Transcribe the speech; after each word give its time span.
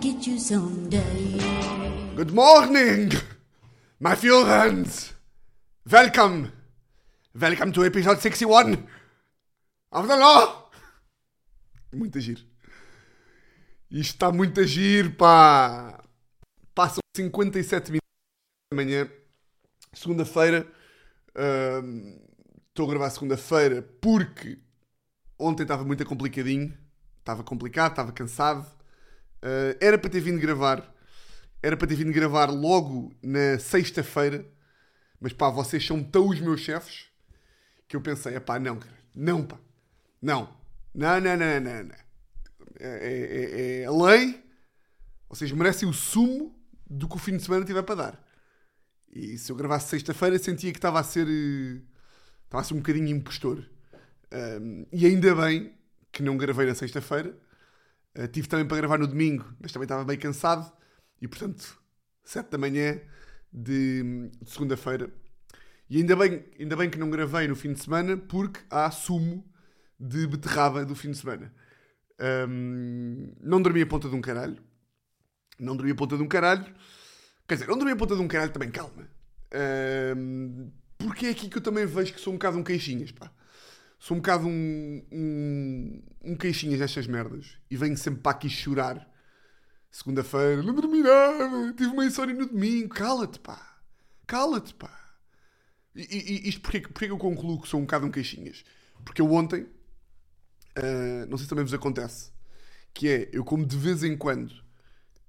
get 0.00 0.26
you 0.26 0.38
someday. 0.38 1.38
Good 2.16 2.32
morning, 2.32 3.10
my 4.00 4.14
friends. 4.14 5.14
Welcome. 5.90 6.52
Welcome 7.34 7.72
to 7.72 7.84
episode 7.84 8.20
61 8.20 8.86
of 9.92 10.06
the 10.06 10.16
law. 10.16 10.70
Muito 11.92 12.20
giro. 12.20 12.40
Isto 13.90 14.14
está 14.14 14.32
muito 14.32 14.60
a 14.60 14.64
giro, 14.64 15.12
pá. 15.12 16.02
Passam 16.74 17.00
57 17.16 17.92
minutos 17.92 18.08
da 18.70 18.76
manhã, 18.76 19.10
segunda-feira. 19.92 20.66
Estou 22.68 22.86
a 22.86 22.90
gravar 22.90 23.10
segunda-feira 23.10 23.82
porque 24.00 24.58
ontem 25.38 25.64
estava 25.64 25.84
muito 25.84 26.04
complicadinho. 26.06 26.76
Estava 27.18 27.44
complicado, 27.44 27.92
estava 27.92 28.12
cansado. 28.12 28.66
Ah, 29.42 29.76
era 29.80 29.98
para 29.98 30.10
ter 30.10 30.20
vindo 30.20 30.40
gravar. 30.40 30.92
Era 31.62 31.76
para 31.76 31.86
ter 31.88 31.94
vindo 31.96 32.12
gravar 32.12 32.46
logo 32.50 33.12
na 33.22 33.58
sexta-feira. 33.58 34.46
Mas 35.20 35.32
pá, 35.32 35.48
vocês 35.50 35.84
são 35.86 36.02
tão 36.02 36.28
os 36.28 36.40
meus 36.40 36.60
chefes 36.60 37.06
que 37.88 37.96
eu 37.96 38.00
pensei, 38.00 38.38
pá, 38.40 38.58
não, 38.58 38.76
cara. 38.78 38.94
Não, 39.14 39.44
pá. 39.44 39.58
Não. 40.20 40.56
Não, 40.94 41.20
não, 41.20 41.36
não, 41.36 41.60
não, 41.60 41.84
não. 41.84 41.94
É, 42.80 42.88
é- 42.88 43.80
é- 43.80 43.82
é 43.82 43.84
a 43.86 43.90
lei. 43.92 44.42
Vocês 45.28 45.52
merecem 45.52 45.88
o 45.88 45.92
sumo 45.92 46.54
do 46.88 47.08
que 47.08 47.16
o 47.16 47.18
fim 47.18 47.36
de 47.36 47.42
semana 47.42 47.64
tiver 47.64 47.82
para 47.82 47.94
dar. 47.94 48.24
E 49.14 49.38
se 49.38 49.52
eu 49.52 49.56
gravasse 49.56 49.88
sexta-feira, 49.90 50.38
sentia 50.38 50.72
que 50.72 50.78
estava 50.78 51.00
a 51.00 51.04
ser. 51.04 51.26
eh, 51.28 51.80
Estava 52.44 52.60
a 52.62 52.64
ser 52.64 52.74
um 52.74 52.78
bocadinho 52.78 53.08
impostor. 53.08 53.64
Ahm, 54.30 54.84
e 54.92 55.06
ainda 55.06 55.34
bem 55.34 55.72
que 56.12 56.22
não 56.22 56.36
gravei 56.36 56.66
na 56.66 56.74
sexta-feira. 56.74 57.34
Uh, 58.16 58.28
tive 58.28 58.48
também 58.48 58.66
para 58.66 58.76
gravar 58.76 58.98
no 58.98 59.06
domingo, 59.06 59.44
mas 59.60 59.72
também 59.72 59.84
estava 59.84 60.04
bem 60.04 60.18
cansado. 60.18 60.70
E 61.20 61.28
portanto, 61.28 61.80
7 62.24 62.50
da 62.50 62.58
manhã 62.58 63.00
de, 63.52 64.30
de 64.40 64.50
segunda-feira. 64.50 65.12
E 65.88 65.98
ainda 65.98 66.16
bem, 66.16 66.44
ainda 66.58 66.76
bem 66.76 66.88
que 66.88 66.98
não 66.98 67.10
gravei 67.10 67.46
no 67.46 67.54
fim 67.54 67.72
de 67.72 67.82
semana, 67.82 68.16
porque 68.16 68.60
há 68.70 68.90
sumo 68.90 69.44
de 69.98 70.26
beterraba 70.26 70.84
do 70.84 70.94
fim 70.94 71.10
de 71.10 71.18
semana. 71.18 71.52
Ahm, 72.18 73.32
não 73.40 73.60
dormi 73.60 73.82
a 73.82 73.86
ponta 73.86 74.08
de 74.08 74.14
um 74.14 74.20
caralho. 74.20 74.56
Não 75.58 75.76
dormi 75.76 75.92
a 75.92 75.94
ponta 75.94 76.16
de 76.16 76.22
um 76.22 76.28
caralho. 76.28 76.64
Quer 77.46 77.54
dizer, 77.54 77.68
não 77.68 77.76
dormi 77.76 77.92
a 77.92 77.96
ponta 77.96 78.16
de 78.16 78.22
um 78.22 78.28
caralho 78.28 78.52
também, 78.52 78.70
calma. 78.70 79.08
Ahm, 79.52 80.70
porque 80.98 81.26
é 81.26 81.30
aqui 81.30 81.48
que 81.48 81.58
eu 81.58 81.62
também 81.62 81.84
vejo 81.84 82.12
que 82.12 82.20
sou 82.20 82.32
um 82.32 82.36
bocado 82.36 82.58
um 82.58 82.64
queixinhas, 82.64 83.12
pá. 83.12 83.30
Sou 84.02 84.16
um 84.16 84.20
bocado 84.20 84.48
um, 84.48 85.02
um, 85.12 86.02
um 86.24 86.36
queixinhas 86.36 86.80
nestas 86.80 87.06
merdas. 87.06 87.56
E 87.70 87.76
venho 87.76 87.96
sempre 87.96 88.20
para 88.20 88.32
aqui 88.32 88.48
chorar. 88.48 89.08
Segunda-feira, 89.92 90.60
não 90.60 90.74
dormi 90.74 91.02
nada, 91.02 91.72
tive 91.72 91.90
uma 91.92 92.04
insónia 92.04 92.34
no 92.34 92.46
domingo. 92.46 92.88
Cala-te, 92.88 93.38
pá. 93.38 93.78
Cala-te, 94.26 94.74
pá. 94.74 94.90
E, 95.94 96.02
e- 96.02 96.48
isto 96.48 96.60
porquê, 96.62 96.80
que- 96.80 96.88
porquê 96.88 97.06
que 97.06 97.12
eu 97.12 97.16
concluo 97.16 97.62
que 97.62 97.68
sou 97.68 97.78
um 97.78 97.84
bocado 97.84 98.04
um 98.04 98.10
queixinhas? 98.10 98.64
Porque 99.04 99.22
eu 99.22 99.30
ontem, 99.32 99.68
ah, 100.74 101.24
não 101.28 101.38
sei 101.38 101.44
se 101.44 101.50
também 101.50 101.64
vos 101.64 101.72
acontece, 101.72 102.32
que 102.92 103.08
é, 103.08 103.30
eu 103.32 103.44
como 103.44 103.64
de 103.64 103.76
vez 103.76 104.02
em 104.02 104.16
quando, 104.16 104.52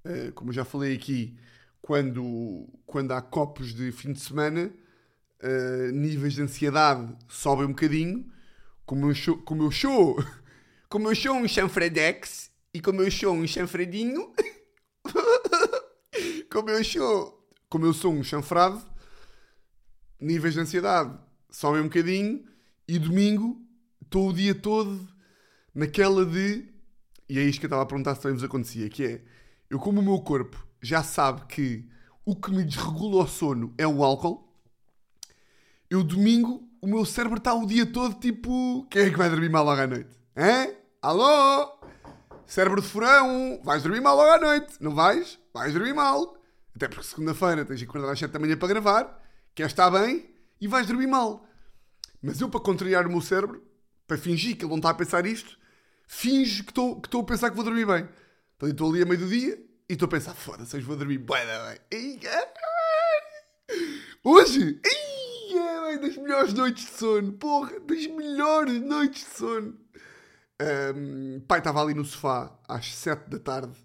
ah, 0.04 0.32
como 0.34 0.50
eu 0.50 0.54
já 0.54 0.64
falei 0.64 0.96
aqui, 0.96 1.38
quando, 1.80 2.68
quando 2.84 3.12
há 3.12 3.22
copos 3.22 3.72
de 3.72 3.92
fim 3.92 4.12
de 4.12 4.18
semana, 4.18 4.72
ah, 5.40 5.92
níveis 5.92 6.32
de 6.34 6.42
ansiedade 6.42 7.16
sobem 7.28 7.66
um 7.66 7.68
bocadinho, 7.68 8.33
como 8.86 9.10
eu 9.10 9.14
sou, 9.14 9.38
como 9.38 9.62
eu 9.64 9.72
sou 9.72 11.34
um 11.36 11.48
chanfradex 11.48 12.50
e 12.72 12.80
como 12.80 13.02
eu 13.02 13.10
sou 13.10 13.34
um 13.34 13.46
chanfradinho, 13.46 14.32
como 16.50 16.70
eu 16.70 16.84
sou, 16.84 17.48
como 17.68 17.86
eu 17.86 17.92
sou 17.92 18.12
um 18.12 18.22
chanfrado, 18.22 18.84
níveis 20.20 20.54
de 20.54 20.60
ansiedade 20.60 21.18
sobem 21.50 21.80
um 21.80 21.84
bocadinho 21.84 22.44
e 22.88 22.98
domingo 22.98 23.60
estou 24.02 24.28
o 24.28 24.32
dia 24.32 24.54
todo 24.54 25.08
naquela 25.74 26.24
de. 26.24 26.68
E 27.28 27.38
é 27.38 27.42
isto 27.42 27.58
que 27.60 27.66
eu 27.66 27.68
estava 27.68 27.82
a 27.82 27.86
perguntar 27.86 28.14
se 28.14 28.22
também 28.22 28.36
vos 28.36 28.44
acontecia: 28.44 28.88
que 28.88 29.04
é 29.04 29.24
eu, 29.70 29.78
como 29.78 30.00
o 30.00 30.04
meu 30.04 30.20
corpo 30.20 30.66
já 30.82 31.02
sabe 31.02 31.46
que 31.46 31.88
o 32.24 32.36
que 32.36 32.50
me 32.50 32.64
desregula 32.64 33.24
o 33.24 33.28
sono 33.28 33.74
é 33.78 33.86
o 33.86 34.04
álcool, 34.04 34.43
eu 35.94 36.02
domingo 36.02 36.68
o 36.80 36.86
meu 36.86 37.04
cérebro 37.04 37.38
está 37.38 37.54
o 37.54 37.64
dia 37.64 37.86
todo 37.86 38.18
tipo: 38.18 38.86
quem 38.90 39.02
é 39.02 39.10
que 39.10 39.16
vai 39.16 39.30
dormir 39.30 39.48
mal 39.48 39.64
logo 39.64 39.80
à 39.80 39.86
noite? 39.86 40.10
Hã? 40.36 40.68
Alô? 41.00 41.72
Cérebro 42.46 42.82
de 42.82 42.88
furão, 42.88 43.60
vais 43.64 43.82
dormir 43.82 44.00
mal 44.00 44.16
logo 44.16 44.30
à 44.30 44.38
noite, 44.38 44.74
não 44.80 44.94
vais? 44.94 45.38
Vais 45.52 45.72
dormir 45.72 45.94
mal. 45.94 46.36
Até 46.74 46.88
porque 46.88 47.04
segunda-feira 47.04 47.64
tens 47.64 47.78
de 47.78 47.84
acordar 47.84 48.10
às 48.10 48.18
7 48.18 48.32
da 48.32 48.38
manhã 48.38 48.56
para 48.56 48.68
gravar, 48.68 49.22
queres 49.54 49.72
estar 49.72 49.88
bem 49.88 50.28
e 50.60 50.66
vais 50.66 50.86
dormir 50.86 51.06
mal. 51.06 51.46
Mas 52.20 52.40
eu, 52.40 52.48
para 52.48 52.60
contrariar 52.60 53.06
o 53.06 53.10
meu 53.10 53.20
cérebro, 53.20 53.62
para 54.06 54.18
fingir 54.18 54.56
que 54.56 54.64
ele 54.64 54.70
não 54.70 54.78
está 54.78 54.90
a 54.90 54.94
pensar 54.94 55.24
isto, 55.24 55.56
finjo 56.08 56.64
que 56.64 56.70
estou 56.70 57.00
que 57.00 57.06
estou 57.06 57.22
a 57.22 57.24
pensar 57.24 57.50
que 57.50 57.56
vou 57.56 57.64
dormir 57.64 57.86
bem. 57.86 58.08
Então 58.56 58.68
estou 58.68 58.90
ali 58.90 59.02
a 59.02 59.06
meio 59.06 59.20
do 59.20 59.28
dia 59.28 59.56
e 59.88 59.92
estou 59.92 60.06
a 60.06 60.10
pensar, 60.10 60.34
foda-se, 60.34 60.76
hoje 60.76 60.84
vou 60.84 60.96
dormir 60.96 61.18
bem. 61.18 62.18
Caralho! 62.20 62.54
Hoje? 64.24 64.80
Ei, 64.84 65.13
das 65.98 66.16
melhores 66.16 66.52
noites 66.52 66.84
de 66.86 66.92
sono. 66.92 67.32
Porra, 67.32 67.80
das 67.80 68.06
melhores 68.06 68.80
noites 68.80 69.24
de 69.24 69.30
sono. 69.36 69.78
Ahm, 70.60 71.40
pai 71.48 71.58
estava 71.58 71.82
ali 71.82 71.94
no 71.94 72.04
sofá 72.04 72.58
às 72.68 72.94
7 72.94 73.28
da 73.28 73.38
tarde. 73.38 73.76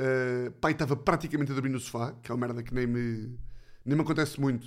Uh, 0.00 0.50
pai 0.60 0.72
estava 0.72 0.96
praticamente 0.96 1.52
a 1.52 1.54
dormir 1.54 1.70
no 1.70 1.78
sofá, 1.78 2.12
que 2.22 2.30
é 2.30 2.34
uma 2.34 2.46
merda 2.46 2.62
que 2.62 2.74
nem 2.74 2.86
me, 2.86 3.38
nem 3.84 3.96
me 3.96 4.02
acontece 4.02 4.40
muito. 4.40 4.66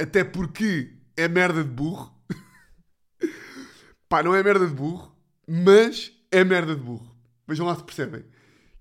Até 0.00 0.24
porque 0.24 0.96
é 1.16 1.28
merda 1.28 1.62
de 1.62 1.70
burro. 1.70 2.12
Pá, 4.08 4.22
não 4.22 4.34
é 4.34 4.42
merda 4.42 4.66
de 4.66 4.74
burro, 4.74 5.16
mas 5.48 6.12
é 6.30 6.42
merda 6.44 6.74
de 6.74 6.80
burro. 6.82 7.14
Vejam 7.46 7.66
lá 7.66 7.76
se 7.76 7.84
percebem. 7.84 8.24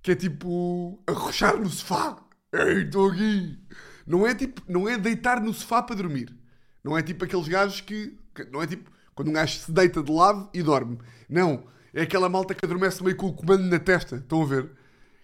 Que 0.02 0.12
é 0.12 0.16
tipo 0.16 1.02
arrochar 1.08 1.60
no 1.60 1.70
sofá. 1.70 2.18
Ei, 2.52 2.84
estou 2.84 3.12
aqui. 3.12 3.60
Não 4.06 4.28
é 4.28 4.36
tipo, 4.36 4.62
não 4.68 4.90
é 4.90 4.98
deitar 4.98 5.42
no 5.42 5.54
sofá 5.54 5.82
para 5.82 5.96
dormir. 5.96 6.36
Não 6.84 6.98
é 6.98 7.02
tipo 7.02 7.24
aqueles 7.24 7.48
gajos 7.48 7.82
que, 7.82 8.18
não 8.52 8.62
é 8.62 8.68
tipo 8.68 8.92
quando 9.16 9.30
um 9.30 9.34
gajo 9.34 9.58
se 9.60 9.72
deita 9.72 10.02
de 10.04 10.12
lado 10.12 10.50
e 10.54 10.62
dorme. 10.64 10.98
Não, 11.30 11.66
é 11.94 12.02
aquela 12.02 12.28
malta 12.30 12.54
que 12.56 12.66
adormece 12.66 13.04
meio 13.04 13.16
com 13.16 13.28
o 13.28 13.34
comando 13.34 13.64
na 13.64 13.80
testa. 13.80 14.18
Estão 14.18 14.42
a 14.42 14.46
ver? 14.46 14.72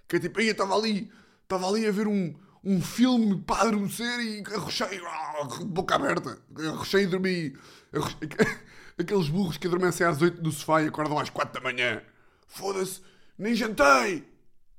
Que 0.07 0.15
é 0.17 0.19
tipo, 0.19 0.39
"Ei, 0.39 0.47
eu 0.49 0.51
estava 0.53 0.75
ali, 0.75 1.11
estava 1.43 1.67
ali 1.67 1.85
a 1.87 1.91
ver 1.91 2.07
um, 2.07 2.33
um 2.63 2.81
filme 2.81 3.41
para 3.41 3.63
adormecer 3.67 4.19
e 4.19 4.43
arrochei, 4.53 5.01
ah, 5.05 5.47
boca 5.65 5.95
aberta, 5.95 6.39
arrochei 6.67 7.03
e 7.03 7.07
dormi. 7.07 7.55
Arrochei- 7.93 8.29
Aqueles 8.97 9.29
burros 9.29 9.57
que 9.57 9.65
adormecem 9.65 10.05
às 10.05 10.21
8 10.21 10.41
no 10.43 10.51
sofá 10.51 10.81
e 10.83 10.87
acordam 10.87 11.17
às 11.17 11.29
4 11.29 11.61
da 11.61 11.71
manhã. 11.71 12.01
Foda-se, 12.47 13.01
nem 13.37 13.55
jantei! 13.55 14.27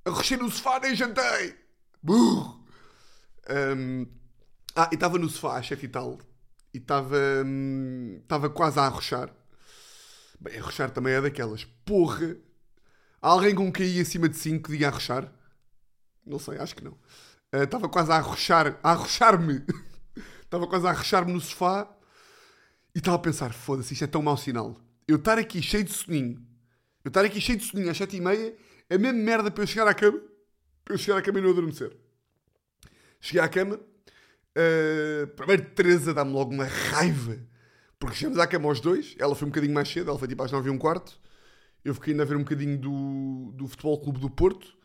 Arrochei 0.05 0.37
no 0.37 0.51
sofá, 0.51 0.79
nem 0.81 0.95
jantei! 0.95 1.55
Burro! 2.03 2.61
Hum, 3.49 4.07
ah, 4.77 4.89
e 4.93 4.95
estava 4.95 5.19
no 5.19 5.29
sofá 5.29 5.59
às 5.59 5.67
7 5.67 5.87
e 5.87 5.89
tal. 5.89 6.19
E 6.73 6.79
estava 6.79 7.17
hum, 7.45 8.21
estava 8.23 8.49
quase 8.51 8.79
a 8.79 8.85
arrochar. 8.85 9.35
Bem, 10.41 10.59
arrochar 10.59 10.91
também 10.91 11.15
é 11.15 11.21
daquelas. 11.21 11.65
Porra! 11.85 12.37
Há 13.21 13.29
alguém 13.29 13.55
com 13.55 13.67
um 13.67 13.73
QI 13.73 14.01
acima 14.01 14.29
de 14.29 14.37
5 14.37 14.65
que 14.65 14.73
diga 14.73 14.89
arrochar? 14.89 15.31
Não 16.25 16.39
sei, 16.39 16.59
acho 16.59 16.75
que 16.75 16.85
não. 16.85 16.97
Ah, 17.53 17.65
Estava 17.65 17.89
quase 17.89 18.11
a 18.13 18.17
arrochar, 18.17 18.79
a 18.83 18.91
arrochar-me. 18.93 19.65
Estava 20.43 20.67
quase 20.67 20.87
a 20.87 20.91
arrochar-me 20.91 21.33
no 21.33 21.41
sofá 21.41 21.89
e 22.95 22.99
estava 22.99 23.17
a 23.17 23.21
pensar: 23.21 23.53
foda-se, 23.53 23.93
isto 23.93 24.05
é 24.05 24.07
tão 24.07 24.23
mau 24.23 24.37
sinal. 24.37 24.77
Eu 25.07 25.17
estar 25.17 25.39
aqui 25.39 25.63
cheio 25.63 25.85
de 25.85 25.93
soninho, 25.93 26.45
eu 27.05 27.09
estar 27.09 27.25
aqui 27.25 27.41
cheio 27.41 27.59
de 27.59 27.65
soninho 27.65 27.91
às 27.91 27.97
7 27.97 28.17
e 28.17 28.21
meia, 28.21 28.57
é 28.89 28.95
a 28.95 28.99
mesma 28.99 29.19
merda 29.19 29.51
para 29.51 29.63
eu 29.63 29.67
chegar 29.67 29.87
à 29.89 29.95
cama, 29.95 30.21
para 30.85 30.95
eu 30.95 30.99
chegar 30.99 31.19
à 31.19 31.23
cama 31.23 31.39
e 31.39 31.43
não 31.43 31.51
adormecer. 31.51 31.97
Cheguei 33.21 33.43
à 33.43 33.49
cama, 33.49 33.79
ah, 34.57 35.27
primeiro 35.37 35.71
Teresa 35.71 36.15
dá-me 36.15 36.33
logo 36.33 36.53
uma 36.53 36.65
raiva, 36.65 37.39
porque 37.99 38.17
chegamos 38.17 38.39
à 38.39 38.47
cama 38.47 38.69
aos 38.69 38.81
dois, 38.81 39.15
ela 39.19 39.35
foi 39.35 39.47
um 39.47 39.51
bocadinho 39.51 39.75
mais 39.75 39.89
cedo, 39.89 40.11
ela 40.11 40.19
foi 40.19 40.29
tipo 40.29 40.43
às 40.43 40.53
9 40.53 40.69
e 40.69 40.73
um 40.73 40.79
quarto, 40.79 41.21
eu 41.85 41.95
fiquei 41.95 42.13
ainda 42.13 42.23
a 42.23 42.27
ver 42.27 42.37
um 42.37 42.41
bocadinho 42.41 42.79
do, 42.79 43.53
do 43.55 43.69
Futebol 43.69 44.01
Clube 44.01 44.21
do 44.21 44.31
Porto, 44.31 44.77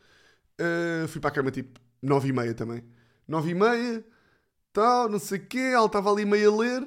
ah, 0.60 1.06
fui 1.08 1.20
para 1.20 1.30
a 1.30 1.32
cama 1.32 1.50
tipo 1.50 1.80
9 2.02 2.28
e 2.28 2.32
meia 2.32 2.54
também. 2.54 2.84
9 3.28 3.50
e 3.50 3.54
meia, 3.54 4.04
tal, 4.72 5.08
não 5.08 5.18
sei 5.18 5.38
o 5.38 5.46
quê, 5.46 5.58
ela 5.74 5.86
estava 5.86 6.10
ali 6.12 6.24
meio 6.24 6.52
a 6.52 6.56
ler, 6.56 6.86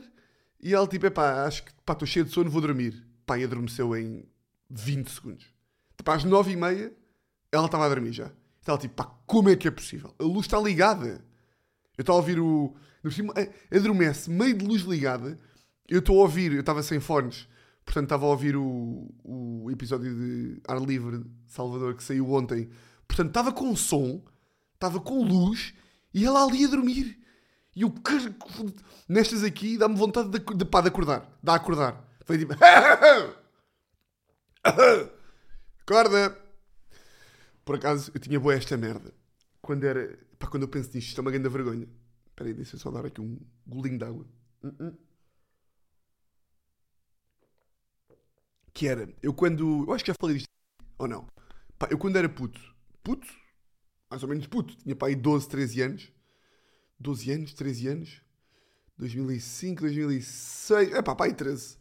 e 0.62 0.74
ela 0.74 0.88
tipo, 0.88 1.06
epá, 1.06 1.46
acho 1.46 1.64
que 1.64 1.72
pá, 1.86 1.94
estou 1.94 2.08
cheio 2.08 2.26
de 2.26 2.32
sono, 2.32 2.50
vou 2.50 2.62
dormir. 2.62 3.06
Pá, 3.26 3.38
e 3.38 3.44
adormeceu 3.44 3.96
em 3.96 4.26
20 4.70 5.10
segundos. 5.10 5.46
Tipo, 5.98 6.12
às 6.12 6.24
9 6.24 6.52
e 6.52 6.56
meia, 6.56 6.94
ela 7.52 7.66
estava 7.66 7.86
a 7.86 7.90
dormir 7.90 8.12
já. 8.12 8.32
Estava 8.60 8.78
tipo, 8.78 8.96
pá, 8.96 9.06
como 9.26 9.50
é 9.50 9.56
que 9.56 9.68
é 9.68 9.72
possível? 9.72 10.14
A 10.20 10.24
luz 10.24 10.46
está 10.46 10.60
ligada. 10.60 11.24
Eu 12.00 12.04
estava 12.04 12.18
a 12.18 12.22
ouvir 12.22 12.40
o. 12.40 12.74
a- 13.36 13.76
Adormece, 13.78 14.30
meio 14.30 14.58
de 14.58 14.66
luz 14.66 14.84
ligada. 14.84 15.38
Eu 15.86 16.00
estou 16.00 16.18
a 16.20 16.22
ouvir, 16.22 16.54
eu 16.54 16.62
estava 16.62 16.82
sem 16.82 17.02
fones, 17.02 17.46
portanto 17.84 18.06
estava 18.06 18.26
a 18.26 18.30
ouvir 18.30 18.56
o, 18.56 19.14
o 19.22 19.70
episódio 19.70 20.16
de 20.16 20.62
Ar 20.66 20.80
Livre 20.82 21.26
Salvador 21.46 21.96
que 21.96 22.04
saiu 22.04 22.32
ontem 22.32 22.70
Portanto, 23.06 23.28
estava 23.30 23.52
com 23.52 23.76
som, 23.76 24.24
estava 24.76 25.02
com 25.02 25.24
luz 25.24 25.74
e 26.14 26.24
ela 26.26 26.46
ali 26.46 26.64
a 26.64 26.68
dormir. 26.70 27.20
E 27.76 27.82
eu, 27.82 27.92
"Car- 27.92 28.34
nestas 29.10 29.44
aqui, 29.44 29.78
dá-me 29.78 29.96
vontade 29.98 30.30
de, 30.30 30.40
de, 30.40 30.64
pá, 30.66 30.80
de 30.80 30.88
acordar. 30.88 31.28
Dá 31.44 31.54
a 31.54 31.56
acordar. 31.58 32.02
Foi 32.24 32.38
tipo. 32.38 32.54
Acorda! 35.82 36.38
Por 37.66 37.76
acaso, 37.76 38.12
eu 38.14 38.20
tinha 38.20 38.40
boa 38.40 38.54
esta 38.56 38.78
merda. 38.78 39.14
Quando 39.62 39.84
era. 39.84 40.18
Pá, 40.40 40.48
quando 40.48 40.64
eu 40.64 40.70
penso 40.70 40.90
nisto, 40.96 41.10
isto 41.10 41.20
é 41.20 41.22
uma 41.22 41.32
grande 41.32 41.50
vergonha. 41.50 41.88
Espera 42.30 42.50
aí, 42.50 42.54
deixa 42.54 42.76
eu 42.76 42.80
só 42.80 42.90
dar 42.92 43.06
aqui 43.06 43.22
um 43.22 43.38
golinho 43.68 43.98
de 44.00 44.06
água. 44.06 44.26
Hum, 44.64 44.74
hum. 44.80 44.94
Que 48.74 48.88
era, 48.88 49.14
eu 49.22 49.34
quando. 49.34 49.86
Eu 49.88 49.94
acho 49.94 50.04
que 50.04 50.12
já 50.12 50.16
falei 50.20 50.38
disto. 50.38 50.50
Ou 50.98 51.08
não? 51.08 51.28
Pá, 51.78 51.88
eu 51.92 51.98
quando 51.98 52.18
era 52.18 52.30
puto. 52.30 52.60
Puto? 53.04 53.28
Mais 54.10 54.24
ou 54.24 54.30
menos 54.30 54.48
puto. 54.48 54.76
Tinha 54.78 54.96
pá 54.96 55.08
aí 55.08 55.16
12, 55.16 55.48
13 55.50 55.82
anos. 55.82 56.12
12 57.00 57.32
anos, 57.32 57.54
13 57.54 57.88
anos. 57.88 58.22
2005, 58.98 59.82
2006. 59.82 60.94
É 60.94 61.02
pá, 61.02 61.16
pá 61.16 61.26
aí 61.26 61.34
13. 61.34 61.78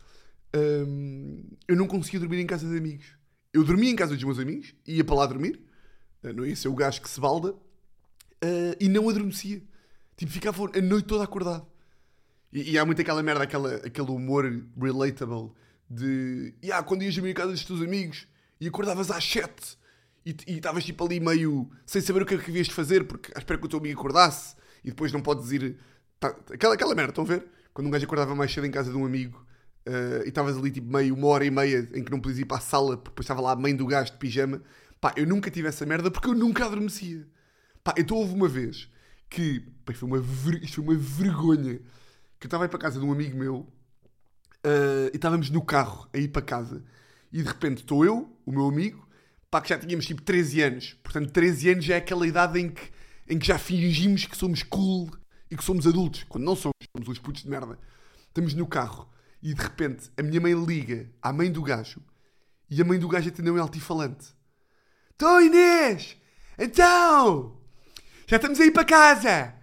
Hum, 0.56 1.44
eu 1.68 1.76
não 1.76 1.86
conseguia 1.86 2.20
dormir 2.20 2.40
em 2.40 2.46
casa 2.46 2.68
de 2.68 2.76
amigos. 2.76 3.06
Eu 3.52 3.64
dormia 3.64 3.90
em 3.90 3.96
casa 3.96 4.14
dos 4.14 4.24
meus 4.24 4.38
amigos, 4.38 4.74
ia 4.86 5.04
para 5.04 5.16
lá 5.16 5.26
dormir. 5.26 5.60
Uh, 6.22 6.32
Não 6.32 6.46
ia 6.46 6.56
ser 6.56 6.68
o 6.68 6.74
gajo 6.74 7.00
que 7.02 7.08
se 7.08 7.20
balda. 7.20 7.54
Uh, 8.44 8.76
e 8.80 8.88
não 8.88 9.08
adormecia. 9.08 9.62
Tipo, 10.16 10.32
ficava 10.32 10.64
a 10.64 10.80
noite 10.80 11.06
toda 11.06 11.24
acordado. 11.24 11.66
E, 12.52 12.72
e 12.72 12.78
há 12.78 12.84
muito 12.84 13.00
aquela 13.00 13.22
merda, 13.22 13.44
aquela, 13.44 13.74
aquele 13.76 14.10
humor 14.10 14.44
relatable 14.76 15.52
de. 15.88 16.54
Yeah, 16.62 16.84
quando 16.86 17.02
ias 17.02 17.14
dormir 17.14 17.30
em 17.30 17.34
casa 17.34 17.52
dos 17.52 17.64
teus 17.64 17.80
amigos 17.82 18.26
e 18.60 18.68
acordavas 18.68 19.10
às 19.10 19.24
7 19.24 19.78
e 20.24 20.56
estavas 20.56 20.84
tipo 20.84 21.04
ali 21.04 21.20
meio 21.20 21.70
sem 21.86 22.02
saber 22.02 22.22
o 22.22 22.26
que 22.26 22.34
é 22.34 22.38
que 22.38 22.50
havias 22.50 22.66
de 22.66 22.74
fazer 22.74 23.04
porque 23.04 23.32
à 23.34 23.38
espera 23.38 23.58
que 23.58 23.64
o 23.64 23.68
teu 23.68 23.78
amigo 23.78 23.98
acordasse 23.98 24.56
e 24.84 24.88
depois 24.88 25.12
não 25.12 25.20
podes 25.20 25.50
ir. 25.52 25.78
tá- 26.20 26.36
aquela, 26.52 26.74
aquela 26.74 26.94
merda, 26.94 27.10
estão 27.10 27.24
a 27.24 27.26
ver? 27.26 27.46
Quando 27.72 27.86
um 27.86 27.90
gajo 27.90 28.04
acordava 28.04 28.34
mais 28.34 28.52
cedo 28.52 28.66
em 28.66 28.70
casa 28.70 28.90
de 28.90 28.96
um 28.96 29.06
amigo 29.06 29.42
eh, 29.86 30.24
e 30.26 30.28
estavas 30.28 30.56
ali 30.56 30.70
tipo 30.70 30.90
meio 30.90 31.14
uma 31.14 31.28
hora 31.28 31.44
e 31.44 31.50
meia 31.50 31.88
em 31.94 32.04
que 32.04 32.10
não 32.10 32.20
podias 32.20 32.40
ir 32.40 32.44
para 32.44 32.58
a 32.58 32.60
sala 32.60 32.96
porque 32.96 33.10
depois 33.10 33.24
estava 33.24 33.40
lá 33.40 33.52
a 33.52 33.56
mãe 33.56 33.74
do 33.74 33.86
gajo 33.86 34.12
de 34.12 34.18
pijama. 34.18 34.62
Pá, 35.00 35.14
eu 35.16 35.26
nunca 35.26 35.50
tive 35.50 35.68
essa 35.68 35.86
merda 35.86 36.10
porque 36.10 36.28
eu 36.28 36.34
nunca 36.34 36.66
adormecia. 36.66 37.26
Pá, 37.88 37.94
então 37.96 38.18
houve 38.18 38.34
uma 38.34 38.48
vez 38.48 38.86
que. 39.30 39.60
Pá, 39.82 39.92
isto 39.92 40.00
foi 40.00 40.08
uma, 40.10 40.20
ver- 40.20 40.62
isto 40.62 40.74
foi 40.74 40.84
uma 40.84 40.94
vergonha. 40.94 41.80
Que 42.38 42.44
eu 42.44 42.48
estava 42.48 42.64
a 42.64 42.66
ir 42.66 42.68
para 42.68 42.78
casa 42.78 43.00
de 43.00 43.06
um 43.06 43.10
amigo 43.10 43.38
meu 43.38 43.60
uh, 43.60 45.08
e 45.10 45.16
estávamos 45.16 45.48
no 45.48 45.64
carro 45.64 46.06
a 46.12 46.18
ir 46.18 46.28
para 46.28 46.42
casa. 46.42 46.84
E 47.32 47.42
de 47.42 47.48
repente 47.48 47.78
estou 47.78 48.04
eu, 48.04 48.30
o 48.44 48.52
meu 48.52 48.66
amigo, 48.66 49.08
pá, 49.50 49.62
que 49.62 49.70
já 49.70 49.78
tínhamos 49.78 50.04
tipo 50.04 50.20
13 50.20 50.60
anos. 50.60 50.92
Portanto, 51.02 51.32
13 51.32 51.70
anos 51.70 51.84
já 51.86 51.94
é 51.94 51.96
aquela 51.96 52.26
idade 52.26 52.60
em 52.60 52.68
que, 52.68 52.92
em 53.26 53.38
que 53.38 53.46
já 53.46 53.58
fingimos 53.58 54.26
que 54.26 54.36
somos 54.36 54.62
cool 54.62 55.10
e 55.50 55.56
que 55.56 55.64
somos 55.64 55.86
adultos. 55.86 56.24
Quando 56.24 56.44
não 56.44 56.54
somos, 56.54 56.74
somos 56.94 57.08
uns 57.08 57.18
putos 57.18 57.42
de 57.42 57.48
merda. 57.48 57.78
Estamos 58.26 58.52
no 58.52 58.66
carro 58.66 59.08
e 59.42 59.54
de 59.54 59.62
repente 59.62 60.10
a 60.14 60.22
minha 60.22 60.42
mãe 60.42 60.52
liga 60.52 61.10
à 61.22 61.32
mãe 61.32 61.50
do 61.50 61.62
gajo 61.62 62.02
e 62.68 62.82
a 62.82 62.84
mãe 62.84 62.98
do 62.98 63.08
gajo 63.08 63.30
atendeu 63.30 63.56
em 63.56 63.60
altifalante. 63.60 64.26
Então 65.14 65.40
Inês! 65.40 66.18
Então! 66.58 67.57
Já 68.28 68.36
estamos 68.36 68.60
a 68.60 68.64
ir 68.66 68.70
para 68.72 68.84
casa! 68.84 69.54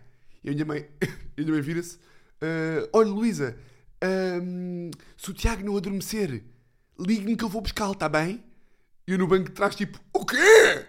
E 0.43 0.49
a 0.49 0.51
minha 0.53 0.65
mãe, 0.65 0.89
a 1.37 1.41
minha 1.41 1.51
mãe 1.53 1.61
vira-se. 1.61 1.99
"Ah, 2.41 2.89
olha, 2.93 3.09
Luísa, 3.09 3.55
ahm, 4.01 4.89
se 5.15 5.29
o 5.29 5.33
Tiago 5.33 5.63
não 5.63 5.77
adormecer, 5.77 6.43
ligue-me 6.99 7.35
que 7.37 7.43
eu 7.43 7.49
vou 7.49 7.61
buscá-lo, 7.61 7.93
está 7.93 8.09
bem? 8.09 8.43
E 9.07 9.11
eu 9.11 9.17
no 9.19 9.27
banco 9.27 9.45
de 9.49 9.51
trás, 9.51 9.75
tipo, 9.75 9.99
o 10.13 10.25
quê? 10.25 10.85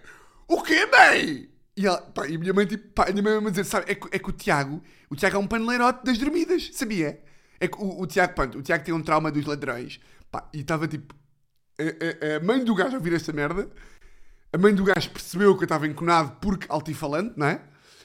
O 0.49 0.63
quê, 0.63 0.87
mãe? 0.87 1.51
E, 1.77 1.87
ela, 1.87 2.01
pá, 2.01 2.27
e 2.27 2.37
a 2.37 2.39
minha 2.39 2.55
mãe, 2.55 2.65
tipo, 2.67 2.89
pá, 2.95 3.05
a 3.09 3.13
minha 3.13 3.23
mãe 3.23 3.41
vai 3.41 3.51
dizer, 3.51 3.65
sabe, 3.65 3.93
é 3.93 3.95
que, 3.95 4.09
é 4.11 4.19
que 4.19 4.31
o 4.31 4.33
Tiago, 4.33 4.83
o 5.11 5.17
Tiago 5.17 5.37
é 5.37 5.39
um 5.39 5.47
paneleirote 5.47 6.03
das 6.05 6.17
dormidas, 6.17 6.71
sabia? 6.73 7.23
É 7.61 7.69
que 7.69 7.77
o, 7.79 8.01
o 8.01 8.07
Tiago, 8.07 8.35
pronto, 8.35 8.59
o 8.59 8.63
Tiago 8.63 8.85
tem 8.85 8.95
um 8.95 9.03
trauma 9.03 9.31
dos 9.31 9.45
ladrões. 9.45 10.01
Pá, 10.31 10.49
e 10.55 10.61
estava 10.61 10.89
tipo, 10.89 11.15
a, 11.79 11.83
a- 11.83 12.37
a 12.37 12.41
mãe 12.41 12.65
do 12.65 12.75
gajo 12.75 12.95
a 12.95 12.99
ouvir 12.99 13.13
esta 13.13 13.33
merda, 13.35 13.69
a 14.57 14.59
mãe 14.59 14.75
do 14.75 14.85
gajo 14.85 15.11
percebeu 15.11 15.55
que 15.55 15.65
eu 15.65 15.67
estava 15.67 15.87
enconado 15.87 16.35
porque 16.41 16.67
altifalante, 16.71 17.35
não 17.37 17.47
é? 17.47 17.61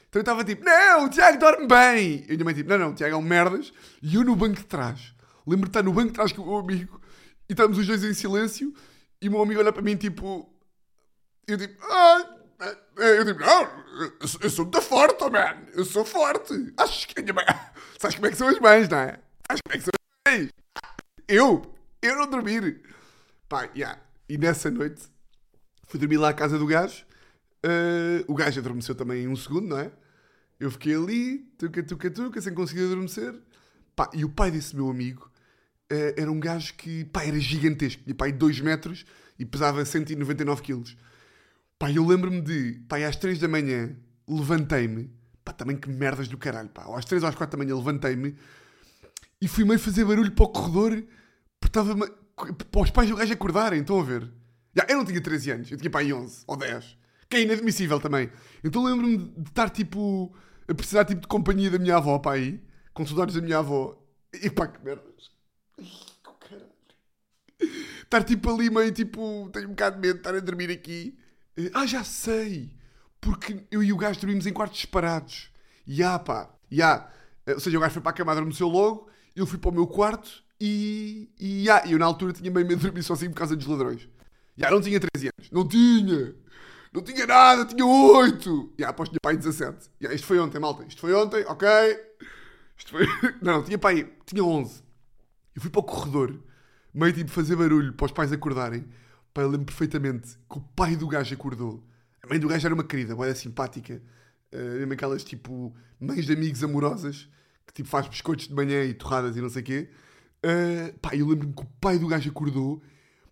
Então 0.09 0.19
eu 0.19 0.21
estava 0.21 0.43
tipo, 0.43 0.65
não, 0.65 1.05
o 1.05 1.09
Tiago 1.09 1.39
dorme 1.39 1.65
bem. 1.65 2.25
E 2.27 2.31
a 2.31 2.33
minha 2.33 2.43
mãe 2.43 2.53
tipo, 2.53 2.69
não, 2.69 2.77
não, 2.77 2.89
o 2.91 2.93
Tiago 2.93 3.15
é 3.15 3.17
um 3.17 3.21
merdas. 3.21 3.71
E 4.01 4.15
eu 4.15 4.23
no 4.25 4.35
banco 4.35 4.55
de 4.57 4.65
trás, 4.65 5.13
lembro 5.47 5.65
de 5.65 5.69
estar 5.69 5.81
no 5.81 5.93
banco 5.93 6.09
de 6.09 6.13
trás 6.13 6.33
com 6.33 6.41
o 6.41 6.45
meu 6.45 6.57
amigo 6.57 6.99
e 7.49 7.53
estamos 7.53 7.77
os 7.77 7.87
dois 7.87 8.03
em 8.03 8.13
silêncio 8.13 8.73
e 9.21 9.29
o 9.29 9.31
meu 9.31 9.41
amigo 9.41 9.61
olha 9.61 9.71
para 9.71 9.81
mim 9.81 9.95
tipo, 9.95 10.53
eu 11.47 11.57
tipo, 11.57 11.81
ah, 11.89 12.35
eu 12.97 13.25
tipo, 13.25 13.39
não, 13.39 13.61
eu 14.19 14.27
sou- 14.27 14.41
eu 14.43 14.49
sou 14.49 14.65
muito 14.65 14.81
forte, 14.81 15.23
oh 15.23 15.29
man, 15.29 15.55
eu 15.73 15.85
sou 15.85 16.03
forte. 16.03 16.73
Acho 16.77 17.07
que 17.07 17.17
a 17.17 17.23
minha 17.23 17.33
mãe, 17.33 17.45
sabes 17.97 18.15
como 18.17 18.27
é 18.27 18.31
que 18.31 18.35
são 18.37 18.49
as 18.49 18.59
mães, 18.59 18.89
não 18.89 18.97
é? 18.97 19.19
Sabes 19.47 19.61
como 19.65 19.73
é 19.73 19.77
que 19.77 19.83
são 19.83 19.91
as 20.27 20.33
mães? 20.33 20.49
Eu, 21.29 21.73
eu 22.01 22.15
não 22.17 22.29
dormir. 22.29 22.81
Pá, 23.47 23.69
yeah. 23.73 23.97
E 24.27 24.37
nessa 24.37 24.69
noite 24.69 25.03
fui 25.91 25.99
dormir 25.99 26.17
lá 26.17 26.29
à 26.29 26.33
casa 26.33 26.57
do 26.57 26.65
gajo. 26.65 27.03
Uh, 27.65 28.23
o 28.27 28.33
gajo 28.33 28.61
adormeceu 28.61 28.95
também 28.95 29.23
em 29.23 29.27
um 29.27 29.35
segundo, 29.35 29.67
não 29.67 29.77
é? 29.77 29.91
Eu 30.57 30.71
fiquei 30.71 30.95
ali, 30.95 31.39
tuca, 31.57 31.83
tuca, 31.83 32.09
tuca, 32.09 32.41
sem 32.41 32.53
conseguir 32.53 32.85
adormecer. 32.85 33.35
Pá, 33.93 34.09
e 34.13 34.23
o 34.23 34.29
pai 34.29 34.49
desse 34.49 34.73
meu 34.73 34.89
amigo 34.89 35.29
uh, 35.91 36.13
era 36.15 36.31
um 36.31 36.39
gajo 36.39 36.73
que, 36.75 37.03
pá, 37.05 37.25
era 37.25 37.37
gigantesco. 37.37 38.03
Tinha, 38.03 38.15
pá, 38.15 38.29
2 38.29 38.61
metros 38.61 39.05
e 39.37 39.45
pesava 39.45 39.83
199 39.83 40.61
quilos. 40.61 40.95
Pá, 41.77 41.91
eu 41.91 42.07
lembro-me 42.07 42.39
de, 42.39 42.81
pá, 42.87 42.97
às 43.05 43.17
3 43.17 43.37
da 43.39 43.49
manhã, 43.49 43.93
levantei-me. 44.25 45.11
Pá, 45.43 45.51
também 45.51 45.75
que 45.75 45.89
merdas 45.89 46.29
do 46.29 46.37
caralho, 46.37 46.69
pá. 46.69 46.85
Às 46.97 47.03
3 47.03 47.21
ou 47.21 47.27
às 47.27 47.35
4 47.35 47.57
da 47.57 47.63
manhã 47.65 47.75
levantei-me 47.75 48.37
e 49.41 49.47
fui 49.47 49.65
meio 49.65 49.79
fazer 49.79 50.05
barulho 50.05 50.31
para 50.31 50.45
o 50.45 50.49
corredor 50.49 51.03
porque 51.59 51.77
estava 51.77 51.95
para 51.97 52.81
os 52.81 52.91
pais 52.91 53.09
do 53.09 53.17
gajo 53.17 53.33
acordarem, 53.33 53.81
estão 53.81 53.99
a 53.99 54.03
ver? 54.03 54.40
Já, 54.75 54.85
eu 54.89 54.97
não 54.97 55.05
tinha 55.05 55.21
13 55.21 55.51
anos, 55.51 55.71
eu 55.71 55.77
tinha 55.77 55.91
aí 55.95 56.13
11 56.13 56.43
ou 56.47 56.55
10, 56.57 56.97
que 57.29 57.37
é 57.37 57.41
inadmissível 57.41 57.99
também. 57.99 58.29
Então 58.63 58.83
lembro-me 58.83 59.17
de 59.17 59.49
estar 59.49 59.69
tipo 59.69 60.33
a 60.67 60.73
precisar 60.73 61.05
tipo 61.05 61.21
de 61.21 61.27
companhia 61.27 61.69
da 61.69 61.79
minha 61.79 61.97
avó 61.97 62.19
para 62.19 62.33
aí, 62.37 62.61
com 62.93 63.05
saudades 63.05 63.35
da 63.35 63.41
minha 63.41 63.57
avó. 63.59 63.97
E 64.33 64.49
pá, 64.49 64.67
que 64.67 64.83
merdas. 64.83 65.31
Estar 68.03 68.23
tipo 68.23 68.49
ali 68.53 68.69
meio 68.69 68.91
tipo, 68.91 69.49
tenho 69.53 69.67
um 69.67 69.71
bocado 69.71 69.95
de 69.95 70.01
medo 70.01 70.13
de 70.15 70.19
estar 70.19 70.35
a 70.35 70.39
dormir 70.39 70.69
aqui. 70.71 71.17
Eh, 71.57 71.71
Ah, 71.73 71.85
já 71.85 72.03
sei! 72.03 72.75
Porque 73.19 73.63
eu 73.71 73.83
e 73.83 73.93
o 73.93 73.97
gajo 73.97 74.19
dormimos 74.19 74.47
em 74.47 74.53
quartos 74.53 74.81
separados. 74.81 75.51
Ya, 75.87 76.17
pá, 76.19 76.49
ya. 76.71 77.09
Eh, 77.45 77.53
Ou 77.53 77.59
seja, 77.59 77.77
o 77.77 77.81
gajo 77.81 77.93
foi 77.93 78.01
para 78.01 78.11
a 78.11 78.13
cama, 78.15 78.31
adormeceu 78.31 78.67
logo, 78.67 79.09
eu 79.35 79.45
fui 79.45 79.57
para 79.59 79.69
o 79.69 79.73
meu 79.73 79.87
quarto 79.87 80.43
e. 80.59 81.29
E 81.39 81.65
ya, 81.65 81.83
eu 81.87 81.97
na 81.99 82.05
altura 82.05 82.33
tinha 82.33 82.49
meio 82.51 82.65
medo 82.67 82.79
de 82.79 82.85
dormir 82.85 83.03
sozinho 83.03 83.31
por 83.31 83.37
causa 83.37 83.55
dos 83.55 83.67
ladrões. 83.67 84.07
Ya, 84.61 84.69
não 84.69 84.79
tinha 84.79 84.99
13 84.99 85.31
anos. 85.35 85.51
Não 85.51 85.67
tinha! 85.67 86.35
Não 86.93 87.01
tinha 87.01 87.25
nada, 87.25 87.65
tinha 87.65 87.85
8! 87.85 88.73
Ya, 88.79 88.89
após 88.89 89.09
tinha 89.09 89.19
pai 89.19 89.35
17. 89.35 89.89
Ya, 90.01 90.13
isto 90.13 90.27
foi 90.27 90.39
ontem, 90.39 90.59
malta. 90.59 90.85
Isto 90.87 91.01
foi 91.01 91.13
ontem, 91.13 91.43
ok? 91.45 91.67
Isto 92.77 92.91
foi. 92.91 93.07
Não, 93.41 93.53
não, 93.57 93.63
tinha 93.63 93.77
pai. 93.77 94.11
Tinha 94.25 94.43
11. 94.43 94.83
Eu 95.55 95.61
fui 95.61 95.71
para 95.71 95.79
o 95.79 95.83
corredor, 95.83 96.39
meio 96.93 97.11
tipo 97.11 97.31
fazer 97.31 97.55
barulho 97.55 97.93
para 97.93 98.05
os 98.05 98.11
pais 98.11 98.31
acordarem. 98.31 98.85
Pá, 99.33 99.41
eu 99.41 99.49
lembro 99.49 99.65
perfeitamente 99.65 100.37
que 100.49 100.57
o 100.57 100.61
pai 100.61 100.95
do 100.95 101.07
gajo 101.07 101.33
acordou. 101.33 101.83
A 102.21 102.27
mãe 102.27 102.39
do 102.39 102.47
gajo 102.47 102.67
era 102.67 102.75
uma 102.75 102.83
querida, 102.83 103.15
boa 103.15 103.33
simpática. 103.33 104.01
Uh, 104.53 104.77
mesmo 104.79 104.93
aquelas 104.93 105.23
tipo 105.23 105.73
mães 105.99 106.25
de 106.25 106.33
amigos 106.33 106.61
amorosas 106.61 107.29
que 107.65 107.73
tipo 107.73 107.87
faz 107.87 108.07
biscoitos 108.07 108.49
de 108.49 108.53
manhã 108.53 108.83
e 108.83 108.93
torradas 108.93 109.37
e 109.37 109.41
não 109.41 109.49
sei 109.49 109.61
o 109.61 109.65
quê. 109.65 109.89
Uh, 110.45 110.99
pá, 110.99 111.15
eu 111.15 111.27
lembro-me 111.27 111.53
que 111.53 111.61
o 111.63 111.67
pai 111.79 111.97
do 111.97 112.07
gajo 112.07 112.29
acordou. 112.29 112.81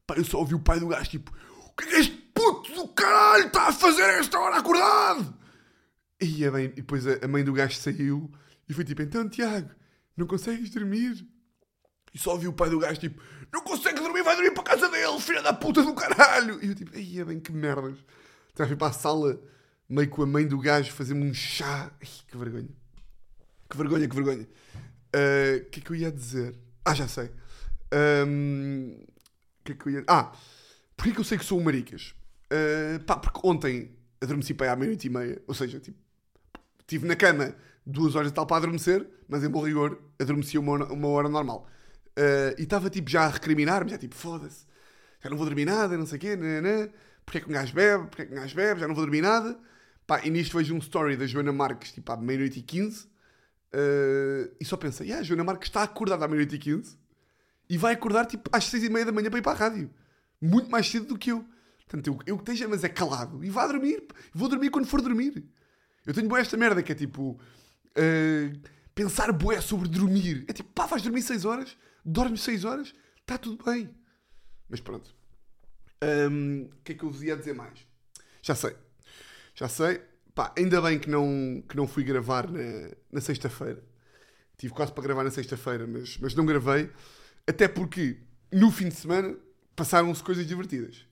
Pá, 0.10 0.16
eu 0.18 0.26
só 0.26 0.40
ouvi 0.40 0.56
o 0.56 0.60
pai 0.60 0.80
do 0.80 0.88
gajo 0.88 1.08
tipo: 1.08 1.32
O 1.68 1.74
que 1.74 1.84
é 1.84 1.88
que 1.88 1.96
este 1.98 2.16
puto 2.34 2.74
do 2.74 2.88
caralho 2.88 3.46
está 3.46 3.68
a 3.68 3.72
fazer 3.72 4.02
a 4.02 4.14
esta 4.14 4.40
hora 4.40 4.58
acordado? 4.58 5.38
E, 6.20 6.44
a 6.44 6.52
mãe, 6.52 6.66
e 6.66 6.68
depois 6.70 7.06
a, 7.06 7.24
a 7.24 7.28
mãe 7.28 7.44
do 7.44 7.54
gajo 7.54 7.76
saiu 7.76 8.32
e 8.68 8.74
foi 8.74 8.84
tipo: 8.84 9.04
Então, 9.04 9.30
Tiago, 9.30 9.70
não 10.18 10.26
consegues 10.26 10.72
dormir? 10.72 11.24
E 12.12 12.18
só 12.18 12.32
ouvi 12.32 12.48
o 12.48 12.54
pai 12.54 12.72
do 12.72 12.80
gajo 12.80 13.00
tipo: 13.00 13.22
Não 13.54 13.62
consegue 13.62 14.00
dormir, 14.00 14.24
vai 14.24 14.36
dormir 14.36 14.50
para 14.52 14.64
a 14.64 14.66
casa 14.66 14.90
dele, 14.90 15.20
filha 15.20 15.44
da 15.44 15.54
puta 15.54 15.84
do 15.84 15.94
caralho! 15.94 16.60
E 16.64 16.70
eu 16.70 16.76
tipo: 16.76 16.92
Ai, 16.96 17.24
bem, 17.26 17.40
que 17.40 17.52
merdas. 17.52 18.00
Então 18.52 18.66
fui 18.66 18.76
para 18.76 18.88
a 18.88 18.94
sala, 18.94 19.40
meio 19.88 20.10
com 20.10 20.24
a 20.24 20.26
mãe 20.26 20.48
do 20.48 20.58
gajo, 20.58 20.92
fazer-me 20.92 21.30
um 21.30 21.34
chá. 21.36 21.92
Ai, 22.02 22.10
que 22.28 22.36
vergonha. 22.36 22.70
Que 23.70 23.78
vergonha, 23.78 24.10
que 24.10 24.16
vergonha. 24.16 24.50
Ah, 25.14 25.62
O 25.62 25.70
que 25.70 25.82
é 25.82 25.84
que 25.84 25.92
eu 25.92 25.96
ia 25.96 26.12
dizer? 26.12 26.56
Ah, 26.84 26.96
já 26.96 27.08
sei. 27.08 27.30
O 27.92 29.19
que 29.76 29.82
é 29.82 29.84
que 29.84 29.90
eu 29.90 30.00
ia. 30.00 30.06
Ah, 30.08 30.32
porquê 30.96 31.14
que 31.14 31.20
eu 31.20 31.24
sei 31.24 31.38
que 31.38 31.46
sou 31.46 31.60
um 31.60 31.64
maricas? 31.64 32.16
Ah, 32.52 33.00
pá, 33.06 33.18
porque 33.18 33.40
ontem 33.44 33.98
adormeci 34.22 34.54
para 34.54 34.68
aí 34.68 34.74
à 34.74 34.76
meia-noite 34.76 35.08
e 35.08 35.10
meia, 35.10 35.42
ou 35.48 35.54
seja, 35.54 35.80
tipo, 35.80 35.98
estive 36.82 37.08
na 37.08 37.16
cama 37.16 37.56
duas 37.86 38.16
horas 38.16 38.32
e 38.32 38.34
tal 38.34 38.46
para 38.46 38.58
adormecer, 38.58 39.08
mas 39.28 39.44
em 39.44 39.50
bom 39.50 39.64
rigor 39.64 40.02
adormeci 40.20 40.58
uma 40.58 40.86
uma 40.86 41.08
hora 41.08 41.30
normal. 41.30 41.68
Ah, 42.18 42.54
e 42.58 42.64
estava 42.64 42.90
tipo 42.90 43.10
já 43.10 43.24
a 43.26 43.30
recriminar-me, 43.30 43.92
já 43.92 43.98
tipo, 43.98 44.16
foda-se, 44.16 44.66
já 45.22 45.30
não 45.30 45.38
vou 45.38 45.46
dormir 45.46 45.66
nada, 45.66 45.98
não 45.98 46.06
sei 46.06 46.18
o 46.18 46.22
quê, 46.22 46.36
nananã. 46.36 46.90
porque 47.26 47.38
é 47.40 47.42
que 47.42 47.50
um 47.50 47.54
gajo 47.54 47.74
bebe, 47.74 48.08
porque 48.08 48.22
é 48.24 48.26
que 48.26 48.34
um 48.34 48.36
gajo 48.36 48.56
bebe, 48.56 48.80
já 48.80 48.88
não 48.88 48.96
vou 48.96 49.04
dormir 49.06 49.22
nada. 49.22 49.60
Pá, 50.08 50.22
e 50.26 50.30
nisto 50.32 50.58
vejo 50.58 50.74
um 50.74 50.80
story 50.80 51.16
da 51.16 51.28
Joana 51.28 51.54
Marques, 51.54 51.92
tipo, 51.92 52.12
à 52.12 52.18
meia-noite 52.18 52.60
e 52.60 52.64
quinze, 52.64 53.06
uh, 53.74 54.56
e 54.60 54.66
só 54.66 54.76
pensa, 54.76 55.04
yeah, 55.04 55.22
a 55.22 55.24
Joana 55.24 55.44
Marques 55.44 55.70
está 55.70 55.84
acordada 55.84 56.26
à 56.26 56.28
meia-noite 56.28 56.56
e 56.56 56.60
quinze, 56.60 56.98
e 57.70 57.78
vai 57.78 57.94
acordar, 57.94 58.26
tipo, 58.26 58.50
às 58.52 58.66
seis 58.66 58.84
e 58.84 58.90
meia 58.90 59.06
da 59.06 59.12
manhã 59.12 59.30
para 59.30 59.40
ir 59.40 59.44
para 59.44 59.52
a 59.52 59.56
rádio. 59.56 59.90
Muito 60.42 60.70
mais 60.70 60.90
cedo 60.90 61.06
do 61.06 61.18
que 61.18 61.32
eu. 61.32 61.46
Portanto, 61.86 62.08
eu, 62.08 62.20
eu 62.26 62.38
que 62.38 62.44
esteja, 62.44 62.68
mas 62.68 62.84
é 62.84 62.90
calado, 62.90 63.44
e 63.44 63.50
vá 63.50 63.68
dormir. 63.68 64.04
Vou 64.34 64.48
dormir 64.50 64.70
quando 64.70 64.88
for 64.88 65.02
dormir. 65.02 65.44
Eu 66.06 66.14
tenho 66.14 66.28
boa 66.28 66.40
esta 66.40 66.58
merda, 66.58 66.82
que 66.82 66.92
é 66.92 66.96
tipo... 66.96 67.40
Uh, 67.92 68.60
pensar 69.00 69.32
bué 69.32 69.62
sobre 69.62 69.88
dormir. 69.88 70.44
É 70.50 70.52
tipo, 70.52 70.70
pá, 70.74 70.86
vais 70.86 71.02
dormir 71.02 71.22
6 71.22 71.46
horas, 71.46 71.78
dormes 72.04 72.42
6 72.42 72.66
horas, 72.66 72.94
está 73.22 73.38
tudo 73.38 73.64
bem. 73.64 73.90
Mas 74.68 74.82
pronto. 74.82 75.16
Um, 76.04 76.64
o 76.64 76.84
que 76.84 76.92
é 76.92 76.96
que 76.96 77.04
eu 77.04 77.10
vos 77.10 77.24
ia 77.24 77.38
dizer 77.38 77.54
mais? 77.54 77.80
Já 78.42 78.56
sei. 78.56 78.76
Já 79.56 79.70
sei. 79.70 80.02
Pá, 80.36 80.54
ainda 80.58 80.82
bem 80.82 81.00
que 81.00 81.10
não, 81.10 81.64
que 81.68 81.78
não 81.78 81.88
fui 81.88 82.04
gravar 82.04 82.50
na, 82.52 82.92
na 83.10 83.22
sexta-feira. 83.22 83.82
Tive 84.58 84.74
quase 84.74 84.92
para 84.92 85.04
gravar 85.04 85.24
na 85.24 85.32
sexta-feira, 85.32 85.88
mas, 85.88 86.18
mas 86.18 86.36
não 86.36 86.46
gravei. 86.46 86.90
Até 87.50 87.68
porque 87.68 88.22
no 88.52 88.70
fim 88.70 88.90
de 88.90 88.96
semana 88.96 89.36
passaram-se 89.76 90.22
coisas 90.22 90.46
divertidas. 90.46 91.08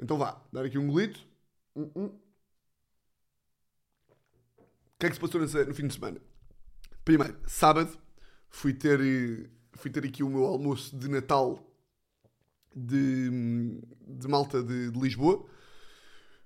Então 0.00 0.16
vá, 0.16 0.42
dar 0.50 0.64
aqui 0.64 0.78
um 0.78 0.86
golito. 0.86 1.20
Uh 1.74 1.90
-uh. 1.94 2.08
O 2.08 2.20
que 4.98 5.06
é 5.06 5.08
que 5.10 5.14
se 5.14 5.20
passou 5.20 5.42
no 5.42 5.74
fim 5.74 5.86
de 5.86 5.92
semana? 5.92 6.18
Primeiro, 7.04 7.38
sábado, 7.46 7.98
fui 8.48 8.72
ter, 8.72 8.98
fui 9.74 9.90
ter 9.90 10.06
aqui 10.06 10.22
o 10.22 10.30
meu 10.30 10.44
almoço 10.44 10.96
de 10.96 11.06
Natal 11.06 11.62
de, 12.74 13.28
de 14.08 14.28
Malta 14.28 14.62
de, 14.62 14.90
de 14.90 14.98
Lisboa. 14.98 15.46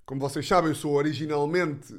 Como 0.04 0.20
vocês 0.20 0.48
sabem, 0.48 0.70
eu 0.70 0.75
sou 0.75 0.94
originalmente 0.94 1.94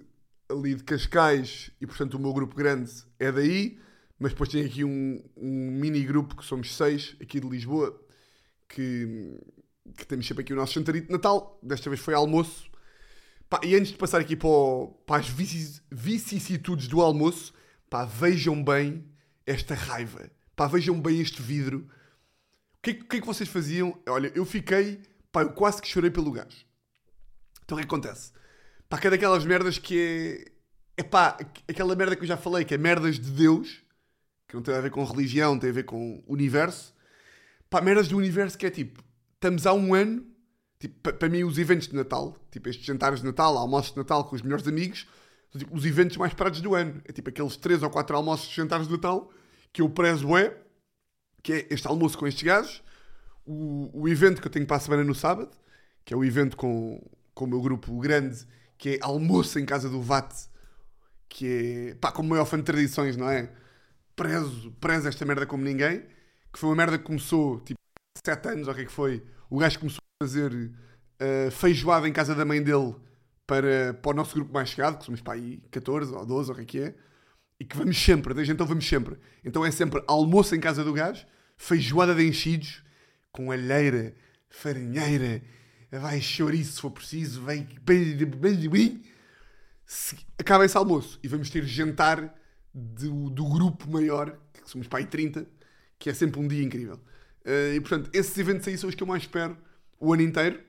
ali 0.49 0.75
de 0.75 0.83
Cascais 0.83 1.71
e, 1.79 1.87
portanto, 1.87 2.15
o 2.15 2.19
meu 2.19 2.33
grupo 2.33 2.53
grande 2.53 2.91
é 3.17 3.31
daí. 3.31 3.79
Mas 4.19 4.31
depois 4.31 4.49
tem 4.49 4.65
aqui 4.65 4.83
um, 4.83 5.23
um 5.35 5.71
mini 5.71 6.03
grupo 6.03 6.35
que 6.35 6.45
somos 6.45 6.75
seis 6.75 7.15
aqui 7.21 7.39
de 7.39 7.47
Lisboa 7.47 7.99
que, 8.67 9.39
que 9.95 10.05
temos 10.05 10.27
sempre 10.27 10.43
aqui 10.43 10.53
o 10.53 10.55
nosso 10.55 10.73
chantarito 10.73 11.07
de 11.07 11.13
Natal. 11.13 11.59
Desta 11.61 11.89
vez 11.89 12.01
foi 12.01 12.13
almoço. 12.13 12.69
Pá, 13.49 13.61
e 13.63 13.75
antes 13.75 13.91
de 13.91 13.97
passar 13.97 14.19
aqui 14.19 14.35
para, 14.35 14.49
o, 14.49 14.87
para 15.05 15.21
as 15.21 15.29
vicissitudes 15.91 16.87
do 16.87 17.01
almoço, 17.01 17.53
pá, 17.89 18.05
vejam 18.05 18.61
bem 18.61 19.05
esta 19.45 19.73
raiva. 19.73 20.29
Pá, 20.55 20.67
vejam 20.67 20.99
bem 20.99 21.21
este 21.21 21.41
vidro. 21.41 21.87
O 22.75 22.81
que, 22.81 22.95
que, 22.95 23.17
é 23.17 23.21
que 23.21 23.27
vocês 23.27 23.47
faziam? 23.47 23.97
Olha, 24.07 24.31
eu 24.35 24.45
fiquei, 24.45 25.01
pá, 25.31 25.43
eu 25.43 25.51
quase 25.51 25.81
que 25.81 25.87
chorei 25.87 26.09
pelo 26.09 26.31
gás. 26.31 26.65
Então 27.63 27.77
o 27.77 27.79
que 27.79 27.85
acontece? 27.85 28.31
Pá, 28.89 28.97
que 28.97 29.07
é 29.07 29.09
daquelas 29.09 29.45
merdas 29.45 29.77
que 29.77 29.99
é. 29.99 30.57
É 30.99 31.03
pá, 31.03 31.37
aquela 31.67 31.95
merda 31.95 32.15
que 32.15 32.23
eu 32.23 32.27
já 32.27 32.37
falei, 32.37 32.65
que 32.65 32.73
é 32.73 32.77
merdas 32.77 33.19
de 33.19 33.29
Deus, 33.29 33.83
que 34.47 34.55
não 34.55 34.61
tem 34.61 34.75
a 34.75 34.81
ver 34.81 34.91
com 34.91 35.03
religião, 35.03 35.57
tem 35.59 35.69
a 35.69 35.73
ver 35.73 35.83
com 35.83 36.23
universo. 36.27 36.93
Pá, 37.69 37.81
merdas 37.81 38.07
do 38.07 38.17
universo 38.17 38.57
que 38.57 38.65
é 38.65 38.69
tipo, 38.69 39.03
estamos 39.35 39.65
há 39.65 39.73
um 39.73 39.93
ano, 39.93 40.25
tipo, 40.79 41.13
para 41.13 41.29
mim 41.29 41.43
os 41.43 41.57
eventos 41.57 41.87
de 41.87 41.95
Natal, 41.95 42.37
tipo 42.51 42.69
estes 42.69 42.85
jantares 42.85 43.19
de 43.19 43.25
Natal, 43.25 43.57
almoços 43.57 43.91
de 43.91 43.97
Natal 43.97 44.23
com 44.23 44.35
os 44.35 44.41
melhores 44.41 44.67
amigos, 44.67 45.07
são 45.51 45.59
tipo, 45.59 45.75
os 45.75 45.85
eventos 45.85 46.17
mais 46.17 46.33
parados 46.33 46.61
do 46.61 46.75
ano. 46.75 47.01
É 47.05 47.11
tipo 47.11 47.29
aqueles 47.29 47.57
3 47.57 47.83
ou 47.83 47.89
4 47.89 48.15
almoços 48.15 48.47
de 48.47 48.55
jantares 48.55 48.87
de 48.87 48.93
Natal 48.93 49.31
que 49.73 49.81
eu 49.81 49.89
prezo 49.89 50.35
é, 50.35 50.57
que 51.43 51.53
é 51.53 51.67
este 51.69 51.87
almoço 51.87 52.17
com 52.17 52.25
estes 52.25 52.43
gajos, 52.43 52.83
o, 53.45 53.89
o 53.93 54.07
evento 54.07 54.41
que 54.41 54.47
eu 54.47 54.51
tenho 54.51 54.65
para 54.65 54.77
a 54.77 54.79
semana 54.79 55.03
no 55.03 55.13
sábado, 55.15 55.51
que 56.03 56.13
é 56.13 56.17
o 56.17 56.23
evento 56.23 56.57
com, 56.57 57.01
com 57.33 57.45
o 57.45 57.47
meu 57.47 57.61
grupo 57.61 57.97
grande, 57.99 58.45
que 58.77 58.95
é 58.95 58.99
almoço 59.01 59.59
em 59.59 59.65
casa 59.65 59.89
do 59.89 60.01
VAT, 60.01 60.33
que 61.29 61.91
é, 61.91 61.95
pá, 61.95 62.11
como 62.11 62.29
maior 62.29 62.45
fã 62.45 62.57
de 62.57 62.63
tradições, 62.63 63.15
não 63.15 63.29
é? 63.29 63.51
Prezo, 64.17 64.71
prezo 64.81 65.07
esta 65.07 65.23
merda 65.23 65.45
como 65.45 65.63
ninguém, 65.63 66.01
que 66.51 66.57
foi 66.57 66.69
uma 66.69 66.75
merda 66.75 66.97
que 66.97 67.03
começou, 67.03 67.59
tipo, 67.61 67.79
7 68.25 68.49
anos, 68.49 68.67
ou 68.67 68.73
o 68.73 68.75
que 68.75 68.81
é 68.81 68.85
que 68.85 68.91
foi, 68.91 69.23
o 69.47 69.59
gajo 69.59 69.77
começou 69.77 70.01
a 70.19 70.25
fazer 70.25 70.51
uh, 70.51 71.51
feijoada 71.51 72.09
em 72.09 72.11
casa 72.11 72.33
da 72.33 72.43
mãe 72.43 72.61
dele 72.61 72.95
para, 73.45 73.93
para 73.93 74.11
o 74.11 74.15
nosso 74.15 74.33
grupo 74.33 74.51
mais 74.51 74.69
chegado, 74.69 74.97
que 74.97 75.05
somos 75.05 75.21
para 75.21 75.33
aí 75.33 75.61
14 75.69 76.11
ou 76.11 76.25
12, 76.25 76.49
ou 76.49 76.55
o 76.55 76.57
que 76.57 76.63
é 76.63 76.65
que 76.65 76.79
é, 76.79 76.95
e 77.59 77.65
que 77.65 77.77
vamos 77.77 77.95
sempre, 77.95 78.33
desde 78.33 78.51
então 78.51 78.65
vamos 78.65 78.87
sempre. 78.89 79.19
Então 79.45 79.63
é 79.63 79.69
sempre 79.69 80.03
almoço 80.07 80.55
em 80.55 80.59
casa 80.59 80.83
do 80.83 80.93
gajo, 80.93 81.23
feijoada 81.55 82.15
de 82.15 82.27
enchidos, 82.27 82.83
com 83.31 83.51
alheira, 83.51 84.15
farinheira, 84.49 85.43
vai 85.91 86.19
chouriço 86.19 86.73
se 86.73 86.81
for 86.81 86.89
preciso, 86.89 87.43
vem, 87.43 87.67
acaba 90.39 90.65
esse 90.65 90.75
almoço 90.75 91.19
e 91.23 91.27
vamos 91.27 91.51
ter 91.51 91.63
jantar 91.63 92.35
do, 92.77 93.29
do 93.31 93.45
grupo 93.45 93.89
maior, 93.89 94.37
que 94.53 94.69
somos 94.69 94.87
aí 94.91 95.05
30, 95.05 95.47
que 95.97 96.09
é 96.09 96.13
sempre 96.13 96.39
um 96.39 96.47
dia 96.47 96.63
incrível. 96.63 96.99
Uh, 97.43 97.73
e 97.75 97.79
portanto, 97.81 98.09
esses 98.13 98.37
eventos 98.37 98.67
aí 98.67 98.77
são 98.77 98.87
os 98.87 98.95
que 98.95 99.01
eu 99.01 99.07
mais 99.07 99.23
espero 99.23 99.57
o 99.99 100.13
ano 100.13 100.21
inteiro. 100.21 100.61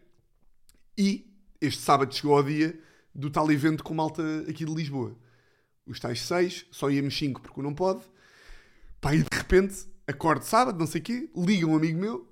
E 0.97 1.31
este 1.61 1.83
sábado 1.83 2.15
chegou 2.15 2.37
ao 2.37 2.43
dia 2.43 2.79
do 3.15 3.31
tal 3.31 3.51
evento 3.53 3.85
com 3.85 3.93
malta 3.93 4.23
aqui 4.49 4.65
de 4.65 4.75
Lisboa. 4.75 5.15
Os 5.87 6.01
tais 6.01 6.23
seis, 6.23 6.67
só 6.71 6.91
íamos 6.91 7.17
cinco 7.17 7.43
porque 7.43 7.61
não 7.61 7.75
pode. 7.75 8.01
Pá, 9.01 9.15
e 9.15 9.23
de 9.23 9.29
repente, 9.31 9.87
acordo 10.07 10.45
sábado, 10.45 10.79
não 10.79 10.87
sei 10.87 11.01
o 11.01 11.05
quê, 11.05 11.31
liga 11.37 11.67
um 11.67 11.77
amigo 11.77 12.01
meu, 12.01 12.29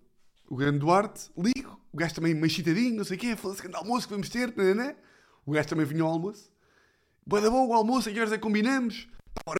o 0.49 0.57
grande 0.57 0.79
Duarte, 0.79 1.31
ligo, 1.37 1.79
o 1.93 1.97
gajo 1.97 2.15
também 2.15 2.35
meio 2.35 2.51
chitadinho, 2.51 2.97
não 2.97 3.05
sei 3.05 3.17
o 3.17 3.21
quê, 3.21 3.37
fala-se 3.37 3.63
que 3.63 3.75
almoço 3.75 4.07
que 4.07 4.13
vamos 4.13 4.29
ter, 4.29 4.53
não, 4.57 4.65
não, 4.65 4.75
não. 4.75 4.97
O 5.45 5.53
gajo 5.53 5.69
também 5.69 5.87
vinha 5.87 6.03
ao 6.03 6.11
almoço. 6.11 6.51
Boa 7.27 7.43
da 7.43 7.51
boa, 7.51 7.67
o 7.67 7.73
almoço, 7.73 8.09
a 8.09 8.13
que 8.13 8.19
horas 8.19 8.33
é 8.33 8.37
que 8.37 8.43
combinamos? 8.43 9.09
Pá, 9.45 9.55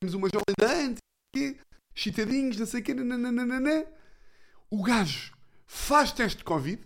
temos 0.00 0.14
uma 0.14 0.28
jovem 0.28 0.84
antes, 0.84 1.00
quê? 1.34 1.58
chitadinhos, 1.94 2.58
não 2.58 2.66
sei 2.66 2.80
o 2.80 2.84
quê, 2.84 2.94
nananana. 2.94 3.86
O 4.70 4.82
gajo 4.82 5.32
faz 5.66 6.12
teste 6.12 6.38
de 6.38 6.44
Covid 6.44 6.82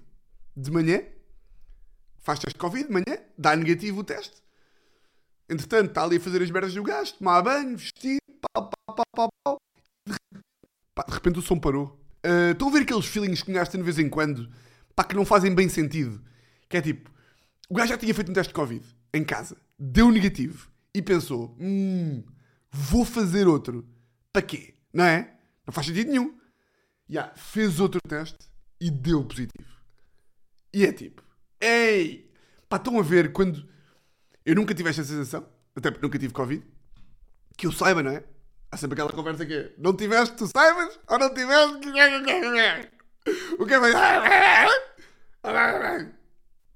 de 0.56 0.70
manhã, 0.70 1.02
faz 2.18 2.38
teste 2.38 2.54
de 2.54 2.60
Covid 2.60 2.86
de 2.86 2.92
manhã, 2.92 3.18
dá 3.36 3.54
negativo 3.56 4.00
o 4.00 4.04
teste. 4.04 4.42
Entretanto, 5.48 5.88
está 5.88 6.04
ali 6.04 6.16
a 6.16 6.20
fazer 6.20 6.42
as 6.42 6.50
merdas 6.50 6.74
do 6.74 6.82
gajo, 6.82 7.14
tomar 7.14 7.42
banho, 7.42 7.76
vestir, 7.76 8.18
pau, 8.40 8.70
pau, 8.70 8.94
pau, 8.94 9.06
pau, 9.14 9.28
pau. 9.44 9.56
De, 10.06 10.14
pá, 10.94 11.04
de 11.08 11.12
repente 11.12 11.38
o 11.40 11.42
som 11.42 11.58
parou. 11.58 11.98
Uh, 12.24 12.52
estão 12.52 12.68
a 12.68 12.70
ver 12.70 12.82
aqueles 12.82 13.06
feelings 13.06 13.42
que 13.42 13.50
um 13.50 13.54
gajo 13.54 13.70
tem 13.70 13.80
de 13.80 13.84
vez 13.84 13.98
em 13.98 14.08
quando, 14.08 14.48
pá, 14.94 15.02
que 15.02 15.16
não 15.16 15.24
fazem 15.24 15.52
bem 15.52 15.68
sentido. 15.68 16.22
Que 16.68 16.76
é 16.76 16.82
tipo, 16.82 17.10
o 17.68 17.74
gajo 17.74 17.88
já 17.88 17.98
tinha 17.98 18.14
feito 18.14 18.30
um 18.30 18.34
teste 18.34 18.52
de 18.52 18.54
Covid 18.54 18.86
em 19.12 19.24
casa, 19.24 19.56
deu 19.76 20.10
negativo 20.10 20.70
e 20.94 21.02
pensou, 21.02 21.56
hum, 21.60 22.24
vou 22.70 23.04
fazer 23.04 23.46
outro. 23.46 23.86
Para 24.32 24.42
quê? 24.42 24.74
Não 24.92 25.04
é? 25.04 25.34
Não 25.66 25.72
faz 25.72 25.86
sentido 25.86 26.08
nenhum. 26.10 26.38
Yeah, 27.08 27.32
fez 27.34 27.80
outro 27.80 28.00
teste 28.08 28.48
e 28.80 28.90
deu 28.90 29.24
positivo. 29.24 29.68
E 30.72 30.84
é 30.84 30.92
tipo, 30.92 31.22
ei, 31.60 32.32
pá, 32.68 32.76
estão 32.76 32.98
a 32.98 33.02
ver 33.02 33.32
quando. 33.32 33.68
Eu 34.44 34.54
nunca 34.54 34.74
tive 34.74 34.88
esta 34.88 35.04
sensação, 35.04 35.46
até 35.74 35.90
porque 35.90 36.06
nunca 36.06 36.18
tive 36.18 36.32
Covid, 36.32 36.64
que 37.56 37.66
eu 37.66 37.72
saiba, 37.72 38.02
não 38.02 38.12
é? 38.12 38.24
Há 38.70 38.76
sempre 38.76 38.94
aquela 38.94 39.12
conversa 39.12 39.44
que 39.44 39.52
é, 39.52 39.74
não 39.76 39.94
tiveste, 39.96 40.36
tu 40.36 40.46
saibas, 40.46 40.98
ou 41.08 41.18
não 41.18 41.34
tiveste, 41.34 41.76
o 41.76 41.80
que 43.66 43.74
é 43.74 43.78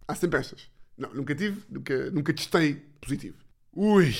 Há 0.08 0.14
sempre 0.14 0.40
estas. 0.40 0.68
Não, 0.98 1.14
nunca 1.14 1.34
tive, 1.34 1.62
nunca, 1.68 2.10
nunca 2.10 2.34
testei 2.34 2.74
positivo. 3.00 3.43
Ui, 3.76 4.14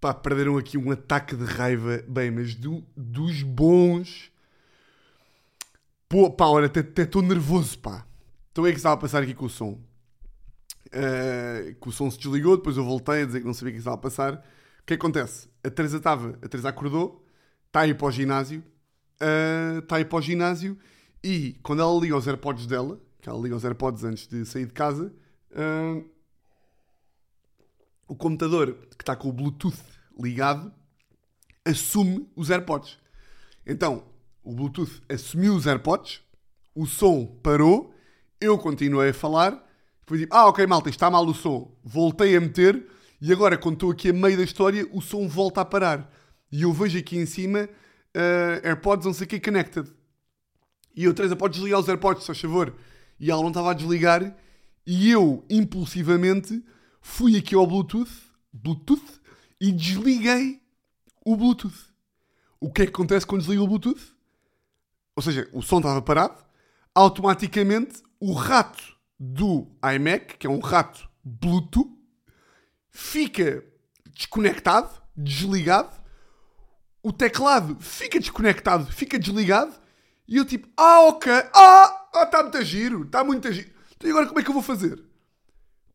pá, 0.00 0.14
perderam 0.14 0.56
aqui 0.56 0.78
um 0.78 0.90
ataque 0.90 1.36
de 1.36 1.44
raiva, 1.44 2.02
bem, 2.08 2.30
mas 2.30 2.54
do, 2.54 2.82
dos 2.96 3.42
bons. 3.42 4.32
Pô, 6.08 6.30
pá, 6.30 6.46
olha, 6.46 6.66
até 6.66 7.02
estou 7.02 7.20
nervoso, 7.20 7.78
pá. 7.78 8.06
Então 8.50 8.66
é 8.66 8.70
que 8.70 8.78
estava 8.78 8.94
a 8.94 8.98
passar 8.98 9.22
aqui 9.22 9.34
com 9.34 9.44
o 9.44 9.50
som. 9.50 9.78
Uh, 10.86 11.74
que 11.78 11.88
o 11.88 11.92
som 11.92 12.10
se 12.10 12.18
desligou, 12.18 12.56
depois 12.56 12.78
eu 12.78 12.84
voltei 12.84 13.22
a 13.22 13.26
dizer 13.26 13.40
que 13.40 13.46
não 13.46 13.52
sabia 13.52 13.70
o 13.70 13.74
que 13.74 13.80
estava 13.80 13.96
a 13.96 14.00
passar. 14.00 14.34
O 14.80 14.86
que 14.86 14.94
acontece? 14.94 15.46
A 15.62 15.68
Teresa 15.68 15.98
estava, 15.98 16.38
a 16.40 16.48
Teresa 16.48 16.70
acordou, 16.70 17.22
está 17.66 17.80
a 17.80 17.86
ir 17.86 17.98
para 17.98 18.06
o 18.06 18.10
ginásio, 18.10 18.64
está 19.82 19.96
a 19.96 20.00
ir 20.00 20.06
para 20.06 20.18
o 20.18 20.22
ginásio 20.22 20.78
e 21.22 21.58
quando 21.62 21.82
ela 21.82 22.00
liga 22.00 22.16
os 22.16 22.26
AirPods 22.26 22.66
dela, 22.66 22.98
que 23.20 23.28
ela 23.28 23.38
liga 23.38 23.56
os 23.56 23.64
AirPods 23.64 24.04
antes 24.04 24.26
de 24.26 24.46
sair 24.46 24.64
de 24.64 24.72
casa, 24.72 25.12
uh, 25.50 26.15
o 28.06 28.14
computador 28.14 28.74
que 28.96 29.02
está 29.02 29.16
com 29.16 29.28
o 29.28 29.32
Bluetooth 29.32 29.76
ligado 30.18 30.72
assume 31.64 32.28
os 32.36 32.50
AirPods. 32.50 32.98
Então, 33.66 34.04
o 34.42 34.52
Bluetooth 34.52 35.02
assumiu 35.08 35.54
os 35.54 35.66
AirPods, 35.66 36.22
o 36.74 36.86
som 36.86 37.26
parou, 37.42 37.94
eu 38.40 38.56
continuei 38.58 39.10
a 39.10 39.14
falar, 39.14 39.50
depois 40.00 40.20
digo, 40.20 40.34
ah, 40.34 40.46
ok, 40.46 40.64
malta, 40.66 40.88
está 40.88 41.10
mal 41.10 41.26
o 41.26 41.34
som. 41.34 41.76
Voltei 41.82 42.36
a 42.36 42.40
meter 42.40 42.86
e 43.20 43.32
agora, 43.32 43.56
quando 43.56 43.74
estou 43.74 43.90
aqui 43.90 44.10
a 44.10 44.12
meio 44.12 44.36
da 44.36 44.42
história, 44.42 44.86
o 44.92 45.00
som 45.00 45.26
volta 45.26 45.62
a 45.62 45.64
parar. 45.64 46.12
E 46.52 46.62
eu 46.62 46.72
vejo 46.72 46.98
aqui 46.98 47.16
em 47.16 47.26
cima 47.26 47.64
uh, 47.64 48.66
AirPods, 48.66 49.06
não 49.06 49.12
sei 49.14 49.24
o 49.24 49.28
que, 49.28 49.40
connected. 49.40 49.90
E 50.94 51.04
eu, 51.04 51.14
Teresa, 51.14 51.34
podes 51.34 51.56
desligar 51.56 51.80
os 51.80 51.88
AirPods, 51.88 52.22
se 52.22 52.26
faz 52.26 52.40
favor. 52.40 52.74
E 53.18 53.30
ela 53.30 53.40
não 53.40 53.48
estava 53.48 53.70
a 53.70 53.74
desligar 53.74 54.36
E 54.86 55.10
eu, 55.10 55.44
impulsivamente, 55.48 56.62
fui 57.06 57.36
aqui 57.36 57.54
ao 57.54 57.66
Bluetooth, 57.66 58.10
Bluetooth 58.52 59.20
e 59.60 59.70
desliguei 59.70 60.60
o 61.24 61.36
Bluetooth. 61.36 61.94
O 62.60 62.70
que 62.70 62.82
é 62.82 62.84
que 62.84 62.92
acontece 62.92 63.24
quando 63.24 63.42
desliga 63.42 63.62
o 63.62 63.68
Bluetooth? 63.68 64.12
Ou 65.14 65.22
seja, 65.22 65.48
o 65.52 65.62
som 65.62 65.78
estava 65.78 66.02
parado, 66.02 66.44
automaticamente 66.94 68.02
o 68.20 68.32
rato 68.32 68.82
do 69.18 69.68
iMac, 69.94 70.36
que 70.36 70.46
é 70.46 70.50
um 70.50 70.58
rato 70.58 71.08
Bluetooth, 71.24 71.96
fica 72.90 73.64
desconectado, 74.12 74.90
desligado, 75.16 75.96
o 77.02 77.12
teclado 77.12 77.78
fica 77.80 78.18
desconectado, 78.18 78.84
fica 78.92 79.18
desligado, 79.18 79.72
e 80.26 80.36
eu 80.36 80.44
tipo, 80.44 80.68
ah, 80.76 81.02
ok, 81.02 81.32
ah, 81.32 82.08
ah, 82.14 82.22
está 82.24 82.42
muito 82.42 82.58
a 82.58 82.62
giro, 82.64 83.04
está 83.04 83.24
muito 83.24 83.48
a 83.48 83.52
giro. 83.52 83.70
Então 83.96 84.10
agora 84.10 84.26
como 84.26 84.40
é 84.40 84.42
que 84.42 84.50
eu 84.50 84.54
vou 84.54 84.62
fazer? 84.62 85.05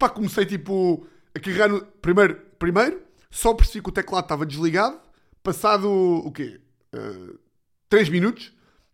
Pá, 0.01 0.09
comecei 0.09 0.47
tipo 0.47 1.05
a 1.35 1.39
carregar 1.39 1.69
no... 1.69 1.85
Primeiro, 1.85 2.35
primeiro 2.57 3.03
só 3.29 3.53
percebi 3.53 3.83
que 3.83 3.89
o 3.89 3.91
teclado 3.91 4.23
estava 4.23 4.47
desligado, 4.47 4.99
passado 5.43 5.87
o 5.87 6.31
quê? 6.31 6.59
Uh, 6.91 7.37
3 7.87 8.09
minutos. 8.09 8.51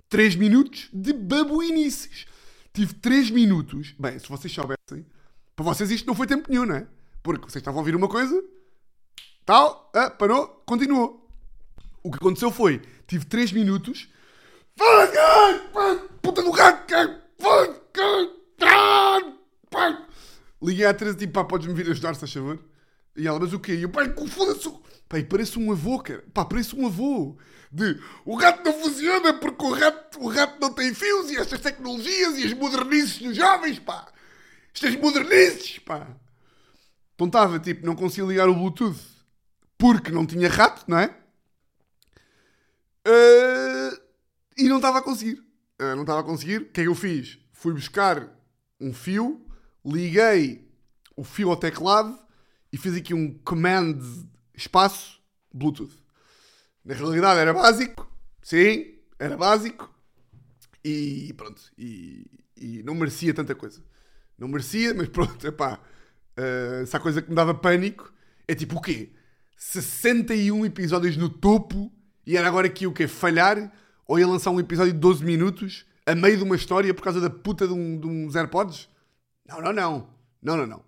3 0.09 0.35
minutos 0.35 0.89
de 0.91 1.13
babuinices. 1.13 2.25
Tive 2.73 2.93
3 2.95 3.31
minutos. 3.31 3.95
Bem, 3.97 4.19
se 4.19 4.27
vocês 4.27 4.53
soubessem, 4.53 5.05
para 5.55 5.63
vocês 5.63 5.89
isto 5.91 6.05
não 6.05 6.13
foi 6.13 6.27
tempo 6.27 6.49
nenhum, 6.49 6.65
não 6.65 6.75
é? 6.75 6.85
Porque 7.23 7.49
vocês 7.49 7.61
estavam 7.61 7.79
a 7.79 7.81
ouvir 7.81 7.95
uma 7.95 8.09
coisa, 8.09 8.43
tal, 9.45 9.89
ah, 9.95 10.09
parou, 10.09 10.61
continuou. 10.65 11.25
O 12.03 12.11
que 12.11 12.17
aconteceu 12.17 12.51
foi, 12.51 12.81
tive 13.07 13.25
3 13.25 13.53
minutos. 13.53 14.09
Puta 16.21 16.41
do 16.41 16.51
gato! 16.51 16.77
Liguei 20.61 20.85
à 20.85 20.93
Teresa 20.93 21.17
tipo, 21.17 21.33
pá, 21.33 21.43
podes-me 21.43 21.73
vir 21.73 21.89
ajudar, 21.91 22.13
se 22.13 22.19
faz 22.19 22.33
favor? 22.33 22.59
E 23.15 23.27
ela, 23.27 23.39
mas 23.39 23.53
o 23.53 23.59
quê? 23.59 23.75
E 23.75 23.83
eu, 23.83 23.89
pai, 23.89 24.13
foda-se. 24.27 24.71
Pai, 25.09 25.23
parece 25.23 25.57
um 25.57 25.71
avô, 25.71 25.99
cara. 25.99 26.23
Pá, 26.33 26.45
parece 26.45 26.75
um 26.75 26.85
avô. 26.85 27.37
De, 27.71 27.99
o 28.25 28.35
rato 28.35 28.63
não 28.63 28.73
funciona 28.73 29.33
porque 29.33 29.63
o 29.63 29.73
rato, 29.73 30.19
o 30.21 30.29
rato 30.29 30.59
não 30.59 30.73
tem 30.73 30.93
fios 30.93 31.29
e 31.31 31.37
estas 31.37 31.59
tecnologias 31.59 32.37
e 32.37 32.45
as 32.45 32.53
modernices 32.53 33.19
dos 33.19 33.35
jovens, 33.35 33.79
pá. 33.79 34.07
Estas 34.73 34.95
modernices, 34.95 35.79
pá. 35.79 36.07
Então 37.15 37.27
estava, 37.27 37.59
tipo, 37.59 37.85
não 37.85 37.95
conseguia 37.95 38.29
ligar 38.29 38.49
o 38.49 38.55
Bluetooth 38.55 38.99
porque 39.77 40.11
não 40.11 40.25
tinha 40.25 40.49
rato, 40.49 40.83
não 40.87 40.99
é? 40.99 41.15
Uh, 43.07 43.99
e 44.57 44.67
não 44.67 44.77
estava 44.77 44.99
a 44.99 45.01
conseguir. 45.01 45.39
Uh, 45.79 45.95
não 45.95 46.01
estava 46.01 46.19
a 46.19 46.23
conseguir. 46.23 46.61
O 46.61 46.65
que 46.65 46.81
é 46.81 46.83
que 46.83 46.89
eu 46.89 46.95
fiz? 46.95 47.39
Fui 47.53 47.73
buscar 47.73 48.29
um 48.79 48.93
fio, 48.93 49.46
liguei 49.87 50.67
o 51.15 51.23
fio 51.23 51.49
ao 51.49 51.57
teclado 51.57 52.17
e 52.71 52.77
fiz 52.77 52.95
aqui 52.95 53.13
um 53.13 53.37
command 53.39 53.99
espaço 54.53 55.19
Bluetooth. 55.53 55.95
Na 56.83 56.93
realidade 56.93 57.39
era 57.39 57.53
básico, 57.53 58.09
sim, 58.41 58.95
era 59.19 59.37
básico 59.37 59.93
e 60.83 61.33
pronto. 61.33 61.61
E, 61.77 62.25
e 62.55 62.83
não 62.83 62.95
merecia 62.95 63.33
tanta 63.33 63.55
coisa. 63.55 63.81
Não 64.37 64.47
merecia, 64.47 64.93
mas 64.93 65.07
pronto, 65.09 65.45
epá. 65.45 65.79
Uh, 66.37 66.85
se 66.85 66.95
há 66.95 66.99
coisa 66.99 67.21
que 67.21 67.29
me 67.29 67.35
dava 67.35 67.53
pânico 67.53 68.13
é 68.47 68.53
tipo 68.53 68.77
o 68.77 68.81
quê? 68.81 69.11
61 69.57 70.65
episódios 70.67 71.17
no 71.17 71.29
topo 71.29 71.91
e 72.25 72.37
era 72.37 72.47
agora 72.47 72.67
aqui 72.67 72.85
o 72.85 72.93
quê? 72.93 73.07
Falhar 73.07 73.71
ou 74.07 74.19
ia 74.19 74.27
lançar 74.27 74.51
um 74.51 74.59
episódio 74.59 74.93
de 74.93 74.99
12 74.99 75.25
minutos 75.25 75.85
a 76.05 76.13
meio 76.13 76.37
de 76.37 76.43
uma 76.43 76.55
história 76.55 76.93
por 76.93 77.01
causa 77.01 77.19
da 77.19 77.29
puta 77.29 77.67
de, 77.67 77.73
um, 77.73 78.27
de 78.27 78.37
AirPods? 78.37 78.87
Não, 79.47 79.61
não, 79.61 79.73
não. 79.73 80.17
Não, 80.41 80.57
não, 80.57 80.67
não. 80.67 80.85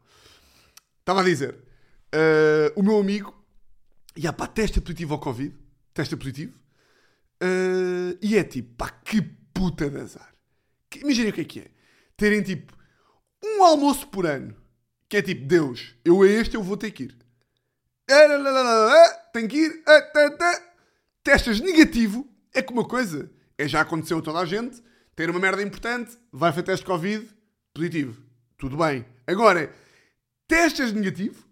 Estava 0.99 1.21
a 1.21 1.23
dizer, 1.23 1.55
uh, 1.55 2.79
o 2.79 2.83
meu 2.83 2.99
amigo, 2.99 3.33
e 4.15 4.21
yeah, 4.21 4.37
pá, 4.37 4.47
testa 4.47 4.79
positivo 4.81 5.13
ao 5.13 5.19
Covid, 5.19 5.55
testa 5.93 6.15
positivo, 6.15 6.55
uh, 7.41 8.17
e 8.21 8.37
é 8.37 8.43
tipo, 8.43 8.75
pá, 8.75 8.89
que 8.89 9.21
puta 9.53 9.89
de 9.89 9.99
azar. 9.99 10.33
Imaginem 10.95 11.31
o 11.31 11.33
que 11.33 11.41
é 11.41 11.45
que 11.45 11.59
é. 11.61 11.71
Terem 12.15 12.43
tipo 12.43 12.77
um 13.43 13.63
almoço 13.63 14.07
por 14.07 14.25
ano, 14.25 14.55
que 15.07 15.17
é 15.17 15.21
tipo, 15.21 15.45
Deus, 15.45 15.95
eu 16.03 16.21
a 16.21 16.27
este 16.27 16.55
eu 16.55 16.63
vou 16.63 16.77
ter 16.77 16.91
que 16.91 17.03
ir. 17.03 17.17
Tenho 19.33 19.47
que 19.47 19.57
ir. 19.57 19.83
Testas 21.23 21.59
negativo 21.59 22.27
é 22.53 22.61
que 22.61 22.73
uma 22.73 22.87
coisa 22.87 23.31
é 23.57 23.67
já 23.67 23.81
aconteceu 23.81 24.19
a 24.19 24.21
toda 24.21 24.39
a 24.39 24.45
gente, 24.45 24.81
ter 25.15 25.29
uma 25.29 25.39
merda 25.39 25.61
importante, 25.61 26.17
vai 26.31 26.51
fazer 26.51 26.63
teste 26.63 26.85
Covid, 26.85 27.27
positivo. 27.73 28.28
Tudo 28.59 28.75
bem. 28.75 29.05
Agora, 29.25 29.73
testas 30.45 30.91
negativo 30.91 31.47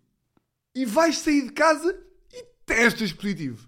e 0.75 0.85
vais 0.85 1.17
sair 1.19 1.45
de 1.45 1.53
casa 1.53 1.97
e 2.33 2.45
testas 2.65 3.13
positivo. 3.13 3.65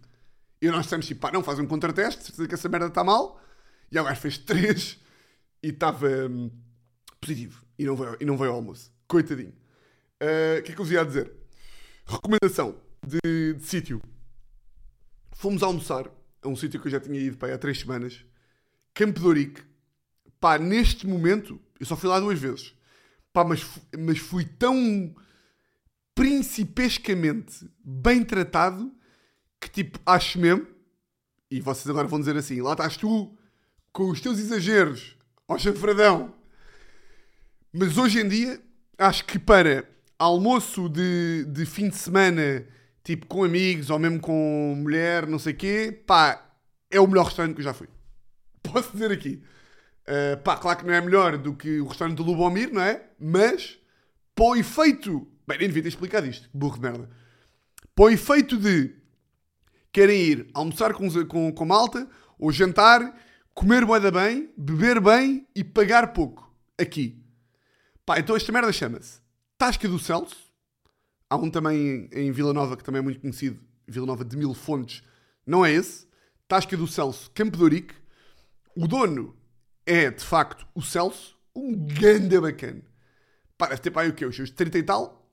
E 0.62 0.68
nós 0.68 0.86
estamos 0.86 1.08
tipo, 1.08 1.22
pá, 1.22 1.32
não, 1.32 1.42
faz 1.42 1.58
um 1.58 1.66
contrateste, 1.66 2.22
certeza 2.22 2.48
que 2.50 2.54
essa 2.54 2.68
merda 2.68 2.88
está 2.88 3.02
mal. 3.02 3.42
E 3.90 3.98
o 3.98 4.04
gajo 4.04 4.20
fez 4.20 4.38
três 4.38 5.00
e 5.64 5.70
estava 5.70 6.06
hum, 6.30 6.52
positivo. 7.22 7.64
E 7.80 7.86
não, 7.86 7.96
veio, 7.96 8.18
e 8.20 8.26
não 8.26 8.38
veio 8.38 8.52
ao 8.52 8.58
almoço. 8.58 8.92
Coitadinho. 9.08 9.54
Uh, 10.22 10.58
o 10.58 10.60
uh, 10.60 10.64
que 10.64 10.72
é 10.74 10.76
que 10.76 10.82
eu 10.82 10.86
vos 10.86 10.92
ia 10.92 11.06
dizer? 11.06 11.32
Recomendação 12.06 12.76
de, 13.08 13.54
de 13.54 13.66
sítio. 13.66 14.02
Fomos 15.32 15.64
almoçar 15.64 16.12
a 16.42 16.48
um 16.50 16.58
sítio 16.58 16.82
que 16.82 16.88
eu 16.88 16.92
já 16.92 17.00
tinha 17.00 17.18
ido 17.18 17.38
pá, 17.38 17.54
há 17.54 17.58
três 17.58 17.80
semanas. 17.80 18.26
Campo 18.94 19.22
de. 19.22 19.64
Pá, 20.42 20.58
neste 20.58 21.08
momento, 21.08 21.58
eu 21.80 21.86
só 21.86 21.96
fui 21.96 22.10
lá 22.10 22.20
duas 22.20 22.38
vezes. 22.38 22.78
Pá, 23.40 23.46
mas, 23.46 23.66
mas 23.98 24.18
fui 24.18 24.44
tão 24.44 25.16
principescamente 26.14 27.70
bem 27.82 28.22
tratado 28.22 28.92
que, 29.62 29.70
tipo, 29.70 29.98
acho 30.06 30.38
mesmo, 30.38 30.68
e 31.50 31.62
vocês 31.62 31.90
agora 31.90 32.06
vão 32.06 32.20
dizer 32.20 32.36
assim, 32.36 32.62
lá 32.62 32.74
estás 32.74 32.98
tu 32.98 33.34
com 33.94 34.10
os 34.10 34.20
teus 34.20 34.40
exageros, 34.40 35.16
ó 35.48 35.58
chanfradão. 35.58 36.36
Mas 37.72 37.98
hoje 37.98 38.20
em 38.20 38.28
dia, 38.28 38.62
acho 38.98 39.24
que 39.24 39.40
para 39.40 39.88
almoço 40.18 40.90
de, 40.90 41.46
de 41.46 41.66
fim 41.66 41.88
de 41.88 41.96
semana, 41.96 42.68
tipo 43.06 43.26
com 43.26 43.46
amigos 43.46 43.90
ou 43.90 43.98
mesmo 43.98 44.20
com 44.20 44.76
mulher, 44.76 45.26
não 45.26 45.40
sei 45.40 45.54
o 45.54 45.56
quê, 45.56 46.04
pá, 46.06 46.46
é 46.92 47.00
o 47.00 47.08
melhor 47.08 47.28
restaurante 47.28 47.56
que 47.56 47.62
eu 47.62 47.66
já 47.66 47.74
fui. 47.74 47.88
Posso 48.62 48.92
dizer 48.92 49.14
aqui. 49.14 49.42
Uh, 50.06 50.36
pá, 50.44 50.58
claro 50.58 50.80
que 50.80 50.86
não 50.86 50.94
é 50.94 51.00
melhor 51.00 51.38
do 51.38 51.56
que 51.56 51.80
o 51.80 51.88
restaurante 51.88 52.18
do 52.18 52.24
Lubomir, 52.24 52.74
não 52.74 52.82
é? 52.82 53.09
Mas, 53.20 53.78
para 54.34 54.46
o 54.46 54.56
efeito. 54.56 55.28
Bem, 55.48 55.58
nem 55.58 55.68
devia 55.68 55.84
ter 55.84 55.90
explicado 55.90 56.28
isto, 56.28 56.50
burro 56.54 56.76
de 56.76 56.82
merda. 56.82 57.10
Para 57.96 58.06
o 58.06 58.10
efeito 58.10 58.58
de 58.58 58.96
querem 59.92 60.22
ir 60.22 60.50
almoçar 60.54 60.94
com, 60.94 61.10
com, 61.26 61.52
com 61.52 61.66
malta, 61.66 62.08
ou 62.38 62.52
jantar, 62.52 63.14
comer 63.54 63.86
boeda 63.86 64.12
bem, 64.12 64.54
beber 64.58 65.02
bem 65.02 65.48
e 65.54 65.64
pagar 65.64 66.14
pouco. 66.14 66.50
Aqui. 66.78 67.22
Pá, 68.06 68.20
então 68.20 68.36
esta 68.36 68.52
merda 68.52 68.72
chama-se 68.72 69.20
Tasca 69.58 69.88
do 69.88 70.00
Celso. 70.00 70.50
Há 71.30 71.36
um 71.36 71.50
também 71.50 72.10
em 72.14 72.32
Vila 72.32 72.54
Nova 72.54 72.78
que 72.78 72.84
também 72.84 73.00
é 73.00 73.04
muito 73.04 73.20
conhecido, 73.20 73.60
Vila 73.86 74.06
Nova 74.06 74.24
de 74.24 74.38
Mil 74.38 74.54
Fontes. 74.54 75.04
Não 75.46 75.66
é 75.66 75.72
esse. 75.74 76.08
Tasca 76.48 76.76
do 76.78 76.88
Celso, 76.88 77.30
Campo 77.32 77.58
de 77.58 77.64
Ourique. 77.64 77.94
O 78.76 78.88
dono 78.88 79.36
é, 79.86 80.10
de 80.10 80.24
facto, 80.24 80.66
o 80.74 80.82
Celso, 80.82 81.38
um 81.56 81.76
ganda 81.76 82.40
bacana. 82.40 82.89
Pá, 83.60 83.68
deve 83.68 83.82
ter 83.82 83.92
para 83.92 84.04
aí 84.04 84.10
o 84.10 84.14
quê? 84.14 84.26
Os 84.26 84.34
seus 84.34 84.50
30 84.50 84.78
e 84.78 84.84
tal. 84.84 85.30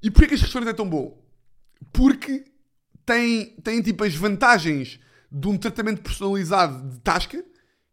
E 0.00 0.12
porquê 0.12 0.28
que 0.28 0.34
este 0.34 0.44
restaurante 0.44 0.70
é 0.70 0.72
tão 0.72 0.88
bom? 0.88 1.20
Porque 1.92 2.44
tem, 3.04 3.46
tem 3.64 3.82
tipo 3.82 4.04
as 4.04 4.14
vantagens 4.14 5.00
de 5.30 5.48
um 5.48 5.58
tratamento 5.58 6.00
personalizado 6.02 6.88
de 6.88 7.00
tasca, 7.00 7.44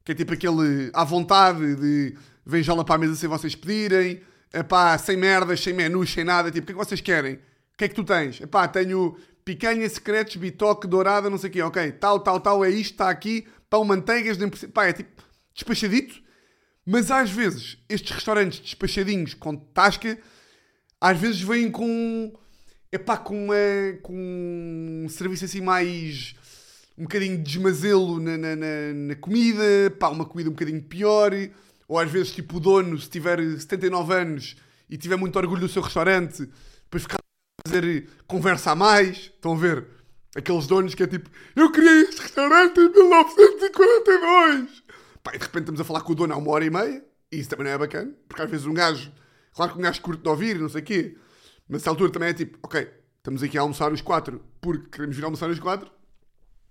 que 0.04 0.12
é 0.12 0.16
tipo 0.16 0.32
aquele 0.34 0.92
à 0.94 1.04
vontade 1.04 1.76
de 1.76 2.16
vem 2.46 2.62
já 2.62 2.76
lá 2.76 2.84
para 2.84 2.94
a 2.94 2.98
mesa 3.00 3.16
sem 3.16 3.28
vocês 3.28 3.56
pedirem, 3.56 4.22
epá, 4.54 4.96
sem 5.00 5.18
merdas, 5.18 5.62
sem 5.62 5.74
menus, 5.74 6.14
sem 6.14 6.24
nada, 6.24 6.52
tipo, 6.52 6.66
o 6.66 6.66
que 6.68 6.72
é 6.74 6.76
que 6.76 6.86
vocês 6.86 7.02
querem? 7.02 7.34
O 7.34 7.40
que 7.76 7.86
é 7.86 7.88
que 7.88 7.96
tu 7.96 8.04
tens? 8.04 8.40
Epá, 8.40 8.68
tenho 8.68 9.18
picanha, 9.44 9.90
secretos, 9.90 10.36
bitoque, 10.36 10.86
dourada, 10.86 11.28
não 11.28 11.40
sei 11.40 11.50
o 11.50 11.54
quê, 11.54 11.62
ok, 11.64 11.92
tal, 11.94 12.20
tal, 12.20 12.40
tal, 12.40 12.64
é 12.64 12.70
isto, 12.70 12.92
está 12.92 13.10
aqui, 13.10 13.48
pão, 13.68 13.84
manteigas, 13.84 14.38
nem 14.38 14.48
pá, 14.48 14.86
é 14.86 14.94
tipo 14.94 15.24
despachadito, 15.56 16.22
mas 16.86 17.10
às 17.10 17.32
vezes 17.32 17.78
estes 17.90 18.12
restaurantes 18.12 18.60
despachadinhos 18.60 19.34
com 19.34 19.56
tasca, 19.56 20.20
às 21.02 21.20
vezes 21.20 21.42
vêm 21.42 21.72
com, 21.72 22.32
epá, 22.92 23.18
com, 23.18 23.46
uma, 23.46 23.56
com 24.04 24.14
um 25.06 25.10
serviço 25.10 25.46
assim 25.46 25.62
mais, 25.62 26.36
um 26.98 27.04
bocadinho 27.04 27.38
de 27.38 27.44
desmazelo 27.44 28.20
na, 28.20 28.38
na, 28.38 28.56
na, 28.56 28.94
na 28.94 29.16
comida, 29.16 29.64
pá, 30.00 30.10
uma 30.10 30.26
comida 30.26 30.50
um 30.50 30.54
bocadinho 30.54 30.84
pior, 30.84 31.32
ou 31.88 31.98
às 32.00 32.12
vezes 32.12 32.32
tipo 32.32 32.58
o 32.58 32.60
dono, 32.60 33.00
se 33.00 33.10
tiver 33.10 33.40
79 33.40 34.14
anos 34.14 34.56
e 34.90 34.98
tiver 34.98 35.16
muito 35.16 35.38
orgulho 35.38 35.62
do 35.62 35.70
seu 35.70 35.82
restaurante, 35.82 36.48
depois 36.84 37.04
ficar 37.04 37.18
a 37.18 37.68
fazer 37.68 38.08
conversa 38.28 38.72
a 38.72 38.76
mais, 38.76 39.18
estão 39.18 39.54
a 39.54 39.58
ver? 39.58 39.88
Aqueles 40.36 40.68
donos 40.68 40.94
que 40.94 41.02
é 41.04 41.08
tipo, 41.08 41.30
eu 41.56 41.72
criei 41.72 42.02
este 42.02 42.22
restaurante 42.22 42.78
em 42.80 42.90
1942. 42.90 44.85
Pá, 45.26 45.32
e 45.34 45.40
de 45.40 45.44
repente 45.44 45.64
estamos 45.64 45.82
a 45.82 45.84
falar 45.84 46.02
com 46.02 46.12
o 46.12 46.16
dono 46.16 46.36
há 46.36 46.38
uma 46.38 46.52
hora 46.52 46.64
e 46.64 46.70
meia. 46.70 47.04
E 47.32 47.40
isso 47.40 47.50
também 47.50 47.66
não 47.66 47.74
é 47.74 47.78
bacana, 47.80 48.14
porque 48.30 48.44
às 48.44 48.50
vezes 48.50 48.68
um 48.68 48.74
gajo, 48.76 49.12
claro 49.52 49.74
que 49.74 49.80
um 49.80 49.82
gajo 49.82 50.00
curte 50.00 50.22
de 50.22 50.30
ouvir, 50.30 50.60
não 50.60 50.70
sei 50.70 50.82
o 50.82 50.86
quê, 50.86 51.18
mas 51.68 51.82
essa 51.82 51.90
altura 51.90 52.12
também 52.12 52.30
é 52.30 52.34
tipo, 52.34 52.60
ok, 52.62 52.88
estamos 53.18 53.42
aqui 53.42 53.58
a 53.58 53.62
almoçar 53.62 53.92
os 53.92 54.02
quatro 54.02 54.46
porque 54.62 54.88
queremos 54.88 55.16
vir 55.16 55.26
almoçar 55.26 55.50
os 55.50 55.60
quatro, 55.60 55.92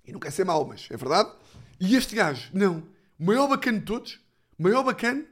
e 0.06 0.12
não 0.12 0.20
quer 0.20 0.30
ser 0.30 0.44
mau, 0.44 0.64
mas 0.64 0.86
é 0.88 0.96
verdade. 0.96 1.32
E 1.80 1.96
este 1.96 2.14
gajo, 2.14 2.50
não, 2.54 2.86
o 3.18 3.24
maior 3.24 3.48
bacana 3.48 3.80
de 3.80 3.84
todos, 3.84 4.20
o 4.56 4.62
maior 4.62 4.84
bacana, 4.84 5.26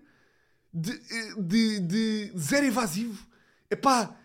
de, 0.75 0.99
de, 1.39 1.81
de 1.81 2.33
zero 2.37 2.67
invasivo, 2.67 3.25
epá, 3.71 4.17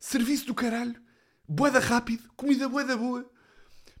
serviço 0.00 0.46
do 0.46 0.54
caralho, 0.54 0.98
boeda 1.46 1.78
rápido, 1.78 2.22
comida 2.34 2.66
boeda 2.66 2.96
boa. 2.96 3.30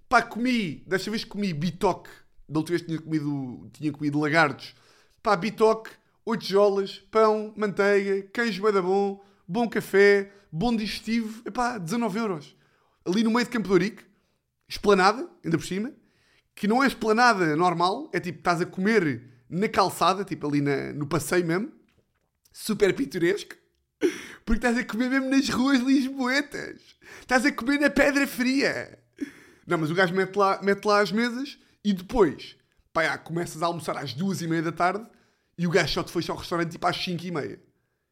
Pá, 0.08 0.22
comi, 0.22 0.82
desta 0.86 1.10
vez 1.10 1.22
comi 1.24 1.52
bitoque, 1.52 2.08
da 2.48 2.60
outra 2.60 2.76
vez 2.76 2.86
tinha 2.86 3.00
comido, 3.00 3.70
tinha 3.72 3.92
comido 3.92 4.20
lagartos. 4.20 4.74
Pá, 5.22 5.36
bitoque, 5.36 5.90
8 6.24 6.44
jolas, 6.44 6.98
pão, 7.10 7.52
manteiga, 7.56 8.22
queijo 8.32 8.60
boeda 8.60 8.80
bom, 8.80 9.22
bom 9.46 9.68
café, 9.68 10.32
bom 10.50 10.74
digestivo, 10.74 11.42
epá, 11.46 11.78
19 11.78 12.18
euros. 12.18 12.56
Ali 13.04 13.22
no 13.22 13.30
meio 13.30 13.44
de 13.44 13.50
Campo 13.50 13.68
de 13.68 13.72
Ourique, 13.72 14.04
esplanada, 14.68 15.28
ainda 15.44 15.58
por 15.58 15.64
cima, 15.64 15.92
que 16.54 16.66
não 16.66 16.82
é 16.82 16.86
esplanada 16.86 17.54
normal, 17.54 18.10
é 18.12 18.20
tipo, 18.20 18.38
estás 18.38 18.60
a 18.60 18.66
comer 18.66 19.22
na 19.48 19.68
calçada, 19.68 20.24
tipo 20.24 20.46
ali 20.48 20.60
na, 20.60 20.92
no 20.92 21.06
passeio 21.06 21.46
mesmo, 21.46 21.72
super 22.52 22.94
pitoresco, 22.94 23.54
porque 24.44 24.58
estás 24.58 24.78
a 24.78 24.84
comer 24.84 25.10
mesmo 25.10 25.30
nas 25.30 25.48
ruas 25.48 25.80
lisboetas. 25.80 26.80
Estás 27.20 27.44
a 27.44 27.52
comer 27.52 27.80
na 27.80 27.90
pedra 27.90 28.26
fria. 28.26 28.98
Não, 29.66 29.78
mas 29.78 29.90
o 29.90 29.94
gajo 29.94 30.14
mete 30.14 30.36
lá, 30.36 30.60
mete 30.62 30.84
lá 30.84 31.00
as 31.00 31.12
mesas 31.12 31.58
e 31.86 31.92
depois, 31.92 32.56
pá, 32.92 33.04
já, 33.04 33.16
começas 33.16 33.62
a 33.62 33.66
almoçar 33.66 33.96
às 33.96 34.12
duas 34.12 34.42
e 34.42 34.48
meia 34.48 34.60
da 34.60 34.72
tarde 34.72 35.08
e 35.56 35.68
o 35.68 35.70
gajo 35.70 35.94
só 35.94 36.02
te 36.02 36.10
fecha 36.10 36.32
ao 36.32 36.38
restaurante 36.38 36.72
tipo 36.72 36.84
às 36.84 36.96
cinco 36.96 37.24
e 37.24 37.30
meia. 37.30 37.62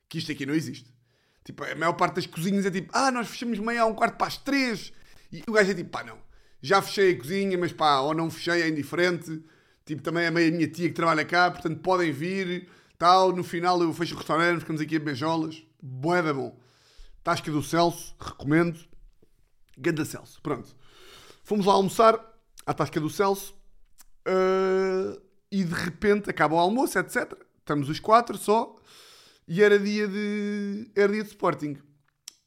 Que 0.08 0.18
isto 0.18 0.30
aqui 0.30 0.46
não 0.46 0.54
existe. 0.54 0.94
Tipo, 1.42 1.64
a 1.64 1.74
maior 1.74 1.94
parte 1.94 2.14
das 2.14 2.26
cozinhas 2.26 2.64
é 2.64 2.70
tipo, 2.70 2.92
ah, 2.94 3.10
nós 3.10 3.26
fechamos 3.26 3.58
meia 3.58 3.82
a 3.82 3.86
um 3.86 3.92
quarto 3.92 4.16
para 4.16 4.28
as 4.28 4.36
três. 4.36 4.92
E 5.32 5.42
o 5.48 5.50
gajo 5.50 5.72
é 5.72 5.74
tipo, 5.74 5.90
pá, 5.90 6.04
não. 6.04 6.18
Já 6.62 6.80
fechei 6.80 7.14
a 7.14 7.18
cozinha, 7.18 7.58
mas 7.58 7.72
pá, 7.72 7.98
ou 7.98 8.14
não 8.14 8.30
fechei, 8.30 8.62
é 8.62 8.68
indiferente. 8.68 9.44
Tipo, 9.84 10.02
também 10.02 10.22
é 10.22 10.28
a 10.28 10.30
minha 10.30 10.68
tia 10.68 10.88
que 10.88 10.94
trabalha 10.94 11.24
cá, 11.24 11.50
portanto 11.50 11.80
podem 11.80 12.12
vir, 12.12 12.68
tal. 12.96 13.34
No 13.34 13.42
final 13.42 13.82
eu 13.82 13.92
fecho 13.92 14.14
o 14.14 14.18
restaurante, 14.18 14.60
ficamos 14.60 14.80
aqui 14.80 14.94
a 14.94 15.00
beijolas. 15.00 15.64
Boeda 15.82 16.32
bom. 16.32 16.56
Tasca 17.24 17.50
do 17.50 17.60
Celso, 17.60 18.14
recomendo. 18.20 18.78
Ganda 19.76 20.04
Celso, 20.04 20.40
pronto. 20.40 20.76
Fomos 21.42 21.66
lá 21.66 21.72
almoçar 21.72 22.24
à 22.64 22.72
Tasca 22.72 23.00
do 23.00 23.10
Celso 23.10 23.63
uh, 24.26 25.20
e 25.50 25.64
de 25.64 25.74
repente 25.74 26.30
acaba 26.30 26.54
o 26.54 26.58
almoço, 26.58 26.98
etc. 26.98 27.32
Estamos 27.58 27.88
os 27.88 28.00
quatro 28.00 28.36
só 28.36 28.76
e 29.46 29.62
era 29.62 29.78
dia 29.78 30.08
de, 30.08 30.90
era 30.94 31.12
dia 31.12 31.22
de 31.22 31.30
Sporting. 31.30 31.76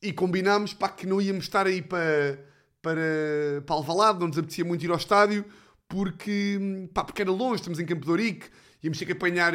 E 0.01 0.13
combinámos 0.13 0.73
pá, 0.73 0.89
que 0.89 1.07
não 1.07 1.21
íamos 1.21 1.45
estar 1.45 1.65
aí 1.65 1.81
para, 1.81 2.43
para, 2.81 3.63
para 3.65 3.75
Alvalade, 3.75 4.19
não 4.19 4.27
nos 4.27 4.37
apetecia 4.37 4.65
muito 4.65 4.83
ir 4.83 4.91
ao 4.91 4.97
estádio 4.97 5.45
porque, 5.87 6.89
pá, 6.93 7.03
porque 7.03 7.21
era 7.21 7.31
longe, 7.31 7.61
estamos 7.61 7.79
em 7.79 7.85
Campo 7.85 8.03
de 8.03 8.11
Ourique, 8.11 8.47
íamos 8.83 8.97
ter 8.97 9.05
que 9.05 9.13
apanhar, 9.13 9.53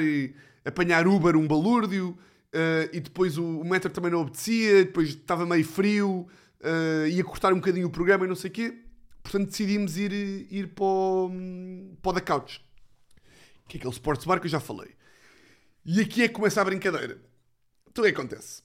apanhar 0.64 1.06
Uber, 1.06 1.36
um 1.36 1.46
balúrdio, 1.46 2.16
uh, 2.54 2.88
e 2.92 3.00
depois 3.00 3.36
o, 3.38 3.60
o 3.60 3.64
metro 3.64 3.90
também 3.90 4.10
não 4.10 4.20
obedecia, 4.20 4.84
depois 4.84 5.10
estava 5.10 5.44
meio 5.44 5.64
frio, 5.64 6.26
uh, 6.60 7.06
ia 7.06 7.22
cortar 7.24 7.52
um 7.52 7.56
bocadinho 7.56 7.86
o 7.86 7.90
programa 7.90 8.24
e 8.24 8.28
não 8.28 8.36
sei 8.36 8.50
o 8.50 8.52
quê. 8.52 8.81
Portanto, 9.22 9.50
decidimos 9.50 9.96
ir, 9.96 10.12
ir 10.50 10.74
para, 10.74 10.84
o, 10.84 11.30
para 12.02 12.10
o 12.10 12.12
da 12.12 12.20
Couch, 12.20 12.64
que 13.68 13.76
é 13.76 13.78
aquele 13.78 13.92
sports 13.92 14.24
bar 14.24 14.40
que 14.40 14.46
eu 14.46 14.50
já 14.50 14.60
falei. 14.60 14.94
E 15.84 16.00
aqui 16.00 16.22
é 16.22 16.28
que 16.28 16.34
começa 16.34 16.60
a 16.60 16.64
brincadeira. 16.64 17.20
Então 17.88 18.02
o 18.02 18.06
que 18.06 18.12
acontece? 18.12 18.62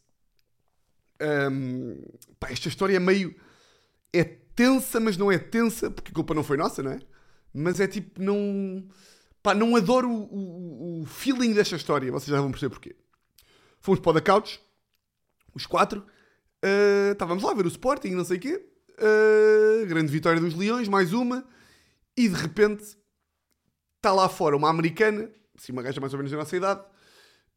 Um, 1.21 2.01
pá, 2.39 2.49
esta 2.51 2.67
história 2.67 2.95
é 2.95 2.99
meio. 2.99 3.35
É 4.13 4.23
tensa, 4.23 4.99
mas 4.99 5.17
não 5.17 5.31
é 5.31 5.37
tensa, 5.37 5.91
porque 5.91 6.11
a 6.11 6.13
culpa 6.13 6.33
não 6.33 6.43
foi 6.43 6.57
nossa, 6.57 6.81
não 6.81 6.91
é? 6.91 6.99
Mas 7.53 7.79
é 7.79 7.87
tipo, 7.87 8.21
não. 8.21 8.87
Pá, 9.41 9.53
não 9.53 9.75
adoro 9.75 10.09
o, 10.09 10.99
o, 10.99 11.01
o 11.01 11.05
feeling 11.05 11.53
desta 11.53 11.75
história. 11.75 12.11
Vocês 12.11 12.29
já 12.29 12.41
vão 12.41 12.51
perceber 12.51 12.71
porquê. 12.71 12.95
Fomos 13.79 13.99
para 13.99 14.09
o 14.09 14.13
da 14.13 14.21
Couch, 14.21 14.59
os 15.53 15.65
quatro. 15.65 16.05
Uh, 16.63 17.11
estávamos 17.11 17.43
lá 17.43 17.51
a 17.51 17.55
ver 17.55 17.65
o 17.65 17.69
Sporting, 17.69 18.09
não 18.09 18.25
sei 18.25 18.37
o 18.37 18.39
quê. 18.39 18.65
Uh, 18.99 19.85
grande 19.85 20.11
vitória 20.11 20.41
dos 20.41 20.55
Leões, 20.55 20.87
mais 20.87 21.13
uma. 21.13 21.45
E 22.15 22.27
de 22.27 22.35
repente 22.35 22.97
está 23.97 24.11
lá 24.11 24.27
fora 24.27 24.55
uma 24.55 24.69
americana, 24.69 25.29
assim, 25.57 25.71
uma 25.71 25.83
gaja 25.83 26.01
mais 26.01 26.13
ou 26.13 26.17
menos 26.17 26.31
da 26.31 26.37
nossa 26.37 26.55
idade. 26.57 26.81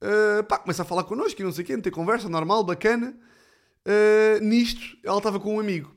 Uh, 0.02 0.44
pá, 0.44 0.58
começa 0.58 0.82
a 0.82 0.84
falar 0.84 1.04
connosco 1.04 1.40
e 1.40 1.44
não 1.44 1.52
sei 1.52 1.64
o 1.64 1.66
quê, 1.66 1.78
ter 1.78 1.90
conversa 1.90 2.28
normal, 2.28 2.64
bacana. 2.64 3.16
Uh, 3.86 4.42
nisto, 4.42 4.98
ela 5.04 5.18
estava 5.18 5.40
com 5.40 5.56
um 5.56 5.60
amigo. 5.60 5.94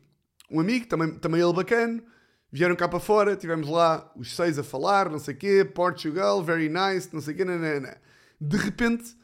Um 0.49 0.59
amigo, 0.59 0.87
também, 0.87 1.17
também 1.19 1.41
ele 1.41 1.53
bacana. 1.53 2.03
Vieram 2.51 2.75
cá 2.75 2.87
para 2.87 2.99
fora, 2.99 3.35
tivemos 3.35 3.67
lá 3.67 4.11
os 4.15 4.35
seis 4.35 4.59
a 4.59 4.63
falar, 4.63 5.09
não 5.09 5.17
sei 5.17 5.33
o 5.33 5.37
quê, 5.37 5.65
Portugal, 5.65 6.43
very 6.43 6.69
nice, 6.69 7.09
não 7.11 7.19
sei 7.19 7.33
o 7.33 7.37
quê, 7.37 7.43
nanana. 7.43 7.97
De 8.39 8.57
repente, 8.57 9.17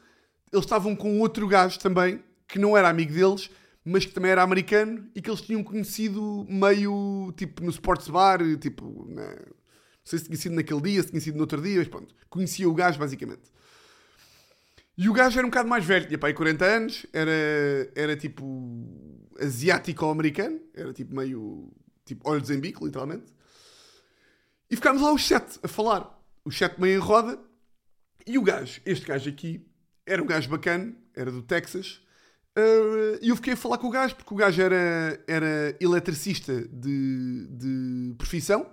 eles 0.52 0.66
estavam 0.66 0.96
com 0.96 1.20
outro 1.20 1.48
gajo 1.48 1.78
também, 1.78 2.24
que 2.48 2.58
não 2.58 2.76
era 2.76 2.90
amigo 2.90 3.14
deles, 3.14 3.52
mas 3.84 4.06
que 4.06 4.12
também 4.12 4.32
era 4.32 4.44
americano 4.44 5.10
e 5.16 5.22
que 5.22 5.30
eles 5.30 5.42
tinham 5.42 5.64
conhecido 5.64 6.46
meio, 6.50 7.34
tipo, 7.38 7.64
no 7.64 7.70
sports 7.70 8.08
bar, 8.08 8.40
tipo, 8.60 9.06
na... 9.10 9.28
não 9.32 9.46
sei 10.04 10.20
se 10.20 10.26
tinha 10.26 10.38
sido 10.38 10.56
naquele 10.56 10.82
dia, 10.82 11.04
se 11.04 11.10
tinha 11.10 11.22
sido 11.22 11.36
no 11.36 11.42
outro 11.42 11.62
dia, 11.62 11.78
mas 11.78 11.88
pronto, 11.88 12.14
conhecia 12.30 12.70
o 12.70 12.74
gajo 12.74 13.00
basicamente. 13.00 13.52
E 14.98 15.08
o 15.08 15.14
gajo 15.14 15.38
era 15.38 15.48
um 15.48 15.50
bocado 15.50 15.70
mais 15.70 15.86
velho, 15.86 16.06
tinha 16.06 16.18
pai 16.18 16.34
40 16.34 16.66
anos, 16.66 17.06
era, 17.14 17.32
era 17.96 18.18
tipo 18.18 18.46
asiático-americano, 19.40 20.60
era 20.74 20.92
tipo 20.94 21.16
meio, 21.16 21.72
tipo 22.04 22.30
olhos 22.30 22.50
em 22.50 22.60
bico, 22.60 22.86
literalmente. 22.86 23.34
E 24.70 24.76
ficámos 24.76 25.02
lá 25.02 25.14
os 25.14 25.26
sete 25.26 25.58
a 25.64 25.68
falar, 25.70 26.22
os 26.44 26.58
sete 26.58 26.82
meio 26.82 26.98
em 26.98 27.02
roda, 27.02 27.40
e 28.28 28.38
o 28.38 28.44
gajo, 28.44 28.82
este 28.86 29.06
gajo 29.06 29.30
aqui, 29.30 29.66
era 30.06 30.22
um 30.22 30.26
gajo 30.26 30.50
bacana, 30.50 30.94
era 31.16 31.32
do 31.32 31.42
Texas, 31.42 32.02
e 33.22 33.30
eu 33.30 33.36
fiquei 33.36 33.54
a 33.54 33.58
falar 33.58 33.78
com 33.78 33.88
o 33.88 33.92
gajo, 33.92 34.16
porque 34.16 34.34
o 34.34 34.38
gajo 34.38 34.62
era, 34.62 35.24
era 35.28 35.76
eletricista 35.80 36.68
de, 36.68 37.48
de 37.52 38.16
profissão. 38.18 38.66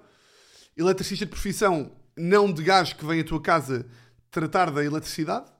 Eletricista 0.76 1.24
de 1.24 1.30
profissão, 1.30 1.92
não 2.16 2.52
de 2.52 2.62
gajo 2.62 2.96
que 2.96 3.04
vem 3.04 3.20
à 3.20 3.24
tua 3.24 3.40
casa 3.40 3.86
tratar 4.30 4.70
da 4.70 4.84
eletricidade, 4.84 5.50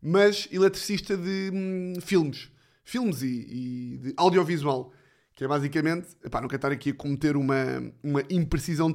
mas 0.00 0.48
eletricista 0.50 1.16
de 1.16 1.50
hum, 1.52 1.94
filmes. 2.00 2.50
Filmes 2.84 3.22
e, 3.22 3.26
e, 3.26 3.98
de 3.98 4.14
audiovisual. 4.16 4.92
Que 5.34 5.44
é 5.44 5.48
basicamente, 5.48 6.08
epá, 6.24 6.40
não 6.40 6.48
quero 6.48 6.58
estar 6.58 6.72
aqui 6.72 6.90
a 6.90 6.94
cometer 6.94 7.36
uma, 7.36 7.92
uma 8.02 8.22
imprecisão 8.30 8.94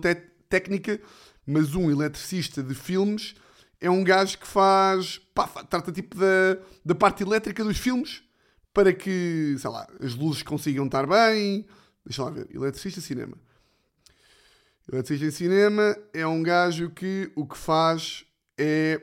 técnica, 0.50 1.00
mas 1.46 1.76
um 1.76 1.90
eletricista 1.90 2.62
de 2.62 2.76
filmes 2.76 3.36
é 3.80 3.90
um 3.90 4.04
gajo 4.04 4.38
que 4.38 4.48
faz. 4.48 5.20
Pá, 5.34 5.48
trata 5.48 5.92
tipo 5.92 6.16
da, 6.16 6.58
da 6.86 6.96
parte 6.96 7.24
elétrica 7.24 7.64
dos 7.64 7.78
filmes 7.78 8.27
para 8.78 8.94
que, 8.94 9.56
sei 9.58 9.72
lá, 9.72 9.88
as 10.00 10.14
luzes 10.14 10.44
consigam 10.44 10.86
estar 10.86 11.08
bem. 11.08 11.66
Deixa 12.06 12.24
lá 12.24 12.30
ver. 12.30 12.48
Eletricista 12.54 13.02
cinema. 13.02 13.36
Eletricista 14.88 15.26
em 15.26 15.32
cinema 15.32 15.98
é 16.14 16.28
um 16.28 16.44
gajo 16.44 16.92
que 16.92 17.32
o 17.36 17.48
que 17.48 17.58
faz 17.58 18.24
é. 18.56 19.02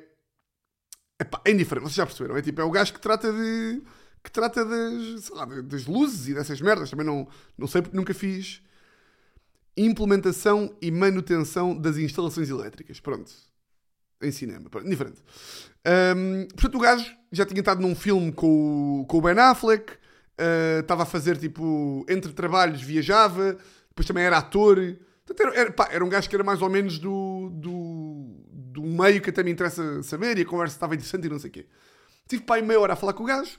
Epá, 1.19 1.43
é 1.45 1.51
indiferente, 1.51 1.87
vocês 1.87 1.97
já 1.97 2.07
perceberam. 2.07 2.37
É 2.37 2.43
tipo, 2.43 2.61
é 2.61 2.65
o 2.65 2.71
gajo 2.71 2.95
que 2.95 3.01
trata 3.01 3.33
de. 3.33 3.83
que 4.23 4.31
trata 4.31 4.65
das, 4.65 5.29
lá, 5.31 5.45
das 5.45 5.87
luzes 5.87 6.29
e 6.29 6.35
dessas 6.35 6.61
merdas. 6.61 6.91
Também 6.91 7.05
não, 7.05 7.27
não 7.59 7.67
sei 7.67 7.83
porque 7.83 7.97
nunca 7.97 8.15
fiz 8.15 8.63
implementação 9.77 10.73
e 10.81 10.89
manutenção 10.89 11.77
das 11.77 11.97
instalações 11.97 12.49
elétricas. 12.49 13.01
Pronto 13.01 13.33
em 14.23 14.31
cinema. 14.31 14.71
Diferente. 14.85 15.23
Um, 16.17 16.47
portanto, 16.49 16.75
o 16.77 16.81
gajo 16.81 17.17
já 17.31 17.45
tinha 17.45 17.61
estado 17.61 17.81
num 17.81 17.95
filme 17.95 18.33
com 18.33 19.01
o, 19.01 19.07
com 19.07 19.19
o 19.19 19.21
Ben 19.21 19.39
Affleck, 19.39 19.93
uh, 19.93 20.81
estava 20.81 21.03
a 21.03 21.07
fazer 21.07 21.37
tipo, 21.37 22.05
entre 22.09 22.33
trabalhos, 22.33 22.81
viajava, 22.83 23.57
depois 23.89 24.07
também 24.07 24.25
era 24.25 24.39
ator. 24.39 24.77
Portanto, 25.27 25.49
era, 25.49 25.61
era, 25.61 25.73
pá, 25.73 25.89
era 25.91 26.05
um 26.05 26.09
gajo 26.09 26.29
que 26.29 26.37
era 26.37 26.45
mais 26.45 26.63
ou 26.63 26.69
menos 26.69 26.99
do, 26.99 27.51
do, 27.55 28.37
do 28.51 28.83
meio 28.83 29.21
que 29.21 29.31
até 29.31 29.43
me 29.43 29.51
interessa 29.51 30.03
saber 30.03 30.39
e 30.39 30.43
a 30.43 30.47
conversa 30.47 30.77
estava 30.77 30.95
interessante 30.95 31.27
e 31.27 31.31
não 31.31 31.39
sei 31.39 31.51
o 31.51 31.53
quê. 31.53 31.67
Tive 32.29 32.43
pai 32.43 32.63
meia 32.63 32.81
hora 32.81 32.93
a 32.95 32.97
falar 32.97 33.13
com 33.13 33.25
o 33.25 33.27
gajo, 33.27 33.59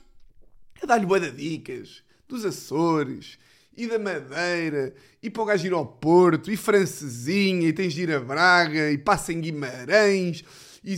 a 0.82 0.86
dar-lhe 0.86 1.06
boa 1.06 1.20
dicas 1.20 2.02
dos 2.28 2.44
Açores 2.44 3.38
e 3.76 3.86
da 3.86 3.98
Madeira, 3.98 4.94
e 5.22 5.28
para 5.28 5.42
o 5.42 5.46
gajo 5.46 5.66
ir 5.66 5.72
ao 5.72 5.86
Porto, 5.86 6.50
e 6.50 6.56
Francesinha, 6.56 7.68
e 7.68 7.72
tens 7.72 7.92
de 7.92 8.02
ir 8.02 8.12
a 8.12 8.20
Braga, 8.20 8.90
e 8.90 8.98
passa 8.98 9.32
em 9.32 9.40
Guimarães, 9.40 10.44
e 10.82 10.96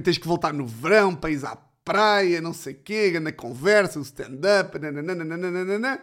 tens 0.00 0.18
que 0.18 0.26
voltar 0.26 0.52
no 0.52 0.66
verão 0.66 1.14
para 1.14 1.30
ir 1.30 1.44
à 1.44 1.56
praia, 1.84 2.40
não 2.40 2.52
sei 2.52 2.74
o 2.74 2.80
quê, 2.82 3.20
na 3.20 3.30
conversa, 3.30 3.98
o 3.98 4.02
stand-up, 4.02 4.78
nananana. 4.78 6.02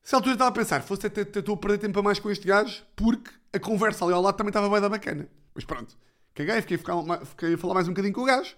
Se 0.00 0.14
altura 0.14 0.34
estava 0.34 0.50
a 0.50 0.52
pensar, 0.52 0.82
fosse 0.82 1.06
até 1.06 1.22
estou 1.22 1.54
a 1.54 1.58
perder 1.58 1.78
tempo 1.78 1.98
a 1.98 2.02
mais 2.02 2.20
com 2.20 2.30
este 2.30 2.46
gajo, 2.46 2.84
porque 2.94 3.30
a 3.52 3.58
conversa 3.58 4.04
ali 4.04 4.14
ao 4.14 4.22
lado 4.22 4.36
também 4.36 4.50
estava 4.50 4.68
bem 4.68 4.80
da 4.80 4.88
bacana. 4.88 5.28
Mas 5.54 5.64
pronto, 5.64 5.96
caguei, 6.34 6.60
fiquei 6.60 6.76
a, 6.76 6.78
ficar, 6.78 7.26
fiquei 7.26 7.54
a 7.54 7.58
falar 7.58 7.74
mais 7.74 7.88
um 7.88 7.92
bocadinho 7.92 8.14
com 8.14 8.20
o 8.20 8.26
gajo. 8.26 8.54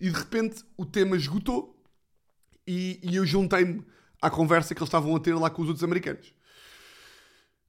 e 0.00 0.10
de 0.10 0.16
repente 0.16 0.64
o 0.76 0.84
tema 0.84 1.16
esgotou 1.16 1.76
e, 2.66 3.00
e 3.02 3.16
eu 3.16 3.26
juntei-me 3.26 3.84
à 4.22 4.30
conversa 4.30 4.72
que 4.72 4.80
eles 4.80 4.88
estavam 4.88 5.14
a 5.16 5.20
ter 5.20 5.34
lá 5.34 5.50
com 5.50 5.62
os 5.62 5.68
outros 5.68 5.82
americanos. 5.82 6.32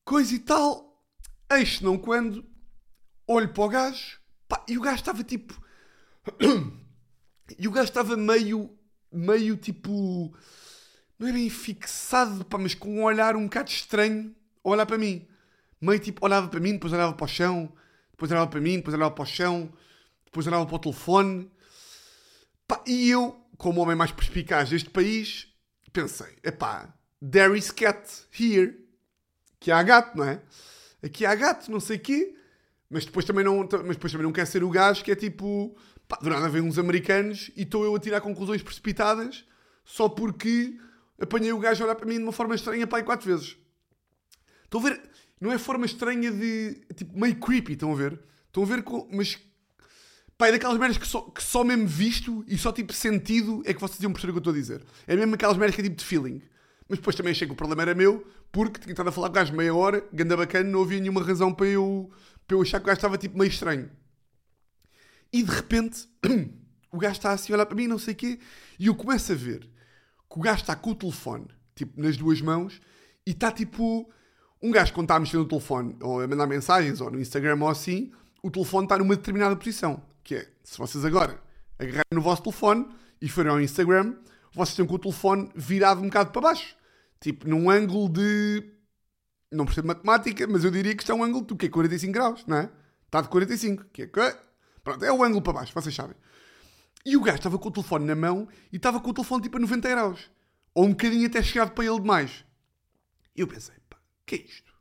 Coisa 0.05 0.35
e 0.35 0.39
tal, 0.39 1.03
eis 1.51 1.81
não 1.81 1.97
quando, 1.97 2.45
olho 3.27 3.51
para 3.51 3.63
o 3.63 3.69
gajo, 3.69 4.19
pá, 4.47 4.63
e 4.67 4.77
o 4.77 4.81
gajo 4.81 4.97
estava 4.97 5.23
tipo. 5.23 5.59
e 7.57 7.67
o 7.67 7.71
gajo 7.71 7.87
estava 7.87 8.15
meio, 8.15 8.69
meio 9.11 9.57
tipo. 9.57 10.37
Não 11.17 11.27
é 11.27 11.31
bem 11.31 11.49
fixado, 11.49 12.45
pá, 12.45 12.57
mas 12.59 12.75
com 12.75 12.99
um 12.99 13.03
olhar 13.03 13.35
um 13.35 13.45
bocado 13.45 13.69
estranho 13.69 14.35
a 14.63 14.69
olhar 14.69 14.85
para 14.85 14.97
mim. 14.97 15.27
Meio 15.81 15.99
tipo, 15.99 16.23
olhava 16.23 16.47
para 16.47 16.59
mim, 16.59 16.73
depois 16.73 16.93
olhava 16.93 17.13
para 17.13 17.25
o 17.25 17.27
chão, 17.27 17.73
depois 18.11 18.31
olhava 18.31 18.47
para 18.47 18.61
mim, 18.61 18.77
depois 18.77 18.93
olhava 18.93 19.11
para 19.11 19.23
o 19.23 19.25
chão, 19.25 19.73
depois 20.25 20.45
olhava 20.45 20.65
para 20.65 20.75
o 20.75 20.79
telefone. 20.79 21.51
Pá, 22.67 22.83
e 22.85 23.09
eu, 23.09 23.43
como 23.57 23.81
homem 23.81 23.95
mais 23.95 24.11
perspicaz 24.11 24.69
deste 24.69 24.89
país, 24.89 25.52
pensei, 25.93 26.35
epá, 26.43 26.93
there 27.31 27.57
is 27.57 27.71
cat 27.71 28.09
here. 28.37 28.83
Que 29.59 29.71
há 29.71 29.81
gato, 29.81 30.17
não 30.17 30.25
é? 30.25 30.41
Aqui 31.01 31.25
há 31.25 31.33
gato, 31.35 31.71
não 31.71 31.79
sei 31.79 31.97
quê. 31.97 32.35
Mas 32.89 33.05
depois 33.05 33.25
também 33.25 33.45
não, 33.45 33.59
mas 33.59 33.95
depois 33.95 34.11
também 34.11 34.25
não 34.25 34.33
quer 34.33 34.45
ser 34.45 34.63
o 34.63 34.69
gajo 34.69 35.03
que 35.03 35.11
é 35.11 35.15
tipo, 35.15 35.75
pá, 36.07 36.17
do 36.17 36.29
nada 36.29 36.49
vem 36.49 36.61
uns 36.61 36.77
americanos 36.77 37.49
e 37.55 37.63
estou 37.63 37.85
eu 37.85 37.95
a 37.95 37.99
tirar 37.99 38.21
conclusões 38.21 38.61
precipitadas 38.61 39.45
só 39.85 40.09
porque 40.09 40.77
apanhei 41.19 41.51
o 41.51 41.59
gajo 41.59 41.83
a 41.83 41.85
olhar 41.85 41.95
para 41.95 42.05
mim 42.05 42.17
de 42.17 42.23
uma 42.23 42.31
forma 42.31 42.55
estranha, 42.55 42.85
pá, 42.85 43.01
quatro 43.01 43.27
vezes. 43.27 43.57
Estão 44.65 44.79
a 44.81 44.83
ver? 44.83 45.01
Não 45.39 45.51
é 45.51 45.57
forma 45.57 45.85
estranha 45.85 46.31
de, 46.31 46.85
tipo, 46.95 47.17
meio 47.17 47.35
creepy, 47.39 47.73
estão 47.73 47.91
a 47.91 47.95
ver? 47.95 48.19
Estão 48.47 48.63
a 48.63 48.65
ver 48.65 48.83
com, 48.83 49.07
mas 49.11 49.39
Pá, 50.43 50.49
é 50.49 50.51
daquelas 50.51 50.77
merdas 50.77 50.97
que 50.97 51.07
só, 51.07 51.21
que 51.21 51.41
só 51.41 51.63
mesmo 51.63 51.87
visto 51.87 52.43
e 52.49 52.57
só 52.57 52.73
tipo 52.73 52.91
sentido 52.91 53.63
é 53.65 53.73
que 53.73 53.79
vocês 53.79 54.01
iam 54.01 54.11
perceber 54.11 54.31
o 54.31 54.33
que 54.33 54.37
eu 54.39 54.51
estou 54.51 54.51
a 54.51 54.55
dizer. 54.57 54.83
É 55.07 55.15
mesmo 55.15 55.35
aquelas 55.35 55.55
merdas 55.55 55.73
que 55.73 55.79
é 55.79 55.85
tipo 55.85 55.95
de 55.95 56.03
feeling. 56.03 56.41
Mas 56.89 56.99
depois 56.99 57.15
também 57.15 57.31
achei 57.31 57.47
que 57.47 57.53
o 57.53 57.55
problema 57.55 57.83
era 57.83 57.95
meu, 57.95 58.27
porque 58.51 58.77
tinha 58.81 58.91
estado 58.91 59.07
a 59.07 59.11
falar 59.13 59.29
com 59.29 59.31
o 59.31 59.35
gajo 59.35 59.53
meia 59.53 59.73
hora, 59.73 60.05
ganda 60.11 60.35
bacana, 60.35 60.69
não 60.69 60.81
havia 60.81 60.99
nenhuma 60.99 61.23
razão 61.23 61.53
para 61.53 61.67
eu, 61.67 62.11
para 62.45 62.57
eu 62.57 62.61
achar 62.61 62.79
que 62.79 62.83
o 62.83 62.87
gajo 62.87 62.97
estava 62.97 63.17
tipo 63.17 63.37
meio 63.37 63.47
estranho. 63.47 63.89
E 65.31 65.41
de 65.41 65.49
repente, 65.49 66.09
o 66.91 66.97
gajo 66.97 67.13
está 67.13 67.31
assim 67.31 67.53
a 67.53 67.55
olhar 67.55 67.65
para 67.65 67.77
mim, 67.77 67.87
não 67.87 67.97
sei 67.97 68.13
o 68.13 68.17
quê, 68.17 68.37
e 68.77 68.87
eu 68.87 68.95
começo 68.95 69.31
a 69.31 69.35
ver 69.35 69.61
que 69.61 70.39
o 70.39 70.41
gajo 70.41 70.59
está 70.59 70.75
com 70.75 70.91
o 70.91 70.95
telefone, 70.95 71.47
tipo, 71.73 72.01
nas 72.01 72.17
duas 72.17 72.41
mãos, 72.41 72.81
e 73.25 73.31
está 73.31 73.49
tipo. 73.49 74.11
Um 74.61 74.71
gajo, 74.71 74.91
quando 74.91 75.05
está 75.05 75.15
a 75.15 75.19
mexer 75.21 75.37
no 75.37 75.47
telefone, 75.47 75.95
ou 76.01 76.19
a 76.19 76.27
mandar 76.27 76.47
mensagens, 76.47 76.99
ou 76.99 77.09
no 77.09 77.19
Instagram, 77.21 77.59
ou 77.61 77.69
assim, 77.69 78.11
o 78.41 78.51
telefone 78.51 78.85
está 78.85 78.97
numa 78.97 79.15
determinada 79.15 79.55
posição. 79.55 80.03
Que 80.23 80.35
é, 80.35 80.51
se 80.63 80.77
vocês 80.77 81.03
agora 81.03 81.41
agarrarem 81.77 82.03
no 82.11 82.21
vosso 82.21 82.43
telefone 82.43 82.87
e 83.21 83.27
forem 83.27 83.51
ao 83.51 83.61
Instagram, 83.61 84.15
vocês 84.53 84.69
estão 84.69 84.85
com 84.85 84.95
o 84.95 84.99
telefone 84.99 85.51
virado 85.55 86.01
um 86.01 86.05
bocado 86.05 86.31
para 86.31 86.41
baixo. 86.41 86.75
Tipo, 87.19 87.47
num 87.47 87.69
ângulo 87.69 88.09
de. 88.09 88.71
Não 89.51 89.65
percebo 89.65 89.87
matemática, 89.87 90.47
mas 90.47 90.63
eu 90.63 90.71
diria 90.71 90.95
que 90.95 91.03
isto 91.03 91.11
é 91.11 91.15
um 91.15 91.23
ângulo 91.23 91.45
de 91.45 91.55
que 91.55 91.67
é 91.67 91.69
45 91.69 92.11
graus, 92.11 92.45
não 92.47 92.57
é? 92.57 92.69
Está 93.05 93.21
de 93.21 93.29
45, 93.29 93.85
que 93.93 94.03
é. 94.03 94.07
Pronto, 94.83 95.05
é 95.05 95.11
o 95.11 95.23
ângulo 95.23 95.41
para 95.41 95.53
baixo, 95.53 95.73
vocês 95.73 95.93
sabem. 95.93 96.15
E 97.05 97.17
o 97.17 97.21
gajo 97.21 97.37
estava 97.37 97.59
com 97.59 97.69
o 97.69 97.71
telefone 97.71 98.05
na 98.05 98.15
mão 98.15 98.47
e 98.71 98.77
estava 98.77 98.99
com 98.99 99.09
o 99.09 99.13
telefone 99.13 99.43
tipo 99.43 99.57
a 99.57 99.59
90 99.59 99.89
graus. 99.89 100.31
Ou 100.73 100.85
um 100.85 100.89
bocadinho 100.89 101.27
até 101.27 101.41
chegado 101.43 101.71
para 101.71 101.85
ele 101.85 101.99
demais. 101.99 102.43
E 103.35 103.41
eu 103.41 103.47
pensei, 103.47 103.75
pá, 103.89 103.97
que 104.25 104.35
é 104.35 104.37
isto? 104.39 104.73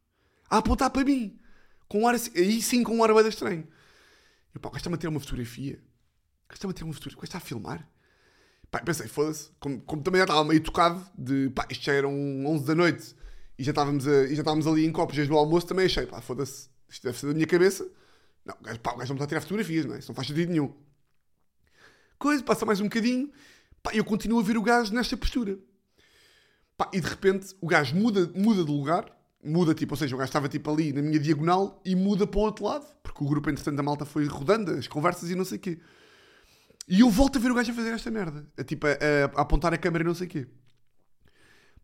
A 0.48 0.59
apontar 0.59 0.90
para 0.90 1.05
mim. 1.05 1.38
Com 1.88 2.02
um 2.02 2.09
ar 2.09 2.14
assim, 2.14 2.31
aí 2.37 2.62
sim 2.62 2.83
com 2.83 2.96
um 2.96 3.05
ar 3.05 3.12
bem 3.12 3.28
estranho. 3.28 3.68
E 4.55 4.59
pá, 4.59 4.69
o 4.69 4.73
gajo 4.73 4.81
está-me 4.81 4.97
a 4.97 4.99
tirar 4.99 5.11
uma 5.11 5.21
fotografia. 5.21 5.75
O 6.45 6.49
gajo 6.49 6.55
está-me 6.55 6.71
a 6.71 6.75
tirar 6.75 6.87
uma 6.87 6.95
fotografia. 6.95 7.19
O 7.19 7.21
gajo 7.21 7.29
está 7.29 7.38
a 7.38 7.41
filmar. 7.41 7.88
Pá, 8.71 8.81
pensei, 8.81 9.07
foda-se. 9.07 9.51
Como, 9.61 9.81
como, 9.83 10.03
também 10.03 10.19
já 10.19 10.25
estava 10.25 10.45
meio 10.45 10.62
tocado 10.62 11.05
de, 11.17 11.51
pá, 11.51 11.67
isto 11.71 11.85
já 11.85 11.93
eram 11.93 12.15
11 12.47 12.65
da 12.65 12.75
noite 12.75 13.15
e 13.59 13.65
já 13.65 13.71
estávamos, 13.71 14.09
a, 14.09 14.25
e 14.25 14.35
já 14.35 14.41
estávamos 14.41 14.67
ali 14.67 14.87
em 14.87 14.93
copos 14.93 15.15
desde 15.15 15.33
o 15.33 15.37
almoço, 15.37 15.67
também 15.67 15.87
achei, 15.87 16.07
pá, 16.07 16.21
foda-se. 16.21 16.71
Isto 16.88 17.05
deve 17.05 17.19
ser 17.19 17.27
da 17.27 17.35
minha 17.35 17.47
cabeça. 17.47 17.88
Não, 18.45 18.55
o 18.59 18.62
gajo, 18.65 18.81
pá, 18.81 18.93
o 18.93 18.97
gajo 18.97 19.11
não 19.11 19.17
está 19.17 19.25
a 19.25 19.29
tirar 19.29 19.41
fotografias, 19.43 19.85
não 19.85 19.95
é? 19.95 19.99
Isso 19.99 20.09
não 20.09 20.15
faz 20.15 20.29
sentido 20.29 20.51
nenhum. 20.51 20.75
Coisa, 22.19 22.43
passa 22.43 22.65
mais 22.65 22.81
um 22.81 22.85
bocadinho. 22.85 23.31
Pá, 23.83 23.93
eu 23.95 24.05
continuo 24.05 24.41
a 24.41 24.43
ver 24.43 24.57
o 24.57 24.62
gajo 24.62 24.95
nesta 24.95 25.17
postura. 25.17 25.59
Pá, 26.77 26.91
e 26.93 27.01
de 27.01 27.07
repente 27.07 27.55
o 27.61 27.67
gajo 27.67 27.95
muda, 27.95 28.31
muda 28.35 28.65
de 28.65 28.71
lugar 28.71 29.21
muda, 29.42 29.74
tipo, 29.74 29.94
ou 29.94 29.96
seja, 29.96 30.14
o 30.14 30.18
gajo 30.18 30.28
estava 30.28 30.48
tipo 30.48 30.70
ali 30.70 30.92
na 30.92 31.02
minha 31.02 31.18
diagonal 31.18 31.81
e 31.85 31.94
muda 31.96 32.26
para 32.26 32.38
o 32.38 32.42
outro 32.42 32.64
lado, 32.64 32.87
porque 33.02 33.24
o 33.24 33.26
grupo, 33.26 33.50
entretanto, 33.50 33.76
da 33.76 33.83
malta 33.83 34.05
foi 34.05 34.26
rodando 34.26 34.70
as 34.72 34.87
conversas 34.87 35.31
e 35.31 35.35
não 35.35 35.44
sei 35.44 35.59
o 35.59 35.61
quê. 35.61 35.78
E 36.88 37.00
eu 37.00 37.11
volto 37.11 37.38
a 37.38 37.40
ver 37.40 37.50
o 37.50 37.55
gajo 37.55 37.72
a 37.72 37.74
fazer 37.74 37.90
esta 37.90 38.11
merda, 38.11 38.46
a, 38.57 38.64
tipo, 38.64 38.87
a, 38.87 38.90
a, 38.90 39.40
a 39.40 39.42
apontar 39.42 39.72
a 39.74 39.78
câmera 39.78 40.05
e 40.05 40.07
não 40.07 40.14
sei 40.14 40.26
o 40.26 40.31
quê. 40.31 40.46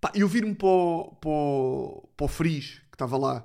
Pá, 0.00 0.12
eu 0.14 0.28
viro-me 0.28 0.54
para 0.54 0.68
o, 0.68 1.16
para, 1.16 2.08
para 2.16 2.24
o 2.24 2.28
Friz, 2.28 2.80
que 2.90 2.94
estava 2.94 3.16
lá, 3.16 3.44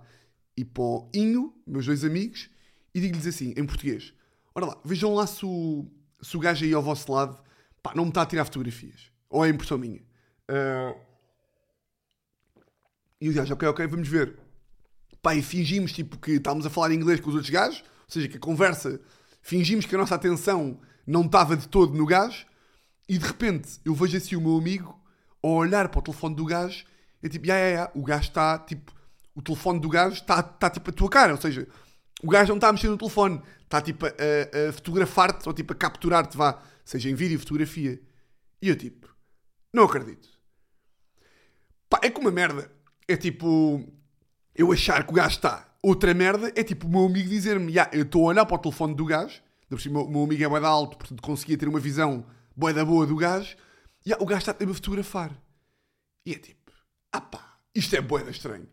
e 0.55 0.63
para 0.63 0.83
o 0.83 1.09
Inho, 1.13 1.53
meus 1.65 1.85
dois 1.85 2.03
amigos, 2.03 2.49
e 2.93 3.01
digo-lhes 3.01 3.25
assim, 3.25 3.53
em 3.57 3.65
português: 3.65 4.13
Ora 4.53 4.67
lá, 4.67 4.81
vejam 4.85 5.15
lá 5.15 5.25
se 5.25 5.45
o, 5.45 5.87
se 6.21 6.37
o 6.37 6.39
gajo 6.39 6.63
aí 6.63 6.73
ao 6.73 6.81
vosso 6.81 7.11
lado, 7.11 7.41
pá, 7.81 7.93
não 7.95 8.03
me 8.03 8.09
está 8.09 8.21
a 8.21 8.25
tirar 8.25 8.45
fotografias. 8.45 9.11
Ou 9.29 9.43
é 9.43 9.49
impressão 9.49 9.79
minha. 9.79 10.01
Uh, 10.49 10.95
e 13.23 13.29
o 13.29 13.33
gajo, 13.33 13.53
ok, 13.53 13.69
ok, 13.69 13.87
vamos 13.87 14.09
ver. 14.09 14.37
Pá, 15.21 15.33
e 15.33 15.41
fingimos 15.41 15.93
tipo 15.93 16.17
que 16.17 16.31
estávamos 16.31 16.65
a 16.65 16.69
falar 16.69 16.91
inglês 16.91 17.21
com 17.21 17.29
os 17.29 17.35
outros 17.35 17.49
gajos, 17.49 17.79
ou 17.79 18.09
seja, 18.09 18.27
que 18.27 18.35
a 18.35 18.39
conversa, 18.39 18.99
fingimos 19.41 19.85
que 19.85 19.95
a 19.95 19.97
nossa 19.97 20.13
atenção 20.13 20.77
não 21.07 21.21
estava 21.21 21.55
de 21.55 21.65
todo 21.69 21.97
no 21.97 22.05
gajo, 22.05 22.45
e 23.07 23.17
de 23.17 23.25
repente 23.25 23.79
eu 23.85 23.95
vejo 23.95 24.17
assim 24.17 24.35
o 24.35 24.41
meu 24.41 24.57
amigo 24.57 25.01
a 25.41 25.47
olhar 25.47 25.87
para 25.87 25.99
o 25.99 26.01
telefone 26.01 26.35
do 26.35 26.43
gajo, 26.43 26.83
e 27.23 27.29
tipo, 27.29 27.47
ya, 27.47 27.55
ya, 27.55 27.67
ya, 27.67 27.91
o 27.95 28.03
gajo 28.03 28.27
está 28.27 28.59
tipo, 28.59 28.91
o 29.33 29.41
telefone 29.41 29.79
do 29.79 29.87
gajo 29.87 30.15
está, 30.15 30.41
está 30.41 30.69
tipo 30.69 30.89
a 30.89 30.93
tua 30.93 31.09
cara, 31.09 31.31
ou 31.31 31.39
seja, 31.39 31.65
o 32.21 32.27
gajo 32.27 32.49
não 32.49 32.57
está 32.57 32.67
a 32.67 32.73
mexer 32.73 32.89
no 32.89 32.97
telefone, 32.97 33.41
está 33.61 33.81
tipo 33.81 34.05
a, 34.05 34.09
a 34.09 34.73
fotografar-te 34.73 35.47
ou 35.47 35.53
tipo 35.53 35.71
a 35.71 35.75
capturar-te, 35.77 36.35
vá, 36.35 36.61
seja 36.83 37.09
em 37.09 37.15
vídeo, 37.15 37.39
fotografia. 37.39 38.01
E 38.61 38.67
eu 38.67 38.75
tipo, 38.75 39.07
não 39.73 39.85
acredito. 39.85 40.27
Pá, 41.89 42.01
é 42.03 42.09
como 42.09 42.27
uma 42.27 42.33
merda 42.33 42.69
é 43.07 43.15
tipo 43.17 43.83
eu 44.55 44.71
achar 44.71 45.03
que 45.03 45.11
o 45.11 45.15
gajo 45.15 45.35
está 45.35 45.73
outra 45.81 46.13
merda, 46.13 46.51
é 46.55 46.63
tipo 46.63 46.87
o 46.87 46.89
meu 46.89 47.05
amigo 47.05 47.27
dizer-me, 47.27 47.73
yeah, 47.73 47.91
eu 47.93 48.03
estou 48.03 48.23
a 48.23 48.27
olhar 48.27 48.45
para 48.45 48.55
o 48.55 48.59
telefone 48.59 48.95
do 48.95 49.05
gajo, 49.05 49.41
o 49.69 49.89
meu, 49.91 50.07
meu 50.07 50.23
amigo 50.23 50.43
é 50.43 50.47
boeda 50.47 50.67
alto, 50.67 50.97
portanto 50.97 51.21
conseguia 51.21 51.57
ter 51.57 51.67
uma 51.67 51.79
visão 51.79 52.25
boeda 52.55 52.85
boa 52.85 53.05
do 53.05 53.15
gajo, 53.15 53.55
e 54.05 54.09
yeah, 54.09 54.23
o 54.23 54.27
gajo 54.27 54.49
está 54.49 54.55
a 54.63 54.65
me 54.65 54.73
fotografar. 54.73 55.31
E 56.25 56.33
é 56.33 56.37
tipo, 56.37 56.71
ah 57.11 57.19
pá, 57.19 57.57
isto 57.75 57.95
é 57.95 58.01
boeda 58.01 58.31
estranho. 58.31 58.67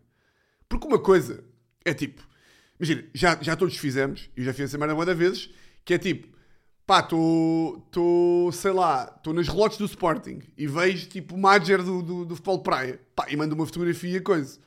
Porque 0.69 0.87
uma 0.87 0.99
coisa 0.99 1.43
é 1.83 1.93
tipo, 1.93 2.25
imagina, 2.79 3.03
já, 3.13 3.37
já 3.41 3.55
todos 3.55 3.75
fizemos, 3.77 4.29
e 4.37 4.43
já 4.43 4.53
fiz 4.53 4.65
essa 4.65 4.77
merda 4.77 4.95
boeda 4.95 5.13
vezes, 5.13 5.49
que 5.83 5.93
é 5.93 5.97
tipo, 5.97 6.29
pá, 6.91 6.99
estou, 6.99 8.51
sei 8.51 8.71
lá, 8.73 9.13
estou 9.15 9.33
nas 9.33 9.47
relotes 9.47 9.77
do 9.77 9.85
Sporting 9.85 10.41
e 10.57 10.67
vejo 10.67 11.07
tipo 11.07 11.35
o 11.35 11.37
Madger 11.37 11.81
do, 11.81 12.01
do, 12.01 12.25
do 12.25 12.35
futebol 12.35 12.59
praia, 12.59 12.99
pá, 13.15 13.27
e 13.29 13.37
mando 13.37 13.55
uma 13.55 13.65
fotografia, 13.65 14.19
coisa. 14.19 14.59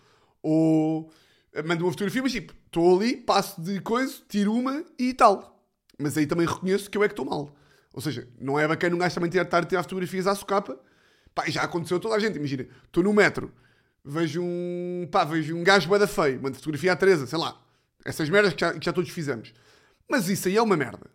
Ou 0.42 1.12
eh, 1.52 1.62
mando 1.62 1.84
uma 1.84 1.90
fotografia, 1.90 2.22
mas 2.22 2.32
tipo, 2.32 2.54
estou 2.64 2.96
ali, 2.96 3.14
passo 3.14 3.60
de 3.60 3.78
coisa, 3.78 4.14
tiro 4.26 4.54
uma 4.54 4.82
e 4.98 5.12
tal. 5.12 5.62
Mas 5.98 6.16
aí 6.16 6.26
também 6.26 6.46
reconheço 6.46 6.90
que 6.90 6.96
eu 6.96 7.04
é 7.04 7.08
que 7.08 7.12
estou 7.12 7.26
mal. 7.26 7.54
Ou 7.92 8.00
seja, 8.00 8.26
não 8.40 8.58
é 8.58 8.66
bacana 8.66 8.96
um 8.96 8.98
gajo 8.98 9.16
também 9.16 9.28
estar 9.28 9.58
a 9.58 9.66
tirar 9.66 9.82
fotografias 9.82 10.26
à 10.26 10.34
socapa. 10.34 10.80
Pá, 11.34 11.44
já 11.50 11.62
aconteceu 11.62 11.98
a 11.98 12.00
toda 12.00 12.14
a 12.14 12.18
gente, 12.18 12.38
imagina, 12.38 12.66
estou 12.87 13.02
no 13.04 13.12
metro, 13.12 13.52
vejo 14.02 14.40
um, 14.42 15.06
pá, 15.12 15.24
vejo 15.24 15.54
um 15.54 15.62
gajo 15.62 15.90
bada 15.90 16.06
feio, 16.06 16.40
mando 16.40 16.56
fotografia 16.56 16.94
à 16.94 16.96
Teresa, 16.96 17.26
sei 17.26 17.38
lá. 17.38 17.60
Essas 18.02 18.30
merdas 18.30 18.54
que 18.54 18.60
já, 18.62 18.72
que 18.72 18.82
já 18.82 18.94
todos 18.94 19.10
fizemos. 19.10 19.52
Mas 20.08 20.30
isso 20.30 20.48
aí 20.48 20.56
é 20.56 20.62
uma 20.62 20.74
merda 20.74 21.12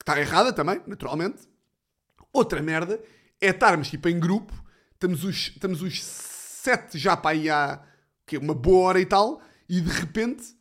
que 0.00 0.02
está 0.02 0.18
errada 0.18 0.52
também, 0.52 0.80
naturalmente. 0.86 1.46
Outra 2.32 2.62
merda 2.62 3.00
é 3.38 3.50
estarmos 3.50 3.90
tipo 3.90 4.08
em 4.08 4.18
grupo, 4.18 4.52
estamos 4.94 5.24
os, 5.24 5.48
estamos 5.48 5.82
os 5.82 6.02
sete 6.02 6.98
já 6.98 7.16
para 7.16 7.30
aí 7.36 7.50
há 7.50 7.82
que, 8.26 8.38
uma 8.38 8.54
boa 8.54 8.88
hora 8.88 9.00
e 9.00 9.04
tal, 9.04 9.42
e 9.68 9.80
de 9.80 9.90
repente, 9.90 10.56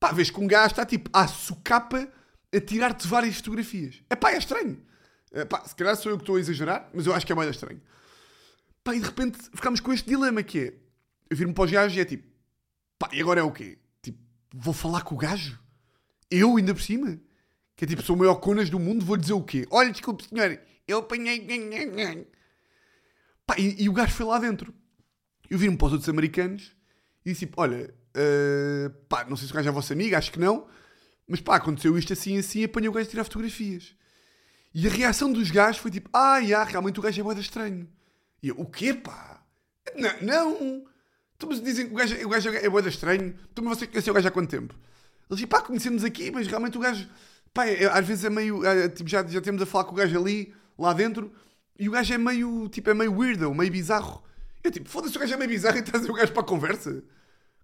pá, 0.00 0.10
vês 0.10 0.30
que 0.30 0.40
um 0.40 0.46
gajo 0.46 0.72
está 0.72 0.84
tipo 0.84 1.08
à 1.12 1.28
socapa 1.28 2.08
a 2.52 2.60
tirar-te 2.60 3.06
várias 3.06 3.36
fotografias. 3.36 4.02
É 4.10 4.16
pá, 4.16 4.32
é 4.32 4.38
estranho. 4.38 4.82
É, 5.32 5.44
pá, 5.44 5.64
se 5.64 5.74
calhar 5.76 5.96
sou 5.96 6.10
eu 6.10 6.18
que 6.18 6.22
estou 6.22 6.36
a 6.36 6.40
exagerar, 6.40 6.90
mas 6.92 7.06
eu 7.06 7.14
acho 7.14 7.24
que 7.24 7.32
é 7.32 7.34
mais 7.34 7.50
estranho. 7.50 7.80
Pá, 8.82 8.96
e 8.96 9.00
de 9.00 9.06
repente 9.06 9.38
ficamos 9.54 9.78
com 9.78 9.92
este 9.92 10.08
dilema 10.08 10.42
que 10.42 10.58
é, 10.58 10.74
eu 11.30 11.36
vir-me 11.36 11.54
para 11.54 11.64
os 11.64 11.70
gajos 11.70 11.96
e 11.96 12.00
é 12.00 12.04
tipo, 12.04 12.26
pá, 12.98 13.08
e 13.12 13.20
agora 13.20 13.40
é 13.40 13.44
o 13.44 13.52
quê? 13.52 13.78
Tipo, 14.02 14.18
vou 14.52 14.74
falar 14.74 15.02
com 15.02 15.14
o 15.14 15.18
gajo? 15.18 15.58
Eu 16.28 16.56
ainda 16.56 16.74
por 16.74 16.82
cima? 16.82 17.20
Que 17.82 17.86
é 17.86 17.88
tipo, 17.88 18.02
sou 18.04 18.14
o 18.14 18.18
maior 18.20 18.36
conas 18.36 18.70
do 18.70 18.78
mundo, 18.78 19.04
vou 19.04 19.16
dizer 19.16 19.32
o 19.32 19.42
quê? 19.42 19.66
Olha, 19.68 19.90
desculpe, 19.90 20.24
senhor, 20.28 20.56
eu 20.86 20.98
apanhei. 20.98 21.44
Pá, 23.44 23.56
e, 23.58 23.82
e, 23.82 23.88
o 23.88 23.92
gajo 23.92 24.14
foi 24.14 24.24
lá 24.24 24.38
dentro. 24.38 24.72
Eu 25.50 25.58
vi-me 25.58 25.76
para 25.76 25.86
os 25.88 25.92
outros 25.94 26.08
americanos 26.08 26.76
e 27.26 27.30
disse 27.30 27.44
tipo, 27.44 27.60
olha, 27.60 27.92
uh, 28.16 28.90
pá, 29.08 29.24
não 29.24 29.36
sei 29.36 29.48
se 29.48 29.52
o 29.52 29.56
gajo 29.56 29.68
é 29.68 29.72
vosso 29.72 29.92
amigo, 29.92 30.14
acho 30.14 30.30
que 30.30 30.38
não, 30.38 30.68
mas 31.26 31.40
pá, 31.40 31.56
aconteceu 31.56 31.98
isto 31.98 32.12
assim 32.12 32.38
assim, 32.38 32.62
apanhei 32.62 32.88
o 32.88 32.92
gajo 32.92 33.08
a 33.08 33.10
tirar 33.10 33.24
fotografias. 33.24 33.96
E 34.72 34.86
a 34.86 34.90
reação 34.90 35.32
dos 35.32 35.50
gajos 35.50 35.82
foi 35.82 35.90
tipo, 35.90 36.08
ah, 36.12 36.38
yeah, 36.38 36.62
realmente 36.62 37.00
o 37.00 37.02
gajo 37.02 37.20
é 37.20 37.24
boeda 37.24 37.40
estranho. 37.40 37.88
E 38.40 38.46
eu, 38.46 38.60
o 38.60 38.64
quê, 38.64 38.94
pá? 38.94 39.44
Não, 39.96 40.22
não. 40.22 40.84
Tu 41.36 41.48
me 41.48 41.60
dizem 41.60 41.88
que 41.88 41.92
o 41.92 41.96
gajo, 41.96 42.26
o 42.26 42.28
gajo 42.28 42.48
é 42.48 42.68
boeda 42.68 42.88
estranho. 42.88 43.34
Tu, 43.52 43.60
mas 43.60 43.78
você 43.78 43.88
conheceu 43.88 44.12
o 44.12 44.14
gajo 44.14 44.28
há 44.28 44.30
quanto 44.30 44.50
tempo? 44.50 44.72
Eles 45.28 45.38
dizem, 45.38 45.48
pá, 45.48 45.60
conhecemos 45.62 46.04
aqui, 46.04 46.30
mas 46.30 46.46
realmente 46.46 46.78
o 46.78 46.80
gajo, 46.80 47.08
pá, 47.54 47.66
é- 47.66 47.86
às 47.86 48.06
vezes 48.06 48.24
é 48.24 48.30
meio, 48.30 48.64
é, 48.64 48.88
tipo, 48.88 49.08
já, 49.08 49.24
já 49.26 49.40
temos 49.40 49.62
a 49.62 49.66
falar 49.66 49.84
com 49.84 49.92
o 49.92 49.96
gajo 49.96 50.18
ali, 50.18 50.54
lá 50.78 50.92
dentro, 50.92 51.32
e 51.78 51.88
o 51.88 51.92
gajo 51.92 52.12
é 52.14 52.18
meio, 52.18 52.68
tipo, 52.68 52.90
é 52.90 52.94
meio 52.94 53.12
weirdo, 53.16 53.54
meio 53.54 53.70
bizarro. 53.70 54.22
Eu 54.62 54.70
tipo, 54.70 54.88
foda-se, 54.88 55.16
o 55.16 55.20
gajo 55.20 55.34
é 55.34 55.36
meio 55.36 55.50
bizarro 55.50 55.78
e 55.78 55.82
trazer 55.82 56.10
o 56.10 56.14
gajo 56.14 56.32
para 56.32 56.42
a 56.42 56.46
conversa. 56.46 57.02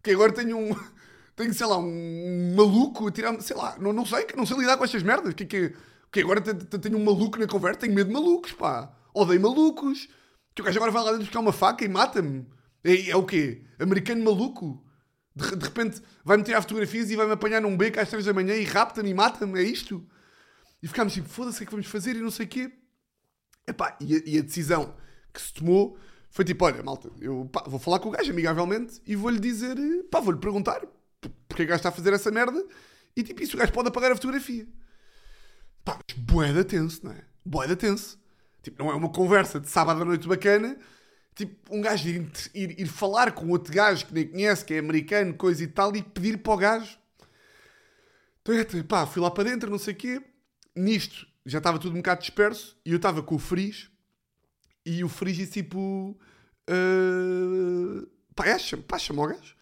Que 0.03 0.11
agora 0.13 0.33
tenho 0.33 0.57
um, 0.59 0.71
tenho, 1.37 1.55
sei 1.55 1.67
lá, 1.67 1.79
um 1.79 2.55
maluco 2.57 3.09
a 3.09 3.13
tirar 3.13 3.41
sei 3.41 3.57
lá, 3.57 3.77
não, 3.79 3.93
não 3.93 4.05
sei, 4.07 4.27
não 4.37 4.47
sei 4.47 4.57
lidar 4.59 4.77
com 4.77 4.85
estas 4.85 5.03
merdas. 5.03 5.35
Que, 5.35 5.45
que, 5.47 5.75
que 6.13 6.21
agora 6.21 6.41
te- 6.41 6.55
te- 6.55 6.79
tenho 6.79 6.99
um 6.99 7.05
maluco 7.05 7.39
na 7.39 7.47
conversa, 7.47 7.81
tenho 7.81 7.95
medo 7.95 8.09
de 8.09 8.13
malucos, 8.15 8.53
pá. 8.53 8.93
Odeio 9.15 9.41
malucos. 9.41 10.09
Que 10.55 10.63
o 10.63 10.65
gajo 10.65 10.79
agora 10.79 10.93
vai 10.93 11.03
lá 11.05 11.11
dentro 11.13 11.25
buscar 11.27 11.41
uma 11.41 11.53
faca 11.53 11.85
e 11.85 11.89
mata-me. 11.89 12.47
É, 12.85 13.11
é 13.11 13.17
o 13.17 13.25
quê? 13.25 13.63
Americano 13.79 14.25
maluco? 14.25 14.83
De, 15.39 15.57
de 15.57 15.65
repente 15.65 16.03
vai-me 16.25 16.43
tirar 16.43 16.61
fotografias 16.63 17.11
e 17.11 17.17
vai-me 17.17 17.33
apanhar 17.33 17.61
num 17.61 17.77
beco 17.77 18.01
às 18.01 18.09
3 18.09 18.25
da 18.25 18.33
manhã 18.33 18.55
e 18.55 18.65
rapta-me 18.65 19.11
e 19.11 19.15
mata-me, 19.15 19.59
é 19.61 19.63
isto? 19.63 20.05
E 20.83 20.89
ficámos 20.89 21.13
tipo, 21.13 21.29
foda-se, 21.29 21.57
o 21.57 21.59
que 21.59 21.65
é 21.65 21.67
que 21.67 21.73
vamos 21.73 21.87
fazer 21.87 22.17
e 22.17 22.21
não 22.21 22.31
sei 22.31 22.47
o 22.47 22.49
quê. 22.49 22.73
Epá, 23.67 23.97
e, 24.01 24.17
a, 24.17 24.21
e 24.25 24.39
a 24.39 24.43
decisão 24.43 24.97
que 25.33 25.41
se 25.41 25.53
tomou 25.53 25.99
foi 26.31 26.45
tipo, 26.45 26.65
olha, 26.65 26.83
malta, 26.83 27.11
eu 27.21 27.49
pá, 27.53 27.65
vou 27.67 27.79
falar 27.79 27.99
com 28.01 28.09
o 28.09 28.13
gajo 28.13 28.31
amigavelmente 28.31 29.01
e 29.07 29.15
vou-lhe 29.15 29.39
dizer, 29.39 29.77
pá, 30.11 30.21
vou-lhe 30.21 30.39
perguntar 30.39 30.81
porque 31.49 31.63
é 31.63 31.65
que 31.65 31.65
o 31.65 31.69
gajo 31.69 31.79
está 31.79 31.89
a 31.89 31.93
fazer 31.93 32.13
essa 32.13 32.31
merda 32.31 32.65
e 33.17 33.23
tipo, 33.23 33.43
isso 33.43 33.57
o 33.57 33.59
gajo 33.59 33.73
pode 33.73 33.89
apagar 33.89 34.13
a 34.13 34.15
fotografia. 34.15 34.67
Pá, 35.85 35.99
mas 36.07 36.17
boeda 36.17 36.65
tenso, 36.65 37.05
não 37.05 37.13
é? 37.13 37.25
Boeda 37.45 37.75
tenso. 37.75 38.19
Tipo, 38.63 38.83
não 38.83 38.91
é 38.91 38.95
uma 38.95 39.09
conversa 39.09 39.59
de 39.59 39.69
sábado 39.69 40.03
à 40.03 40.05
noite 40.05 40.29
bacana. 40.29 40.77
Tipo, 41.39 41.77
um 41.77 41.81
gajo 41.81 42.09
ir, 42.09 42.33
ir, 42.53 42.81
ir 42.81 42.87
falar 42.89 43.31
com 43.31 43.49
outro 43.49 43.73
gajo 43.73 44.05
que 44.07 44.13
nem 44.13 44.27
conhece, 44.27 44.65
que 44.65 44.75
é 44.75 44.81
americano, 44.81 45.33
coisa 45.35 45.63
e 45.63 45.69
tal, 45.69 45.95
e 45.95 46.03
pedir 46.03 46.39
para 46.39 46.53
o 46.53 46.57
gajo. 46.57 46.99
Então, 48.41 48.57
é, 48.57 48.83
pá, 48.83 49.07
fui 49.07 49.23
lá 49.23 49.31
para 49.31 49.45
dentro, 49.45 49.71
não 49.71 49.79
sei 49.79 49.95
o 49.95 49.97
quê. 49.97 50.21
Nisto, 50.75 51.29
já 51.47 51.59
estava 51.59 51.79
tudo 51.79 51.93
um 51.93 51.99
bocado 51.99 52.23
disperso, 52.23 52.77
e 52.85 52.91
eu 52.91 52.97
estava 52.97 53.23
com 53.23 53.37
o 53.37 53.39
Friz, 53.39 53.89
e 54.85 55.05
o 55.05 55.09
Friz 55.09 55.37
disse 55.37 55.53
tipo... 55.63 56.19
ah, 56.69 58.05
pá, 58.35 58.47
é, 58.47 58.59
chama, 58.59 58.83
pá, 58.83 58.99
chama 58.99 59.23
o 59.23 59.27
gajo. 59.29 59.55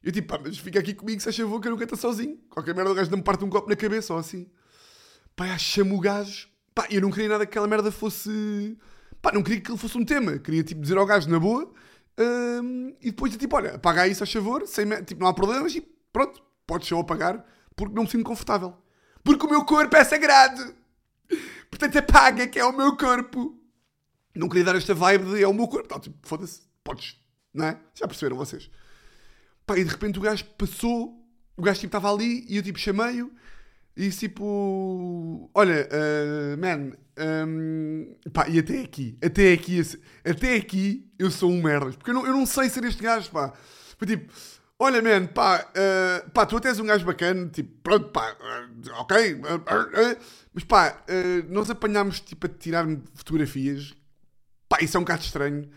Eu 0.00 0.12
tipo, 0.12 0.28
pá, 0.28 0.40
mas 0.40 0.56
fica 0.56 0.78
aqui 0.78 0.94
comigo, 0.94 1.20
se 1.20 1.28
achou 1.28 1.60
que 1.60 1.66
eu 1.66 1.72
nunca 1.72 1.82
estou 1.82 1.98
sozinho. 1.98 2.38
Qualquer 2.48 2.76
merda 2.76 2.92
o 2.92 2.94
gajo 2.94 3.10
não 3.10 3.18
me 3.18 3.24
parte 3.24 3.44
um 3.44 3.50
copo 3.50 3.68
na 3.68 3.74
cabeça, 3.74 4.12
ou 4.12 4.20
assim. 4.20 4.48
Pá, 5.34 5.48
já 5.48 5.58
chama 5.58 5.94
o 5.94 6.00
gajo. 6.00 6.48
Pá, 6.72 6.86
eu 6.90 7.00
não 7.00 7.10
queria 7.10 7.28
nada 7.28 7.44
que 7.44 7.50
aquela 7.50 7.66
merda 7.66 7.90
fosse. 7.90 8.78
Pá, 9.20 9.32
não 9.32 9.42
queria 9.42 9.60
que 9.60 9.70
ele 9.70 9.78
fosse 9.78 9.98
um 9.98 10.04
tema. 10.04 10.38
Queria, 10.38 10.62
tipo, 10.62 10.80
dizer 10.80 10.96
ao 10.96 11.06
gajo 11.06 11.28
na 11.28 11.38
boa. 11.38 11.72
hum, 12.18 12.94
e 13.00 13.10
depois, 13.10 13.36
tipo, 13.36 13.56
olha, 13.56 13.74
apaga 13.74 14.06
isso 14.06 14.22
a 14.24 14.26
favor. 14.26 14.66
Sem, 14.66 14.86
tipo, 15.04 15.20
não 15.20 15.28
há 15.28 15.34
problemas. 15.34 15.74
E 15.74 15.80
pronto, 16.12 16.42
podes 16.66 16.88
só 16.88 16.98
apagar. 17.00 17.44
Porque 17.76 17.94
não 17.94 18.04
me 18.04 18.10
sinto 18.10 18.24
confortável. 18.24 18.76
Porque 19.22 19.46
o 19.46 19.50
meu 19.50 19.64
corpo 19.64 19.96
é 19.96 20.04
sagrado. 20.04 20.74
Portanto, 21.70 21.98
apaga 21.98 22.46
que 22.46 22.58
é 22.58 22.64
o 22.64 22.76
meu 22.76 22.96
corpo. 22.96 23.58
Não 24.34 24.48
queria 24.48 24.64
dar 24.64 24.76
esta 24.76 24.94
vibe 24.94 25.32
de 25.32 25.42
é 25.42 25.48
o 25.48 25.54
meu 25.54 25.68
corpo. 25.68 25.88
Não, 25.90 26.00
tipo, 26.00 26.16
foda-se, 26.22 26.62
podes. 26.82 27.16
Não 27.52 27.66
é? 27.66 27.80
Já 27.94 28.06
perceberam 28.06 28.36
vocês? 28.36 28.70
Pá, 29.66 29.76
e 29.76 29.84
de 29.84 29.90
repente 29.90 30.18
o 30.18 30.22
gajo 30.22 30.44
passou, 30.56 31.22
o 31.56 31.62
gajo 31.62 31.80
tipo 31.80 31.88
estava 31.88 32.12
ali 32.12 32.46
e 32.48 32.56
eu 32.56 32.62
tipo 32.62 32.78
chamei-o 32.78 33.30
e 33.98 34.10
tipo: 34.10 35.50
Olha, 35.52 35.88
uh, 35.90 36.56
man, 36.56 36.92
um, 37.46 38.14
pá, 38.32 38.48
e 38.48 38.60
até 38.60 38.82
aqui, 38.82 39.18
até 39.22 39.52
aqui, 39.52 39.82
até 40.24 40.54
aqui 40.54 41.12
eu 41.18 41.32
sou 41.32 41.50
um 41.50 41.60
merda, 41.60 41.90
porque 41.90 42.10
eu 42.10 42.14
não, 42.14 42.24
eu 42.24 42.32
não 42.32 42.46
sei 42.46 42.68
ser 42.68 42.84
este 42.84 43.02
gajo, 43.02 43.28
pá. 43.30 43.52
Foi 43.98 44.06
tipo: 44.06 44.32
Olha, 44.78 45.02
man, 45.02 45.26
pá, 45.26 45.68
uh, 45.70 46.30
pá, 46.30 46.46
tu 46.46 46.56
até 46.56 46.68
és 46.68 46.78
um 46.78 46.86
gajo 46.86 47.04
bacana, 47.04 47.48
tipo, 47.48 47.74
pronto, 47.82 48.10
pá, 48.10 48.36
uh, 48.40 49.00
ok, 49.00 49.34
uh, 49.34 50.18
mas 50.54 50.62
pá, 50.62 51.04
nós 51.48 51.68
apanhámos 51.68 52.20
tipo 52.20 52.46
a 52.46 52.48
tirar 52.48 52.86
fotografias, 53.14 53.94
pá, 54.68 54.78
isso 54.80 54.96
é 54.96 55.00
um 55.00 55.02
bocado 55.02 55.22
estranho. 55.22 55.68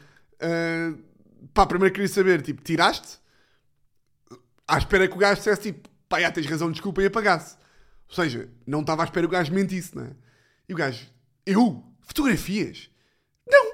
Pá, 1.54 1.66
primeiro 1.66 1.94
queria 1.94 2.08
saber, 2.08 2.42
tipo, 2.42 2.62
tiraste? 2.62 3.20
à 4.68 4.78
espera 4.78 5.08
que 5.08 5.14
o 5.14 5.18
gajo 5.18 5.36
dissesse 5.36 5.62
tipo, 5.64 5.90
pá, 6.08 6.20
já 6.22 6.32
tens 6.32 6.46
razão, 6.46 6.72
desculpa, 6.72 7.02
e 7.02 7.08
apagasse. 7.08 7.58
Ou 8.12 8.16
seja, 8.16 8.50
não 8.68 8.82
estava 8.82 9.04
à 9.04 9.06
espera 9.06 9.26
que 9.26 9.34
o 9.34 9.38
gajo 9.38 9.54
mentisse, 9.54 9.96
não 9.96 10.04
é? 10.04 10.12
E 10.68 10.74
o 10.74 10.78
gajo, 10.78 11.08
eu? 11.46 11.82
Fotografias? 12.02 12.90
Não! 13.50 13.72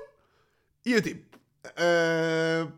E 0.86 0.94
eu 0.94 1.02
tipo, 1.02 1.40
"Ah, 1.76 2.72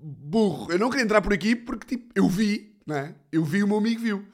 burro, 0.00 0.70
eu 0.70 0.78
não 0.78 0.88
queria 0.88 1.04
entrar 1.04 1.20
por 1.20 1.32
aqui 1.32 1.56
porque 1.56 1.84
tipo, 1.96 2.12
eu 2.14 2.28
vi, 2.28 2.76
não 2.86 2.94
é? 2.94 3.14
Eu 3.32 3.44
vi, 3.44 3.62
o 3.62 3.66
meu 3.66 3.78
amigo 3.78 4.00
viu. 4.00 4.24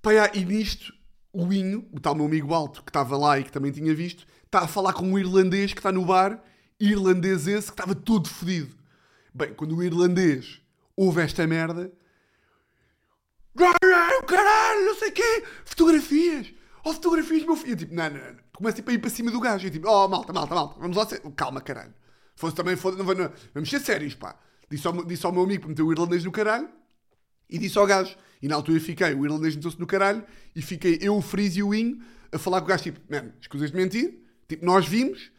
Pá, 0.00 0.14
já, 0.14 0.30
e 0.34 0.44
nisto, 0.46 0.94
o 1.30 1.52
Inho, 1.52 1.86
o 1.92 2.00
tal 2.00 2.14
meu 2.14 2.24
amigo 2.24 2.54
alto 2.54 2.82
que 2.82 2.88
estava 2.90 3.14
lá 3.16 3.38
e 3.38 3.44
que 3.44 3.52
também 3.52 3.70
tinha 3.70 3.94
visto, 3.94 4.26
está 4.46 4.60
a 4.60 4.66
falar 4.68 4.94
com 4.94 5.04
um 5.06 5.18
irlandês 5.18 5.74
que 5.74 5.80
está 5.80 5.92
no 5.92 6.06
bar, 6.06 6.42
irlandês 6.80 7.46
esse 7.46 7.66
que 7.66 7.74
estava 7.74 7.94
todo 7.94 8.30
fodido. 8.30 8.74
Bem, 9.34 9.52
quando 9.52 9.76
o 9.76 9.82
irlandês 9.82 10.62
ouve 10.96 11.20
esta 11.20 11.46
merda, 11.46 11.92
caralho, 13.94 14.22
caralho, 14.24 14.84
não 14.86 14.94
sei 14.96 15.08
o 15.08 15.12
quê, 15.12 15.44
fotografias, 15.64 16.54
oh, 16.84 16.92
fotografias, 16.92 17.44
meu 17.44 17.56
filho. 17.56 17.72
Eu 17.72 17.76
tipo, 17.76 17.94
não, 17.94 18.10
não, 18.10 18.18
não. 18.18 18.44
Começa 18.54 18.76
tipo, 18.76 18.90
a 18.90 18.94
ir 18.94 18.98
para 18.98 19.10
cima 19.10 19.30
do 19.30 19.40
gajo. 19.40 19.66
Eu 19.66 19.70
tipo, 19.70 19.88
oh, 19.88 20.08
malta, 20.08 20.32
malta, 20.32 20.54
malta, 20.54 20.80
vamos 20.80 20.96
lá. 20.96 21.06
Calma, 21.36 21.60
caralho. 21.60 21.94
Fosse 22.36 22.54
também, 22.54 22.76
foda, 22.76 22.96
não, 23.02 23.14
não, 23.14 23.32
vamos 23.52 23.70
ser 23.70 23.80
sérios, 23.80 24.14
pá. 24.14 24.38
Disse 24.70 24.86
ao, 24.86 25.04
disse 25.04 25.24
ao 25.24 25.32
meu 25.32 25.42
amigo 25.42 25.62
para 25.62 25.68
meter 25.70 25.82
o 25.82 25.92
irlandês 25.92 26.24
no 26.24 26.32
caralho 26.32 26.68
e 27.48 27.58
disse 27.58 27.78
ao 27.78 27.86
gajo. 27.86 28.16
E 28.42 28.48
na 28.48 28.56
altura 28.56 28.80
fiquei, 28.80 29.14
o 29.14 29.24
irlandês 29.24 29.56
meteu-se 29.56 29.78
no 29.78 29.86
caralho 29.86 30.24
e 30.54 30.60
fiquei 30.60 30.98
eu, 31.00 31.16
o 31.16 31.22
Freeze 31.22 31.60
e 31.60 31.62
o 31.62 31.74
Inho 31.74 32.02
a 32.32 32.38
falar 32.38 32.60
com 32.60 32.66
o 32.66 32.68
gajo, 32.68 32.82
tipo, 32.82 33.00
man, 33.08 33.32
escusas 33.40 33.70
de 33.70 33.76
mentir, 33.76 34.18
tipo, 34.48 34.66
nós 34.66 34.86
vimos, 34.86 35.30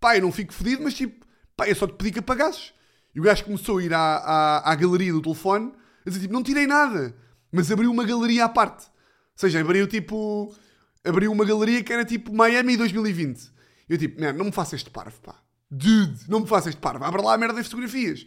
pá, 0.00 0.16
eu 0.16 0.22
não 0.22 0.30
fico 0.32 0.54
fodido, 0.54 0.82
mas 0.82 0.94
tipo, 0.94 1.26
pá, 1.56 1.68
eu 1.68 1.74
só 1.74 1.86
te 1.86 1.94
pedi 1.94 2.12
que 2.12 2.18
apagasses. 2.20 2.72
E 3.14 3.20
o 3.20 3.22
gajo 3.22 3.44
começou 3.44 3.78
a 3.78 3.82
ir 3.82 3.92
à, 3.92 4.16
à, 4.16 4.72
à 4.72 4.74
galeria 4.74 5.12
do 5.12 5.20
telefone 5.20 5.72
a 6.06 6.08
dizer, 6.08 6.22
tipo, 6.22 6.32
não 6.32 6.42
tirei 6.42 6.66
nada, 6.66 7.14
mas 7.54 7.70
abriu 7.70 7.90
uma 7.90 8.04
galeria 8.04 8.44
à 8.44 8.48
parte. 8.48 8.86
Ou 8.86 9.36
seja, 9.36 9.60
abriu 9.60 9.86
tipo, 9.86 10.54
abriu 11.04 11.32
uma 11.32 11.44
galeria 11.44 11.82
que 11.82 11.92
era 11.92 12.04
tipo 12.04 12.34
Miami 12.34 12.76
2020. 12.76 13.52
Eu 13.88 13.98
tipo, 13.98 14.20
não 14.20 14.46
me 14.46 14.52
faça 14.52 14.76
este 14.76 14.90
parvo, 14.90 15.20
pá. 15.20 15.36
Dude, 15.70 16.28
não 16.28 16.40
me 16.40 16.46
faça 16.46 16.68
este 16.68 16.80
parvo, 16.80 17.04
abre 17.04 17.22
lá 17.22 17.34
a 17.34 17.38
merda 17.38 17.54
das 17.54 17.66
fotografias. 17.66 18.26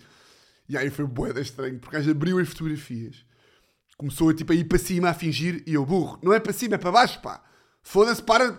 E 0.69 0.77
aí 0.77 0.89
foi 0.89 1.05
boeda 1.05 1.39
estranho, 1.39 1.79
porque 1.79 1.95
gajo 1.95 2.11
abriu 2.11 2.39
as 2.39 2.47
fotografias 2.49 3.27
começou 3.97 4.29
a, 4.29 4.33
tipo, 4.33 4.51
a 4.53 4.55
ir 4.55 4.65
para 4.65 4.77
cima 4.77 5.09
a 5.09 5.13
fingir 5.13 5.63
e 5.65 5.73
eu, 5.73 5.85
burro, 5.85 6.19
não 6.21 6.31
é 6.31 6.39
para 6.39 6.53
cima, 6.53 6.75
é 6.75 6.77
para 6.77 6.91
baixo, 6.91 7.19
pá. 7.19 7.43
Foda-se, 7.81 8.21
para. 8.21 8.57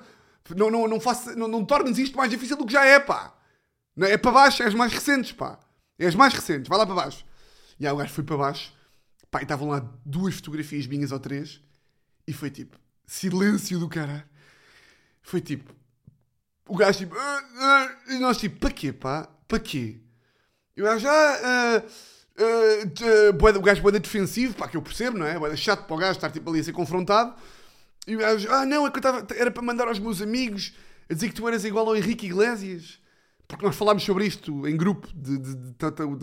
Não, 0.57 0.71
não, 0.71 0.89
não, 0.89 1.01
faça, 1.01 1.37
não, 1.37 1.47
não 1.47 1.65
tornes 1.65 1.99
isto 1.99 2.17
mais 2.17 2.31
difícil 2.31 2.57
do 2.57 2.67
que 2.67 2.73
já 2.73 2.85
é, 2.85 2.99
pá. 2.99 3.35
Não, 3.95 4.07
é 4.07 4.17
para 4.17 4.33
baixo, 4.33 4.63
é 4.63 4.67
as 4.67 4.75
mais 4.75 4.93
recentes, 4.93 5.33
pá. 5.33 5.61
É 5.99 6.07
as 6.07 6.15
mais 6.15 6.35
recentes, 6.35 6.69
vai 6.69 6.79
lá 6.79 6.87
para 6.87 6.95
baixo. 6.95 7.25
E 7.79 7.87
aí 7.87 7.93
o 7.93 7.97
gajo 7.97 8.13
foi 8.13 8.25
para 8.25 8.37
baixo, 8.37 8.73
pá, 9.31 9.43
estavam 9.43 9.69
lá 9.69 9.81
duas 10.05 10.35
fotografias 10.37 10.87
minhas 10.87 11.13
ou 11.13 11.21
três, 11.21 11.61
e 12.27 12.33
foi 12.33 12.51
tipo, 12.51 12.79
silêncio 13.07 13.79
do 13.79 13.89
caralho. 13.89 14.25
Foi 15.23 15.41
tipo, 15.41 15.73
o 16.67 16.77
gajo 16.77 16.99
tipo, 16.99 17.15
"Ah, 17.19 17.43
ah", 17.57 18.13
e 18.15 18.19
nós 18.19 18.39
tipo, 18.39 18.59
para 18.59 18.71
quê, 18.71 18.93
pá? 18.93 19.29
Para 19.47 19.59
quê? 19.61 20.01
E 20.77 20.83
o 20.83 20.85
gajo, 20.85 21.09
ah, 21.09 21.13
ah, 21.45 21.83
ah, 22.39 22.85
da- 23.53 23.59
o 23.59 23.63
gajo 23.63 23.83
boeda 23.83 24.01
defensivo, 24.01 24.55
pá, 24.55 24.69
que 24.69 24.77
eu 24.77 24.83
percebo, 24.83 25.19
não 25.19 25.27
é? 25.27 25.39
Boeda 25.39 25.57
chato 25.57 25.87
para 25.87 25.97
o 25.97 25.99
gajo 25.99 26.13
estar 26.13 26.31
tipo 26.31 26.49
ali 26.51 26.61
a 26.61 26.65
ser 26.65 26.73
confrontado. 26.73 27.35
E 28.07 28.17
o 28.17 28.19
gajo, 28.21 28.49
ah, 28.51 28.65
não, 28.67 28.87
é 28.87 28.91
que 28.91 28.99
eu 28.99 29.37
era 29.37 29.51
para 29.51 29.63
mandar 29.63 29.89
aos 29.89 29.99
meus 29.99 30.23
amigos 30.23 30.73
a 31.11 31.15
dizer 31.15 31.29
que 31.29 31.35
tu 31.35 31.47
eras 31.49 31.65
igual 31.65 31.87
ao 31.89 31.97
Henrique 31.97 32.27
Iglesias. 32.27 33.01
Porque 33.47 33.65
nós 33.65 33.77
falámos 33.77 34.03
sobre 34.05 34.27
isto 34.27 34.67
em 34.69 34.77
grupo, 34.77 35.09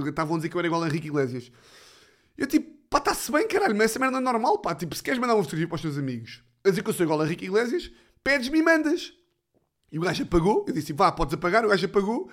estavam 0.07 0.35
a 0.35 0.37
dizer 0.37 0.49
que 0.49 0.55
eu 0.55 0.59
era 0.59 0.67
igual 0.67 0.81
ao 0.83 0.87
Henrique 0.87 1.07
Iglesias. 1.07 1.51
Eu 2.37 2.47
tipo, 2.47 2.74
pá, 2.89 2.97
está-se 2.97 3.31
bem, 3.31 3.47
caralho, 3.47 3.75
mas 3.75 3.91
essa 3.91 3.99
merda 3.99 4.17
é 4.17 4.21
normal, 4.21 4.59
pá. 4.59 4.75
Tipo, 4.75 4.95
se 4.95 5.03
queres 5.03 5.19
mandar 5.19 5.35
uma 5.35 5.43
fotografia 5.43 5.67
para 5.67 5.75
os 5.75 5.81
teus 5.81 5.97
amigos 5.97 6.43
a 6.65 6.69
dizer 6.69 6.81
que 6.81 6.89
eu 6.89 6.93
sou 6.93 7.03
igual 7.03 7.21
a 7.21 7.25
Henrique 7.25 7.45
Iglesias, 7.45 7.91
pedes-me 8.23 8.59
e 8.59 8.63
mandas. 8.63 9.13
E 9.91 9.99
o 9.99 10.01
gajo 10.01 10.23
apagou. 10.23 10.65
Eu 10.67 10.73
disse, 10.73 10.91
vá, 10.93 11.11
podes 11.11 11.35
apagar. 11.35 11.63
O 11.63 11.69
gajo 11.69 11.85
apagou. 11.85 12.29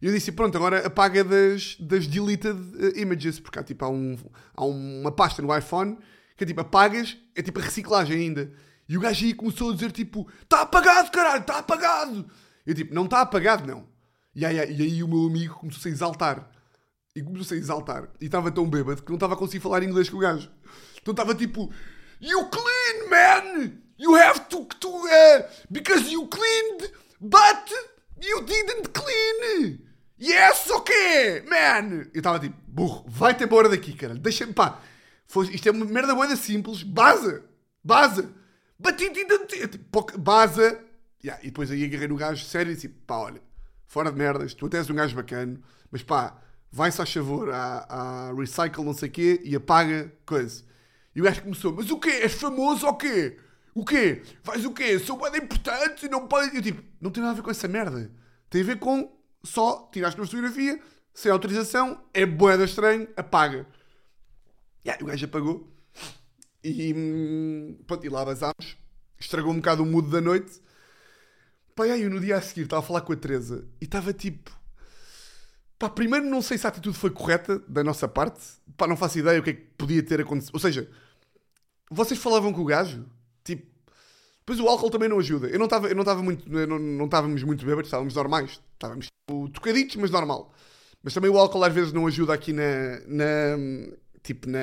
E 0.00 0.06
eu 0.06 0.12
disse, 0.12 0.32
pronto, 0.32 0.56
agora 0.56 0.86
apaga 0.86 1.24
das, 1.24 1.76
das 1.80 2.06
deleted 2.06 2.58
eh, 2.78 3.00
images. 3.00 3.40
Porque 3.40 3.58
há, 3.58 3.62
tipo, 3.62 3.84
há, 3.84 3.88
um, 3.88 4.16
há 4.54 4.64
uma 4.64 5.10
pasta 5.10 5.42
no 5.42 5.56
iPhone 5.56 5.98
que 6.36 6.44
é 6.44 6.46
tipo, 6.46 6.60
apagas, 6.60 7.16
é 7.34 7.42
tipo 7.42 7.58
a 7.58 7.62
reciclagem 7.62 8.16
ainda. 8.16 8.52
E 8.88 8.96
o 8.96 9.00
gajo 9.00 9.24
aí 9.24 9.34
começou 9.34 9.70
a 9.70 9.74
dizer, 9.74 9.92
tipo, 9.92 10.28
está 10.42 10.62
apagado, 10.62 11.10
caralho, 11.10 11.40
está 11.40 11.58
apagado. 11.58 12.26
Eu 12.64 12.74
tipo, 12.74 12.94
não 12.94 13.04
está 13.04 13.20
apagado, 13.20 13.66
não. 13.66 13.86
E 14.34 14.46
aí, 14.46 14.56
e 14.56 14.82
aí 14.82 15.02
o 15.02 15.08
meu 15.08 15.26
amigo 15.26 15.54
começou-se 15.56 15.88
a 15.88 15.90
exaltar. 15.90 16.50
E 17.14 17.22
começou-se 17.22 17.54
a 17.54 17.56
exaltar. 17.56 18.08
E 18.20 18.24
estava 18.24 18.50
tão 18.50 18.68
bêbado 18.68 19.02
que 19.02 19.10
não 19.10 19.16
estava 19.16 19.34
a 19.34 19.36
conseguir 19.36 19.62
falar 19.62 19.82
inglês 19.82 20.08
com 20.08 20.16
o 20.16 20.20
gajo. 20.20 20.50
Então 21.00 21.12
estava 21.12 21.34
tipo, 21.34 21.70
You 22.20 22.48
clean, 22.48 23.10
man! 23.10 23.72
You 23.98 24.14
have 24.16 24.48
to, 24.48 24.64
to 24.80 24.88
uh, 24.88 25.44
because 25.70 26.10
you 26.10 26.26
cleaned, 26.26 26.90
but 27.20 27.70
you 28.20 28.40
didn't 28.42 28.88
clean. 28.92 29.78
Yes, 30.18 30.70
ok, 30.70 31.42
man. 31.48 32.08
Eu 32.14 32.18
estava 32.18 32.38
tipo, 32.40 32.56
burro, 32.66 33.04
vai-te 33.08 33.44
embora 33.44 33.68
daqui, 33.68 33.92
cara. 33.92 34.14
Deixa-me, 34.14 34.52
pá. 34.52 34.80
Foi, 35.26 35.46
isto 35.48 35.68
é 35.68 35.72
uma 35.72 35.84
merda 35.84 36.14
boa 36.14 36.34
simples. 36.36 36.82
Baza, 36.82 37.44
baza. 37.84 38.32
But 38.78 39.00
you 39.00 39.12
didn't. 39.12 39.68
Tipo, 39.68 40.06
baza. 40.18 40.80
Yeah, 41.24 41.42
e 41.42 41.46
depois 41.48 41.70
aí 41.70 41.84
agarrei 41.84 42.08
no 42.08 42.16
gajo 42.16 42.44
sério 42.44 42.72
e 42.72 42.74
disse, 42.74 42.88
pá, 42.88 43.16
olha, 43.16 43.40
fora 43.86 44.10
de 44.10 44.18
merdas, 44.18 44.54
tu 44.54 44.66
até 44.66 44.78
és 44.78 44.90
um 44.90 44.94
gajo 44.94 45.14
bacana, 45.14 45.60
mas 45.90 46.02
pá, 46.02 46.36
vai-se 46.72 47.00
a 47.02 47.06
favor 47.06 47.50
à 47.52 48.32
recycle 48.36 48.82
não 48.82 48.94
sei 48.94 49.08
o 49.10 49.12
quê 49.12 49.40
e 49.44 49.54
apaga 49.54 50.10
coisa. 50.24 50.64
E 51.14 51.20
o 51.20 51.24
gajo 51.24 51.42
começou, 51.42 51.72
mas 51.72 51.90
o 51.90 52.00
quê? 52.00 52.08
És 52.08 52.32
famoso 52.32 52.86
ou 52.86 52.94
quê? 52.94 53.38
O 53.74 53.84
quê? 53.84 54.22
Faz 54.42 54.64
o 54.64 54.72
quê? 54.72 54.98
Sou 54.98 55.18
bem 55.18 55.42
importante 55.42 56.06
e 56.06 56.08
não 56.08 56.26
pode... 56.26 56.56
Eu 56.56 56.62
tipo, 56.62 56.82
não 57.00 57.10
tem 57.10 57.22
nada 57.22 57.34
a 57.34 57.36
ver 57.36 57.42
com 57.42 57.50
essa 57.50 57.68
merda. 57.68 58.10
Tem 58.48 58.62
a 58.62 58.64
ver 58.64 58.78
com 58.78 59.14
só 59.44 59.88
tiraste 59.92 60.18
uma 60.18 60.26
fotografia, 60.26 60.80
sem 61.12 61.30
autorização, 61.30 62.02
é 62.14 62.24
boeda 62.24 62.64
estranho, 62.64 63.06
apaga. 63.16 63.66
E 64.84 64.90
aí 64.90 64.98
o 65.02 65.06
gajo 65.06 65.26
apagou. 65.26 65.70
E, 66.64 66.94
hum, 66.94 67.78
pronto, 67.86 68.06
e 68.06 68.08
lá 68.08 68.24
basámos. 68.24 68.78
Estragou 69.18 69.52
um 69.52 69.56
bocado 69.56 69.82
o 69.82 69.86
mood 69.86 70.10
da 70.10 70.20
noite. 70.20 70.60
E 71.78 71.82
aí 71.82 72.02
eu 72.02 72.10
no 72.10 72.20
dia 72.20 72.36
a 72.36 72.40
seguir 72.40 72.62
estava 72.62 72.80
a 72.80 72.86
falar 72.86 73.00
com 73.02 73.12
a 73.12 73.16
Teresa 73.16 73.68
e 73.80 73.84
estava 73.84 74.12
tipo... 74.12 74.61
Pá, 75.82 75.90
primeiro 75.90 76.24
não 76.26 76.40
sei 76.40 76.56
se 76.56 76.64
a 76.64 76.68
atitude 76.68 76.96
foi 76.96 77.10
correta 77.10 77.58
da 77.66 77.82
nossa 77.82 78.06
parte. 78.06 78.40
Pá, 78.76 78.86
não 78.86 78.96
faço 78.96 79.18
ideia 79.18 79.40
o 79.40 79.42
que 79.42 79.50
é 79.50 79.52
que 79.54 79.62
podia 79.76 80.00
ter 80.00 80.20
acontecido. 80.20 80.54
Ou 80.54 80.60
seja, 80.60 80.88
vocês 81.90 82.20
falavam 82.20 82.52
com 82.52 82.60
o 82.60 82.64
gajo? 82.64 83.04
Tipo, 83.42 83.66
depois 84.38 84.60
o 84.60 84.68
álcool 84.68 84.90
também 84.90 85.08
não 85.08 85.18
ajuda. 85.18 85.48
Eu 85.48 85.58
não 85.58 85.64
estava, 85.64 85.88
eu 85.88 85.96
não 85.96 86.02
estava 86.02 86.22
muito, 86.22 86.48
não, 86.48 86.78
não 86.78 87.06
estávamos 87.06 87.42
muito 87.42 87.66
bêbados, 87.66 87.88
estávamos 87.88 88.14
normais. 88.14 88.60
Estávamos 88.74 89.06
tipo, 89.06 89.48
tocaditos, 89.48 89.96
mas 89.96 90.12
normal. 90.12 90.54
Mas 91.02 91.14
também 91.14 91.28
o 91.28 91.36
álcool 91.36 91.64
às 91.64 91.74
vezes 91.74 91.92
não 91.92 92.06
ajuda 92.06 92.32
aqui 92.32 92.52
na, 92.52 93.00
na 93.08 93.58
tipo, 94.22 94.48
na 94.48 94.60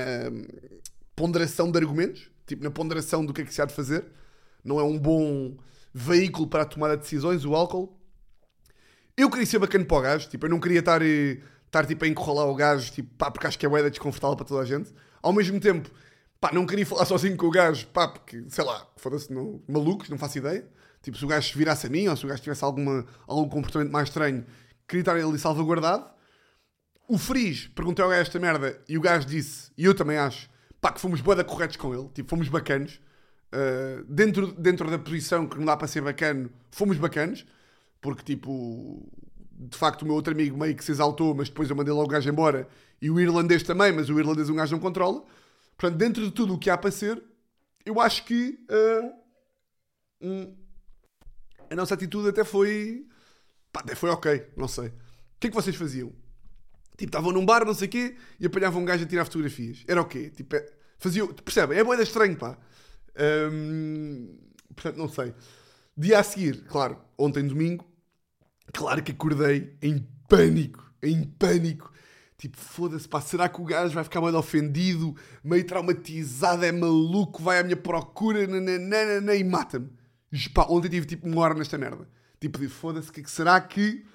ponderação 1.18 1.70
de 1.70 1.78
argumentos. 1.78 2.32
Tipo, 2.48 2.64
na 2.64 2.72
ponderação 2.72 3.26
do 3.26 3.34
que 3.34 3.42
é 3.42 3.44
que 3.44 3.54
se 3.54 3.62
há 3.62 3.66
de 3.66 3.74
fazer. 3.74 4.06
Não 4.64 4.80
é 4.80 4.84
um 4.84 4.98
bom 4.98 5.58
veículo 5.94 6.48
para 6.48 6.62
a 6.62 6.66
tomada 6.66 6.96
de 6.96 7.04
decisões, 7.04 7.44
o 7.44 7.54
álcool. 7.54 7.99
Eu 9.20 9.30
queria 9.30 9.46
ser 9.46 9.60
bacana 9.60 9.84
para 9.84 9.98
o 9.98 10.02
gajo, 10.02 10.30
tipo, 10.30 10.46
eu 10.46 10.50
não 10.50 10.62
queria 10.62 10.80
estar, 10.80 11.02
eh, 11.02 11.40
estar 11.66 11.86
tipo, 11.86 12.06
a 12.06 12.08
encorralar 12.08 12.48
o 12.48 12.56
gajo, 12.56 12.90
tipo, 12.90 13.14
pá, 13.18 13.30
porque 13.30 13.48
acho 13.48 13.60
que 13.60 13.66
é 13.66 13.70
boeda 13.70 13.90
desconfortável 13.90 14.34
para 14.38 14.46
toda 14.46 14.62
a 14.62 14.66
gente. 14.66 14.94
Ao 15.22 15.34
mesmo 15.34 15.60
tempo, 15.60 15.90
pá, 16.40 16.52
não 16.54 16.66
queria 16.66 16.86
falar 16.86 17.04
sozinho 17.04 17.36
com 17.36 17.48
o 17.48 17.52
gajo, 17.52 17.86
pá, 17.88 18.08
porque, 18.08 18.46
sei 18.48 18.64
lá, 18.64 18.88
foda-se, 18.96 19.30
não- 19.34 19.62
malucos, 19.68 20.08
não 20.10 20.18
faço 20.18 20.38
ideia. 20.38 20.66
Tipo, 21.02 21.18
se 21.18 21.26
o 21.26 21.28
gajo 21.28 21.58
virasse 21.58 21.88
a 21.88 21.90
mim, 21.90 22.08
ou 22.08 22.16
se 22.16 22.24
o 22.26 22.30
gajo 22.30 22.42
tivesse 22.42 22.64
alguma, 22.64 23.06
algum 23.28 23.50
comportamento 23.50 23.92
mais 23.92 24.08
estranho, 24.08 24.46
queria 24.88 25.02
estar 25.02 25.18
ali 25.18 25.38
salvaguardado. 25.38 26.10
O 27.10 27.18
Friz 27.18 27.68
perguntei 27.76 28.02
ao 28.02 28.10
gajo 28.10 28.22
esta 28.22 28.40
merda 28.40 28.80
e 28.88 28.98
o 28.98 29.02
gajo 29.02 29.28
disse, 29.28 29.70
e 29.78 29.84
eu 29.84 29.94
também 29.94 30.18
acho, 30.18 30.50
pá, 30.80 30.94
que 30.94 31.02
fomos 31.02 31.20
boeda 31.20 31.44
corretos 31.44 31.76
com 31.76 31.94
ele, 31.94 32.08
tipo, 32.14 32.30
fomos 32.30 32.48
bacanos. 32.48 33.02
Uh, 33.52 34.02
dentro, 34.08 34.48
dentro 34.54 34.90
da 34.90 34.98
posição 34.98 35.46
que 35.46 35.58
não 35.58 35.66
dá 35.66 35.76
para 35.76 35.88
ser 35.90 36.02
bacano, 36.02 36.50
fomos 36.72 36.98
bacanos, 36.98 37.46
porque 38.02 38.24
tipo, 38.24 39.10
de 39.52 39.78
facto, 39.78 40.04
o 40.04 40.06
meu 40.06 40.16
outro 40.16 40.34
amigo 40.34 40.58
meio 40.58 40.76
que 40.76 40.84
se 40.84 40.92
exaltou, 40.92 41.36
mas 41.36 41.50
depois 41.50 41.70
eu 41.70 41.76
mandei 41.76 41.94
logo 41.94 42.06
o 42.06 42.10
gajo 42.10 42.30
embora, 42.30 42.68
e 43.02 43.10
o 43.10 43.20
irlandês 43.20 43.64
também, 43.64 43.92
mas 43.92 44.10
o 44.10 44.20
irlandês 44.20 44.50
um 44.50 44.56
gajo 44.56 44.72
não 44.72 44.80
controla. 44.80 45.24
Portanto, 45.78 45.98
dentro 45.98 46.24
de 46.24 46.32
tudo 46.32 46.54
o 46.54 46.58
que 46.58 46.70
há 46.70 46.78
para 46.78 46.92
ser, 46.92 47.22
eu 47.86 48.00
acho 48.00 48.26
que 48.26 48.60
uh, 48.70 49.14
hum, 50.22 50.56
a 51.70 51.76
nossa 51.76 51.94
atitude 51.94 52.30
até 52.30 52.44
foi. 52.44 53.06
Pá, 53.72 53.82
até 53.82 53.96
foi 53.96 54.10
ok, 54.10 54.48
não 54.58 54.68
sei. 54.68 54.88
O 54.88 54.94
que 55.40 55.48
é 55.48 55.50
que 55.50 55.56
vocês 55.56 55.76
faziam? 55.76 56.12
Tipo, 56.98 57.12
estavam 57.12 57.32
num 57.32 57.46
bar, 57.46 57.66
não 57.66 57.74
sei 57.74 57.88
o 57.88 57.92
quê, 57.92 58.18
e 58.40 58.46
apanhavam 58.46 58.82
um 58.82 58.86
gajo 58.86 59.04
a 59.04 59.08
tirar 59.08 59.24
fotografias. 59.24 59.84
Era 59.88 60.02
o 60.02 60.06
quê? 60.06 60.30
Tipo, 60.30 60.56
é, 60.56 60.70
faziam, 60.98 61.28
percebem? 61.28 61.78
É 61.78 61.84
boeda 61.84 62.04
estranho, 62.04 62.36
pá. 62.36 62.58
Hum, 63.52 64.38
portanto, 64.76 64.98
não 64.98 65.08
sei. 65.08 65.34
Dia 66.00 66.20
a 66.20 66.24
seguir, 66.24 66.64
claro, 66.64 66.98
ontem 67.18 67.46
domingo, 67.46 67.86
claro 68.72 69.04
que 69.04 69.12
acordei 69.12 69.76
em 69.82 70.08
pânico, 70.30 70.90
em 71.04 71.26
pânico. 71.26 71.92
Tipo, 72.38 72.56
foda-se, 72.56 73.06
pá, 73.06 73.20
será 73.20 73.50
que 73.50 73.60
o 73.60 73.66
gajo 73.66 73.94
vai 73.96 74.06
ficar 74.06 74.22
meio 74.22 74.38
ofendido, 74.38 75.14
meio 75.44 75.66
traumatizado, 75.66 76.64
é 76.64 76.72
maluco, 76.72 77.44
vai 77.44 77.60
à 77.60 77.64
minha 77.64 77.76
procura, 77.76 78.48
nananana, 78.48 79.36
e 79.36 79.44
mata-me. 79.44 79.90
Pá, 80.54 80.68
ontem 80.70 80.88
tive 80.88 81.06
tipo 81.06 81.28
uma 81.28 81.42
hora 81.42 81.54
nesta 81.54 81.78
merda. 81.78 82.08
Tipo, 82.40 82.70
foda-se, 82.70 83.12
que 83.12 83.20
é 83.20 83.24
que 83.24 83.30
será 83.30 83.60
que... 83.60 84.06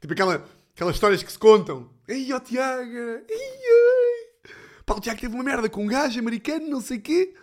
Tipo, 0.00 0.12
aquela, 0.12 0.48
aquelas 0.76 0.94
histórias 0.94 1.24
que 1.24 1.32
se 1.32 1.38
contam. 1.40 1.90
Ei, 2.06 2.32
ó 2.32 2.38
Tiago, 2.38 2.84
ei, 2.84 3.24
ei. 3.28 4.52
Pá, 4.86 4.94
o 4.94 5.00
Tiago 5.00 5.20
teve 5.20 5.34
uma 5.34 5.42
merda 5.42 5.68
com 5.68 5.82
um 5.82 5.88
gajo 5.88 6.20
americano, 6.20 6.70
não 6.70 6.80
sei 6.80 6.98
o 6.98 7.02
quê. 7.02 7.34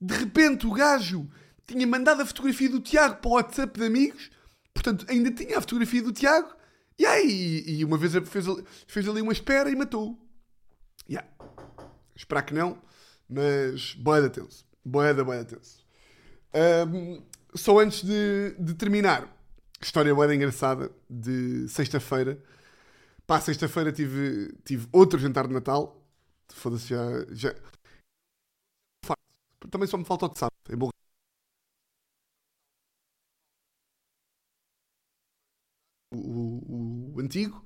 De 0.00 0.14
repente 0.14 0.64
o 0.64 0.72
gajo 0.72 1.28
tinha 1.66 1.86
mandado 1.86 2.22
a 2.22 2.26
fotografia 2.26 2.68
do 2.68 2.80
Tiago 2.80 3.16
para 3.16 3.28
o 3.28 3.34
WhatsApp 3.34 3.78
de 3.78 3.86
amigos, 3.86 4.30
portanto 4.72 5.06
ainda 5.08 5.30
tinha 5.30 5.58
a 5.58 5.60
fotografia 5.60 6.02
do 6.02 6.12
Tiago, 6.12 6.54
e 6.98 7.04
aí 7.04 7.64
e 7.66 7.84
uma 7.84 7.98
vez 7.98 8.12
fez, 8.28 8.46
fez 8.86 9.08
ali 9.08 9.20
uma 9.20 9.32
espera 9.32 9.70
e 9.70 9.76
matou-o. 9.76 10.18
Yeah. 11.08 11.28
Esperar 12.14 12.42
que 12.42 12.54
não, 12.54 12.80
mas 13.28 13.94
boeda 13.94 14.30
tenso. 14.30 14.64
Boeda, 14.84 15.24
boeda 15.24 15.44
tenso. 15.44 15.84
Ahm, 16.54 17.22
só 17.54 17.78
antes 17.78 18.02
de, 18.02 18.54
de 18.58 18.74
terminar, 18.74 19.28
história 19.80 20.14
boeda 20.14 20.34
engraçada 20.34 20.90
de 21.08 21.68
sexta-feira. 21.68 22.42
Pá, 23.26 23.40
sexta-feira 23.40 23.92
tive, 23.92 24.54
tive 24.64 24.88
outro 24.92 25.18
jantar 25.18 25.46
de 25.46 25.52
Natal. 25.52 26.02
Foda-se, 26.48 26.88
já, 26.88 27.04
já, 27.32 27.54
também 29.70 29.88
só 29.88 29.96
me 29.96 30.04
falta 30.04 30.26
o 30.26 30.28
de 30.28 30.38
sábado. 30.38 30.54
É 30.68 30.76
bom. 30.76 30.90
O, 36.16 37.12
o- 37.16 37.20
antigo, 37.20 37.64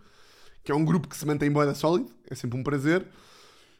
que 0.64 0.72
é 0.72 0.74
um 0.74 0.84
grupo 0.84 1.09
que 1.09 1.16
se 1.16 1.26
mantém 1.26 1.51
boeda 1.51 1.74
sólido, 1.74 2.12
é 2.30 2.34
sempre 2.34 2.59
um 2.59 2.62
prazer. 2.62 3.07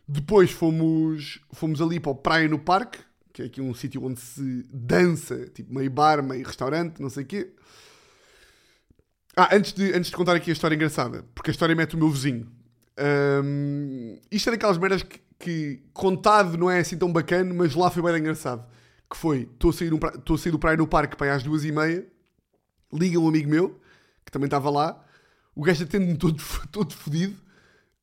Depois 0.09 0.51
fomos, 0.51 1.41
fomos 1.53 1.81
ali 1.81 2.01
para 2.01 2.13
o 2.13 2.15
Praia 2.17 2.49
no 2.49 2.59
Parque, 2.59 2.99
que 3.33 3.43
é 3.43 3.47
aqui 3.47 3.61
um 3.61 3.75
sítio 3.75 4.05
onde 4.05 4.21
se 4.21 4.67
dança, 4.73 5.47
tipo 5.55 5.73
meio 5.75 5.91
bar, 5.91 6.23
meio 6.23 6.47
restaurante, 6.47 7.01
não 7.01 7.11
sei 7.11 7.25
o 7.25 7.27
quê. 7.27 7.53
Ah, 9.37 9.55
antes 9.55 9.73
de, 9.73 9.93
antes 9.95 10.11
de 10.11 10.17
contar 10.17 10.35
aqui 10.37 10.51
a 10.51 10.53
história 10.53 10.75
engraçada, 10.75 11.25
porque 11.35 11.51
a 11.51 11.53
história 11.53 11.75
mete 11.75 11.95
o 11.95 11.99
meu 11.99 12.11
vizinho. 12.11 12.49
Hum, 13.45 14.19
isto 14.31 14.49
é 14.49 14.53
daquelas 14.53 14.77
merdas 14.77 15.03
que, 15.03 15.21
que 15.39 15.83
contado 15.93 16.59
não 16.59 16.71
é 16.71 16.81
assim 16.81 16.99
tão 16.99 17.13
bacana, 17.13 17.53
mas 17.55 17.75
lá 17.75 17.91
foi 17.91 18.03
bem 18.03 18.21
engraçado. 18.21 18.67
Que 19.09 19.17
foi, 19.17 19.43
estou 19.53 19.71
a 19.71 19.73
sair, 19.73 19.93
estou 19.93 20.37
a 20.37 20.39
sair 20.39 20.53
do 20.53 20.59
praia 20.59 20.77
no 20.77 20.87
parque 20.87 21.17
para 21.17 21.29
ir 21.29 21.31
às 21.31 21.43
duas 21.43 21.65
e 21.65 21.73
meia, 21.73 22.07
liga 22.93 23.19
um 23.21 23.29
amigo 23.29 23.51
meu, 23.51 23.80
que 24.31 24.33
também 24.33 24.47
estava 24.47 24.71
lá, 24.71 25.05
o 25.55 25.63
gajo 25.63 25.83
atende-me 25.83 26.17
todo, 26.17 26.41
todo 26.71 26.95
fodido, 26.95 27.37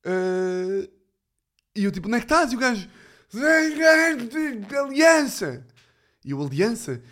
ah, 0.04 0.86
e 1.74 1.84
eu 1.84 1.90
tipo, 1.90 2.06
onde 2.06 2.16
é 2.16 2.20
que 2.20 2.26
estás? 2.26 2.52
E 2.52 2.56
o 2.56 2.58
gajo, 2.58 2.88
aliança! 4.84 5.66
E 6.24 6.30
eu, 6.30 6.42
aliança? 6.42 7.02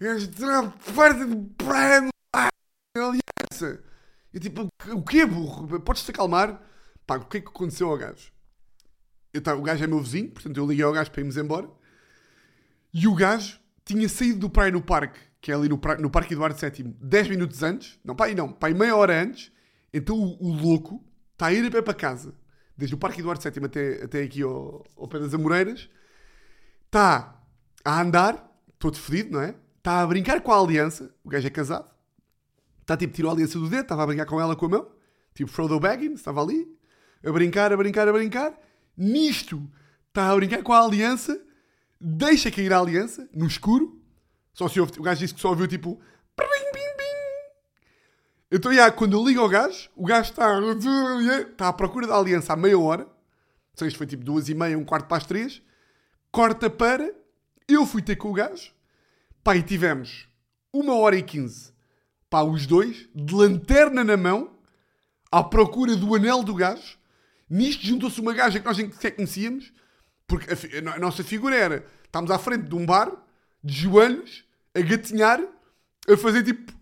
O 0.00 0.04
gajo, 0.04 0.32
aliança! 2.96 3.84
E 4.32 4.40
tipo, 4.40 4.66
o 4.92 5.02
quê, 5.02 5.24
burro? 5.24 5.78
Podes-te 5.80 6.10
acalmar? 6.10 6.60
Pá, 7.06 7.16
o 7.16 7.24
que 7.26 7.36
é 7.38 7.40
que 7.40 7.48
aconteceu 7.48 7.88
ao 7.88 7.96
gajo? 7.98 8.32
Eu 9.32 9.40
tava- 9.42 9.60
o 9.60 9.62
gajo 9.62 9.84
é 9.84 9.86
meu 9.86 10.00
vizinho, 10.00 10.30
portanto 10.30 10.56
eu 10.56 10.66
liguei 10.66 10.84
ao 10.84 10.92
gajo 10.92 11.10
para 11.10 11.20
irmos 11.20 11.36
embora. 11.36 11.68
E 12.92 13.06
o 13.06 13.14
gajo 13.14 13.58
tinha 13.84 14.08
saído 14.08 14.38
do 14.40 14.50
praia 14.50 14.72
no 14.72 14.80
parque, 14.82 15.20
que 15.44 15.52
é 15.52 15.54
ali 15.54 15.68
no, 15.68 15.78
no 16.00 16.08
Parque 16.08 16.32
Eduardo 16.32 16.58
VII, 16.58 16.96
10 17.02 17.28
minutos 17.28 17.62
antes. 17.62 18.00
Não, 18.02 18.16
pá, 18.16 18.24
aí 18.24 18.34
não, 18.34 18.50
pá, 18.50 18.68
aí 18.68 18.72
meia 18.72 18.96
hora 18.96 19.22
antes. 19.22 19.52
Então 19.92 20.16
o, 20.16 20.42
o 20.42 20.50
louco 20.50 21.04
está 21.34 21.48
a 21.48 21.52
ir 21.52 21.66
a 21.66 21.70
pé 21.70 21.82
para 21.82 21.92
casa, 21.92 22.34
desde 22.74 22.94
o 22.94 22.98
Parque 22.98 23.20
Eduardo 23.20 23.42
VII 23.42 23.66
até, 23.66 24.04
até 24.04 24.22
aqui 24.22 24.40
ao, 24.40 24.82
ao 24.96 25.06
pé 25.06 25.18
das 25.18 25.34
Amoreiras. 25.34 25.90
Está 26.86 27.42
a 27.84 28.00
andar, 28.00 28.58
todo 28.78 28.96
fedido, 28.96 29.32
não 29.32 29.42
é? 29.42 29.54
Está 29.76 30.00
a 30.00 30.06
brincar 30.06 30.40
com 30.40 30.50
a 30.50 30.58
aliança. 30.58 31.14
O 31.22 31.28
gajo 31.28 31.46
é 31.46 31.50
casado. 31.50 31.90
Está 32.80 32.96
tipo, 32.96 33.12
tirou 33.12 33.30
a 33.30 33.34
aliança 33.34 33.58
do 33.58 33.68
dedo, 33.68 33.82
estava 33.82 34.02
a 34.02 34.06
brincar 34.06 34.24
com 34.24 34.40
ela 34.40 34.56
com 34.56 34.64
a 34.64 34.68
mão. 34.70 34.90
Tipo 35.34 35.50
Frodo 35.50 35.78
Baggins, 35.78 36.20
estava 36.20 36.42
ali. 36.42 36.66
A 37.22 37.30
brincar, 37.30 37.70
a 37.70 37.76
brincar, 37.76 38.08
a 38.08 38.12
brincar. 38.14 38.58
Nisto, 38.96 39.62
está 40.08 40.30
a 40.30 40.36
brincar 40.36 40.62
com 40.62 40.72
a 40.72 40.82
aliança. 40.82 41.38
Deixa 42.00 42.50
cair 42.50 42.72
a 42.72 42.78
aliança, 42.78 43.28
no 43.34 43.46
escuro. 43.46 44.02
Só 44.54 44.68
se 44.68 44.80
ouve, 44.80 44.98
o 44.98 45.02
gajo 45.02 45.20
disse 45.20 45.34
que 45.34 45.40
só 45.40 45.50
ouviu 45.50 45.68
tipo... 45.68 46.00
Então, 48.50 48.72
já, 48.72 48.90
quando 48.90 49.14
eu 49.14 49.24
ligo 49.26 49.40
ao 49.40 49.48
gajo, 49.48 49.90
o 49.96 50.06
gajo 50.06 50.30
está, 50.30 50.48
está 51.50 51.68
à 51.68 51.72
procura 51.72 52.06
da 52.06 52.16
aliança 52.16 52.52
há 52.52 52.56
meia 52.56 52.78
hora. 52.78 53.06
Seja, 53.74 53.88
isto 53.88 53.98
foi 53.98 54.06
tipo 54.06 54.24
duas 54.24 54.48
e 54.48 54.54
meia, 54.54 54.78
um 54.78 54.84
quarto 54.84 55.08
para 55.08 55.16
as 55.16 55.26
três. 55.26 55.60
Corta 56.30 56.70
para... 56.70 57.12
Eu 57.66 57.84
fui 57.84 58.00
ter 58.00 58.14
com 58.16 58.30
o 58.30 58.34
gajo. 58.34 58.72
Pá, 59.42 59.56
e 59.56 59.62
tivemos 59.62 60.28
uma 60.72 60.94
hora 60.94 61.16
e 61.16 61.22
quinze. 61.22 61.72
Pá, 62.30 62.42
os 62.42 62.66
dois, 62.66 63.08
de 63.14 63.34
lanterna 63.34 64.04
na 64.04 64.16
mão, 64.16 64.56
à 65.32 65.42
procura 65.42 65.96
do 65.96 66.14
anel 66.14 66.44
do 66.44 66.54
gajo. 66.54 66.98
Nisto 67.48 67.84
juntou-se 67.86 68.20
uma 68.20 68.34
gaja 68.34 68.60
que 68.60 68.66
nós 68.66 68.76
sequer 68.76 69.12
conhecíamos, 69.12 69.72
porque 70.26 70.46
a, 70.52 70.94
a 70.94 70.98
nossa 70.98 71.24
figura 71.24 71.56
era, 71.56 71.86
estávamos 72.04 72.30
à 72.30 72.38
frente 72.38 72.68
de 72.68 72.74
um 72.74 72.86
bar, 72.86 73.10
de 73.62 73.74
joelhos, 73.74 74.43
a 74.74 74.80
gatinhar, 74.80 75.40
a 76.08 76.16
fazer 76.16 76.42
tipo, 76.42 76.72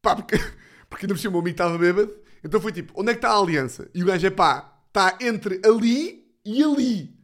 pá, 0.00 0.16
porque, 0.16 0.36
porque 0.88 1.06
ainda 1.06 1.14
por 1.14 1.20
cima 1.20 1.36
o 1.36 1.40
amigo 1.40 1.54
estava 1.54 1.78
bêbado, 1.78 2.14
então 2.42 2.60
foi 2.60 2.72
tipo, 2.72 2.92
onde 3.00 3.10
é 3.10 3.14
que 3.14 3.18
está 3.18 3.30
a 3.30 3.38
aliança? 3.38 3.90
E 3.94 4.02
o 4.02 4.06
gajo 4.06 4.26
é 4.26 4.30
pá, 4.30 4.80
está 4.88 5.18
entre 5.20 5.60
ali 5.64 6.24
e 6.44 6.62
ali. 6.62 7.14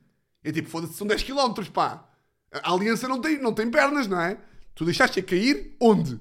É 0.43 0.51
tipo, 0.51 0.69
foda-se, 0.69 0.95
são 0.95 1.07
10 1.07 1.23
km, 1.23 1.63
pá. 1.73 2.09
A 2.53 2.73
aliança 2.73 3.07
não 3.07 3.21
tem, 3.21 3.41
não 3.41 3.53
tem 3.53 3.71
pernas, 3.71 4.07
não 4.07 4.21
é? 4.21 4.39
Tu 4.75 4.85
deixaste-a 4.85 5.23
cair, 5.23 5.77
onde? 5.81 6.19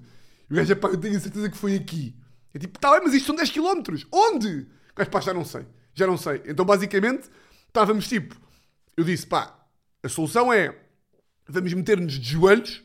E 0.49 0.53
o 0.53 0.55
gajo 0.55 0.71
é 0.71 0.75
pá, 0.75 0.89
eu 0.89 0.97
tenho 0.97 1.17
a 1.17 1.19
certeza 1.19 1.49
que 1.49 1.57
foi 1.57 1.75
aqui. 1.75 2.15
É 2.53 2.59
tipo, 2.59 2.77
tá 2.79 2.91
bem, 2.91 3.01
mas 3.03 3.13
isto 3.13 3.27
são 3.27 3.35
10 3.35 3.51
km. 3.51 4.05
Onde? 4.11 4.67
O 4.91 4.95
gajo, 4.95 5.09
pá, 5.09 5.21
já 5.21 5.33
não 5.33 5.45
sei. 5.45 5.65
Já 5.93 6.05
não 6.05 6.17
sei. 6.17 6.41
Então, 6.45 6.65
basicamente, 6.65 7.29
estávamos 7.67 8.07
tipo, 8.07 8.35
eu 8.97 9.03
disse, 9.03 9.25
pá, 9.25 9.57
a 10.03 10.09
solução 10.09 10.51
é, 10.51 10.77
vamos 11.47 11.73
meter-nos 11.73 12.13
de 12.13 12.33
joelhos, 12.33 12.83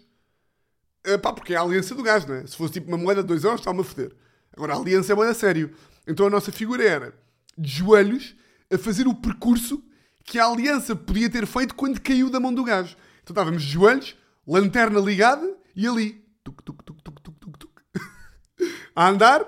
eh, 1.05 1.19
pá, 1.19 1.33
porque 1.33 1.55
é 1.55 1.57
a 1.57 1.63
aliança 1.63 1.95
do 1.95 2.03
gajo, 2.03 2.29
não 2.29 2.35
é? 2.37 2.47
Se 2.47 2.57
fosse 2.57 2.75
tipo 2.75 2.89
uma 2.89 2.97
moeda 2.97 3.23
de 3.23 3.29
2 3.29 3.45
euros, 3.45 3.61
está-me 3.61 3.81
a 3.81 3.85
foder. 3.85 4.13
Agora, 4.53 4.75
a 4.75 4.77
aliança 4.77 5.13
é 5.13 5.15
moeda 5.15 5.35
sério. 5.35 5.75
Então, 6.07 6.27
a 6.27 6.31
nossa 6.31 6.51
figura 6.53 6.83
era 6.83 7.15
de 7.57 7.71
joelhos 7.71 8.35
a 8.73 8.79
fazer 8.79 9.07
o 9.07 9.15
percurso 9.15 9.83
que 10.25 10.39
a 10.39 10.47
aliança 10.47 10.97
podia 10.97 11.29
ter 11.29 11.47
feito 11.47 11.75
quando 11.75 12.01
caiu 12.01 12.31
da 12.31 12.41
mão 12.41 12.53
do 12.53 12.65
gajo. 12.65 12.97
Então, 13.23 13.33
estávamos 13.35 13.63
de 13.63 13.69
joelhos, 13.69 14.17
lanterna 14.47 15.01
ligada 15.01 15.49
e 15.75 15.87
ali, 15.87 16.25
tuc, 16.43 16.63
tuc, 16.63 16.83
tuc, 16.83 17.03
tuc, 17.03 17.21
tuc, 17.21 17.39
tuc, 17.39 17.59
tuc. 17.59 17.81
a 18.95 19.09
andar, 19.09 19.45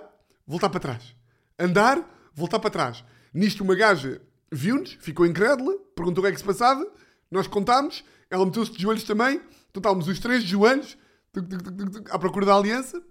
voltar 0.46 0.68
para 0.68 0.80
trás. 0.80 1.14
Andar, 1.58 2.02
voltar 2.34 2.58
para 2.58 2.70
trás. 2.70 3.04
Nisto, 3.32 3.62
uma 3.62 3.74
gaja 3.74 4.20
viu-nos, 4.50 4.96
ficou 5.00 5.26
incrédula, 5.26 5.76
perguntou 5.94 6.22
o 6.22 6.26
que 6.26 6.30
é 6.30 6.32
que 6.32 6.38
se 6.38 6.44
passava, 6.44 6.86
nós 7.30 7.46
contámos, 7.46 8.04
ela 8.30 8.44
meteu-se 8.44 8.72
de 8.72 8.80
joelhos 8.80 9.04
também, 9.04 9.36
então 9.70 9.80
estávamos 9.80 10.08
os 10.08 10.18
três 10.18 10.42
de 10.42 10.50
joelhos, 10.50 10.96
tuc, 11.42 11.62
tuc, 11.62 11.76
tuc, 11.76 11.90
tuc, 11.92 12.10
à 12.14 12.18
procura 12.18 12.46
da 12.46 12.54
aliança. 12.54 13.02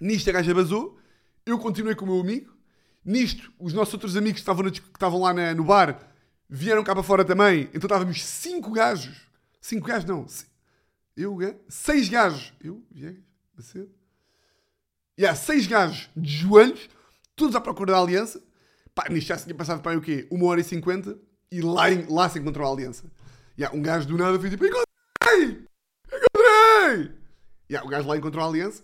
Nisto, 0.00 0.28
a 0.30 0.32
gaja 0.32 0.54
basou, 0.54 0.98
eu 1.46 1.58
continuei 1.58 1.94
com 1.94 2.04
o 2.04 2.08
meu 2.08 2.20
amigo. 2.20 2.52
Nisto, 3.04 3.52
os 3.58 3.72
nossos 3.72 3.94
outros 3.94 4.16
amigos 4.16 4.34
que 4.36 4.40
estavam, 4.40 4.70
que 4.70 4.78
estavam 4.80 5.20
lá 5.20 5.32
na- 5.32 5.54
no 5.54 5.64
bar 5.64 6.10
vieram 6.48 6.82
cá 6.82 6.94
para 6.94 7.02
fora 7.02 7.24
também, 7.24 7.64
então 7.74 7.86
estávamos 7.86 8.22
cinco 8.24 8.70
gajos. 8.72 9.26
Cinco 9.60 9.86
gajos, 9.86 10.04
não. 10.04 10.26
Eu, 11.16 11.38
seis 11.68 12.08
gajos. 12.08 12.52
Eu, 12.62 12.82
Viegas, 12.90 13.22
Macedo. 13.56 13.90
E 15.16 15.24
há 15.26 15.34
seis 15.34 15.66
gajos 15.66 16.10
de 16.16 16.28
joelhos, 16.28 16.88
todos 17.36 17.54
à 17.54 17.60
procura 17.60 17.92
da 17.92 18.00
aliança. 18.00 18.42
Pá, 18.94 19.06
nisto 19.08 19.28
já 19.28 19.38
se 19.38 19.44
tinha 19.44 19.54
passado 19.54 19.80
para 19.80 19.92
aí 19.92 19.96
o 19.96 20.00
quê? 20.00 20.26
Uma 20.30 20.46
hora 20.46 20.60
e 20.60 20.64
cinquenta 20.64 21.16
e 21.50 21.60
lá, 21.60 21.84
lá 22.08 22.28
se 22.28 22.38
encontrou 22.38 22.66
a 22.68 22.72
aliança. 22.72 23.04
E 23.56 23.64
há 23.64 23.70
um 23.70 23.80
gajo 23.80 24.08
do 24.08 24.16
nada 24.18 24.38
foi 24.40 24.50
tipo: 24.50 24.64
Encontrei! 24.66 25.64
Encontrei! 26.06 27.23
Há 27.72 27.84
o 27.84 27.88
gajo 27.88 28.08
lá 28.08 28.16
encontrou 28.16 28.44
a 28.44 28.48
aliança. 28.48 28.82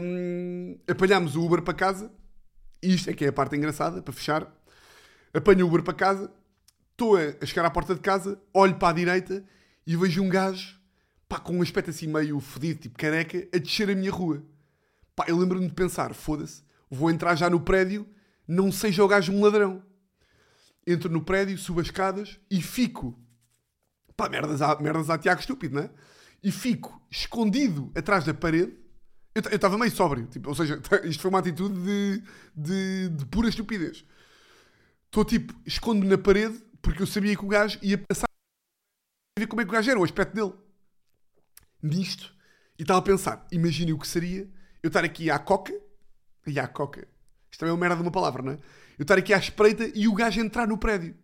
Hum, 0.00 0.78
apanhámos 0.88 1.36
o 1.36 1.44
Uber 1.44 1.62
para 1.62 1.74
casa. 1.74 2.12
Isto 2.82 3.10
é 3.10 3.12
que 3.12 3.24
é 3.24 3.28
a 3.28 3.32
parte 3.32 3.56
engraçada, 3.56 4.02
para 4.02 4.12
fechar. 4.12 4.50
Apanho 5.34 5.66
o 5.66 5.68
Uber 5.68 5.82
para 5.82 5.94
casa. 5.94 6.32
Estou 6.92 7.16
a 7.16 7.46
chegar 7.46 7.64
à 7.64 7.70
porta 7.70 7.94
de 7.94 8.00
casa, 8.00 8.40
olho 8.52 8.76
para 8.76 8.88
a 8.88 8.92
direita 8.92 9.42
e 9.86 9.96
vejo 9.96 10.22
um 10.22 10.28
gajo 10.28 10.80
pá, 11.30 11.38
com 11.38 11.56
um 11.56 11.62
aspecto 11.62 11.90
assim 11.90 12.08
meio 12.08 12.40
fodido, 12.40 12.80
tipo 12.80 12.98
careca, 12.98 13.48
a 13.54 13.58
descer 13.58 13.88
a 13.88 13.94
minha 13.94 14.10
rua. 14.10 14.42
Pá, 15.14 15.24
eu 15.28 15.38
lembro-me 15.38 15.68
de 15.68 15.72
pensar, 15.72 16.12
foda-se, 16.12 16.64
vou 16.90 17.08
entrar 17.08 17.36
já 17.36 17.48
no 17.48 17.60
prédio, 17.60 18.06
não 18.46 18.72
seja 18.72 19.04
o 19.04 19.08
gajo 19.08 19.32
um 19.32 19.40
ladrão. 19.40 19.80
Entro 20.84 21.08
no 21.08 21.22
prédio, 21.22 21.56
subo 21.56 21.80
as 21.80 21.86
escadas 21.86 22.40
e 22.50 22.60
fico. 22.60 23.16
Pá, 24.16 24.28
merdas 24.28 24.60
a, 24.60 24.76
merdas 24.80 25.08
a 25.08 25.16
Tiago 25.16 25.40
estúpido, 25.40 25.76
não 25.76 25.82
é? 25.82 25.90
E 26.42 26.50
fico 26.50 27.00
escondido 27.10 27.90
atrás 27.94 28.24
da 28.24 28.32
parede. 28.34 28.74
Eu 29.34 29.42
estava 29.54 29.78
meio 29.78 29.90
sóbrio, 29.92 30.26
tipo, 30.26 30.48
ou 30.48 30.54
seja, 30.54 30.80
isto 31.04 31.20
foi 31.20 31.28
uma 31.28 31.38
atitude 31.38 31.80
de, 31.82 32.22
de, 32.56 33.08
de 33.10 33.26
pura 33.26 33.48
estupidez. 33.48 34.04
Estou 35.06 35.24
tipo, 35.24 35.54
escondo-me 35.66 36.08
na 36.08 36.18
parede 36.18 36.62
porque 36.82 37.02
eu 37.02 37.06
sabia 37.06 37.36
que 37.36 37.44
o 37.44 37.48
gajo 37.48 37.78
ia 37.82 37.98
passar 37.98 38.26
a 38.26 39.40
ver 39.40 39.46
como 39.46 39.60
é 39.60 39.64
que 39.64 39.70
o 39.70 39.72
gajo 39.72 39.90
era, 39.90 40.00
o 40.00 40.04
aspecto 40.04 40.34
dele. 40.34 40.52
Nisto, 41.82 42.34
e 42.78 42.82
estava 42.82 43.00
a 43.00 43.02
pensar, 43.02 43.46
imaginem 43.50 43.92
o 43.92 43.98
que 43.98 44.06
seria 44.06 44.48
eu 44.82 44.88
estar 44.88 45.04
aqui 45.04 45.30
à 45.30 45.38
coca, 45.38 45.72
e 46.46 46.58
à 46.58 46.66
coca, 46.66 47.06
isto 47.50 47.60
também 47.60 47.70
é 47.70 47.74
uma 47.74 47.80
merda 47.80 47.96
de 47.96 48.02
uma 48.02 48.10
palavra, 48.10 48.42
não 48.42 48.52
é? 48.52 48.58
Eu 48.98 49.02
estar 49.02 49.18
aqui 49.18 49.32
à 49.32 49.38
espreita 49.38 49.90
e 49.94 50.06
o 50.08 50.14
gajo 50.14 50.40
entrar 50.40 50.66
no 50.66 50.78
prédio. 50.78 51.16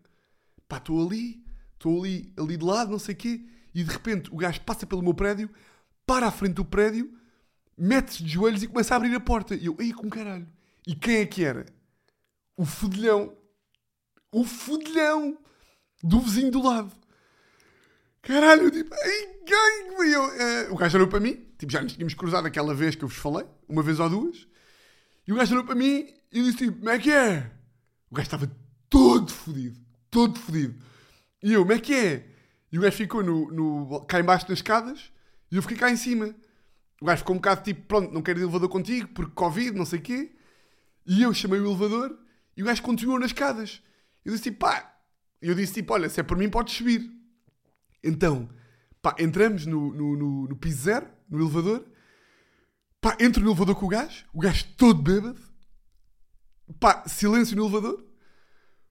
Pá, 0.68 0.78
estou 0.78 1.06
ali, 1.06 1.44
estou 1.74 2.02
ali, 2.02 2.32
ali 2.38 2.56
de 2.56 2.64
lado, 2.64 2.90
não 2.90 2.98
sei 2.98 3.14
o 3.14 3.18
quê, 3.18 3.46
e 3.76 3.84
de 3.84 3.92
repente 3.92 4.32
o 4.32 4.38
gajo 4.38 4.58
passa 4.62 4.86
pelo 4.86 5.02
meu 5.02 5.12
prédio, 5.12 5.50
para 6.06 6.26
à 6.26 6.30
frente 6.30 6.54
do 6.54 6.64
prédio, 6.64 7.12
mete-se 7.76 8.22
de 8.22 8.30
joelhos 8.30 8.62
e 8.62 8.68
começa 8.68 8.94
a 8.94 8.96
abrir 8.96 9.14
a 9.14 9.20
porta. 9.20 9.54
E 9.54 9.66
eu, 9.66 9.76
ei, 9.78 9.92
com 9.92 10.08
caralho. 10.08 10.48
E 10.86 10.94
quem 10.94 11.16
é 11.16 11.26
que 11.26 11.44
era? 11.44 11.66
O 12.56 12.64
fudilhão. 12.64 13.36
O 14.32 14.44
fudilhão 14.44 15.36
do 16.02 16.20
vizinho 16.20 16.50
do 16.50 16.62
lado. 16.62 16.90
Caralho, 18.22 18.62
eu 18.62 18.70
tipo, 18.70 18.94
ai, 18.94 19.40
gangue, 19.46 20.10
eu, 20.10 20.24
eh, 20.40 20.68
o 20.70 20.76
gajo 20.76 20.96
olhou 20.96 21.08
para 21.08 21.20
mim, 21.20 21.46
tipo, 21.58 21.70
já 21.70 21.82
nos 21.82 21.92
tínhamos 21.92 22.14
cruzado 22.14 22.46
aquela 22.46 22.74
vez 22.74 22.94
que 22.94 23.04
eu 23.04 23.08
vos 23.08 23.18
falei, 23.18 23.46
uma 23.68 23.82
vez 23.82 24.00
ou 24.00 24.08
duas, 24.08 24.48
e 25.28 25.32
o 25.32 25.36
gajo 25.36 25.52
olhou 25.52 25.64
para 25.66 25.74
mim 25.74 26.08
e 26.32 26.42
disse 26.42 26.56
tipo, 26.56 26.78
como 26.78 26.90
é 26.90 26.98
que 26.98 27.12
é? 27.12 27.52
O 28.10 28.14
gajo 28.14 28.26
estava 28.26 28.50
todo 28.88 29.30
fodido, 29.30 29.78
todo 30.10 30.38
fodido. 30.38 30.82
E 31.42 31.52
eu, 31.52 31.60
como 31.60 31.72
é 31.74 31.78
que 31.78 31.94
é? 31.94 32.35
E 32.70 32.78
o 32.78 32.82
gajo 32.82 32.96
ficou 32.96 33.22
no, 33.22 33.50
no, 33.50 34.04
cá 34.06 34.20
embaixo 34.20 34.46
nas 34.48 34.58
escadas 34.58 35.12
e 35.50 35.56
eu 35.56 35.62
fiquei 35.62 35.76
cá 35.76 35.90
em 35.90 35.96
cima. 35.96 36.34
O 37.00 37.06
gajo 37.06 37.18
ficou 37.18 37.34
um 37.34 37.38
bocado 37.38 37.62
tipo, 37.62 37.86
pronto, 37.86 38.12
não 38.12 38.22
quero 38.22 38.38
ir 38.38 38.42
elevador 38.42 38.68
contigo, 38.68 39.08
porque 39.08 39.32
Covid, 39.34 39.76
não 39.76 39.84
sei 39.84 39.98
o 39.98 40.02
quê. 40.02 40.34
E 41.06 41.22
eu 41.22 41.32
chamei 41.32 41.60
o 41.60 41.66
elevador 41.66 42.18
e 42.56 42.62
o 42.62 42.66
gajo 42.66 42.82
continuou 42.82 43.18
nas 43.18 43.28
escadas. 43.28 43.82
Eu 44.24 44.32
disse 44.32 44.44
tipo, 44.44 44.58
pá, 44.60 44.98
eu 45.40 45.54
disse 45.54 45.74
tipo, 45.74 45.92
olha, 45.92 46.08
se 46.08 46.18
é 46.20 46.22
por 46.22 46.36
mim 46.36 46.50
podes 46.50 46.74
subir. 46.74 47.08
Então, 48.02 48.48
pá, 49.00 49.14
entramos 49.18 49.66
no, 49.66 49.92
no, 49.92 50.16
no, 50.16 50.48
no 50.48 50.56
piso 50.56 50.82
zero, 50.82 51.06
no 51.28 51.40
elevador. 51.40 51.86
Pá, 53.00 53.16
entro 53.20 53.42
no 53.42 53.50
elevador 53.50 53.76
com 53.76 53.86
o 53.86 53.88
gajo, 53.88 54.24
o 54.32 54.40
gajo 54.40 54.66
todo 54.76 55.00
bêbado. 55.00 55.40
Pá, 56.80 57.04
silêncio 57.06 57.56
no 57.56 57.64
elevador. 57.64 58.04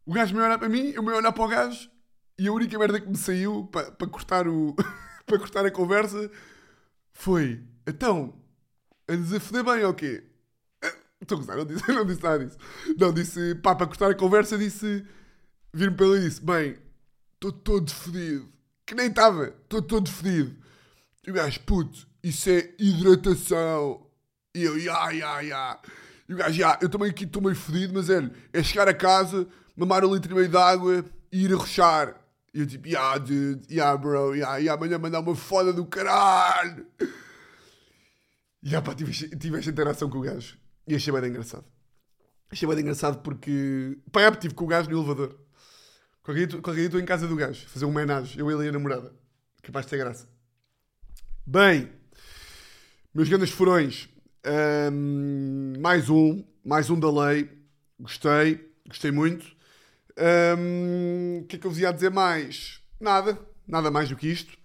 O 0.06 0.14
gajo 0.14 0.34
me 0.34 0.42
olha 0.42 0.58
para 0.58 0.70
mim, 0.70 0.92
eu 0.92 1.04
me 1.04 1.12
olhar 1.12 1.32
para 1.34 1.44
o 1.44 1.48
gajo 1.48 1.90
e 2.38 2.48
a 2.48 2.52
única 2.52 2.78
merda 2.78 3.00
que 3.00 3.10
me 3.10 3.18
saiu 3.18 3.66
para, 3.72 4.08
cortar 4.08 4.48
o 4.48 4.76
para 5.26 5.40
cortar 5.40 5.66
a 5.66 5.72
conversa 5.72 6.30
foi 7.14 7.64
então 7.88 8.34
a 9.08 9.40
foder 9.40 9.64
bem 9.64 9.84
ou 9.84 9.94
quê? 9.94 10.24
Ah, 10.84 10.94
Estou 11.22 11.38
a 11.38 11.42
gozar, 11.42 11.58
não 11.58 11.66
disse, 11.66 11.88
não 11.92 12.06
disse 12.06 12.24
nada 12.24 12.46
disso. 12.46 12.58
Não, 12.98 13.14
disse 13.14 13.56
pá, 13.56 13.76
para 13.76 13.88
cortar 13.88 14.12
a 14.12 14.16
conversa, 14.16 14.58
disse 14.58 15.06
vir-me 15.74 15.98
ele 16.00 16.18
e 16.18 16.30
disse: 16.30 16.42
Bem, 16.42 16.78
estou 17.36 17.52
todo 17.52 17.92
fodido, 17.92 18.50
que 18.86 18.96
nem 18.96 19.08
estava, 19.08 19.48
estou 19.64 19.82
todo 19.82 20.10
fodido. 20.10 20.56
E 21.26 21.32
o 21.32 21.34
gajo, 21.34 21.60
puto, 21.62 22.08
isso 22.24 22.50
é 22.50 22.74
hidratação. 22.80 24.06
E 24.54 24.64
eu, 24.64 24.78
ya, 24.78 25.12
ya, 25.12 25.42
ya. 25.42 25.80
E 26.30 26.34
o 26.34 26.38
gajo, 26.38 26.60
ya, 26.60 26.80
eu 26.82 26.90
também 26.90 27.10
aqui 27.10 27.26
estou 27.26 27.42
meio 27.42 27.56
fodido, 27.56 27.94
mas 27.94 28.10
é, 28.10 28.30
é 28.54 28.64
chegar 28.64 28.88
a 28.88 28.94
casa, 28.94 29.48
mamar 29.76 30.06
um 30.06 30.14
litro 30.14 30.32
e 30.32 30.36
meio 30.36 30.50
de 30.50 30.58
água 30.58 31.06
e 31.32 31.46
ir 31.46 31.54
a 31.54 31.58
rochar. 31.58 32.25
E 32.56 32.62
eu 32.62 32.66
tipo, 32.66 32.88
ya, 32.88 33.18
dude, 33.18 33.68
ya, 33.70 33.98
bro, 33.98 34.34
ya, 34.34 34.56
ya, 34.60 34.76
amanhã 34.76 34.98
mandar 34.98 35.20
uma 35.20 35.36
foda 35.36 35.74
do 35.74 35.86
caralho. 35.86 36.86
E 38.64 38.72
ya, 38.72 38.82
pá, 38.82 38.96
tive, 38.96 39.12
tive 39.12 39.58
esta 39.58 39.70
interação 39.70 40.10
com 40.10 40.20
o 40.20 40.22
gajo. 40.22 40.58
E 40.88 40.96
achei 40.96 41.12
bem 41.12 41.30
engraçado. 41.30 41.66
Achei 42.50 42.66
bem 42.66 42.80
engraçado 42.80 43.22
porque, 43.22 43.98
pá, 44.10 44.22
é, 44.22 44.30
estive 44.30 44.54
com 44.54 44.64
o 44.64 44.68
gajo 44.68 44.90
no 44.90 44.98
elevador. 44.98 45.38
Qualquer 46.24 46.48
dia, 46.48 46.62
qualquer 46.62 46.80
dia 46.80 46.86
estou 46.86 47.02
em 47.02 47.06
casa 47.06 47.28
do 47.28 47.36
gajo, 47.36 47.68
fazer 47.68 47.84
um 47.84 47.90
homenagem, 47.90 48.40
eu, 48.40 48.50
ele 48.50 48.68
e 48.68 48.70
a 48.70 48.72
namorada. 48.72 49.14
Capaz 49.62 49.86
de 49.86 49.90
ter 49.90 49.98
graça. 49.98 50.26
Bem, 51.46 51.92
meus 53.14 53.28
grandes 53.28 53.50
furões, 53.50 54.08
hum, 54.94 55.74
mais 55.82 56.10
um, 56.10 56.42
mais 56.64 56.90
um 56.90 56.98
da 56.98 57.12
lei. 57.12 57.50
Gostei, 58.00 58.72
gostei 58.88 59.12
muito. 59.12 59.55
O 60.18 61.46
que 61.48 61.56
é 61.56 61.60
que 61.60 61.68
eu 61.68 61.72
vos 61.72 61.80
ia 61.80 61.92
dizer 61.92 62.12
mais? 62.12 62.82
Nada, 63.00 63.38
nada 63.68 63.92
mais 63.92 64.10
do 64.10 64.16
que 64.16 64.28
isto. 64.28 64.58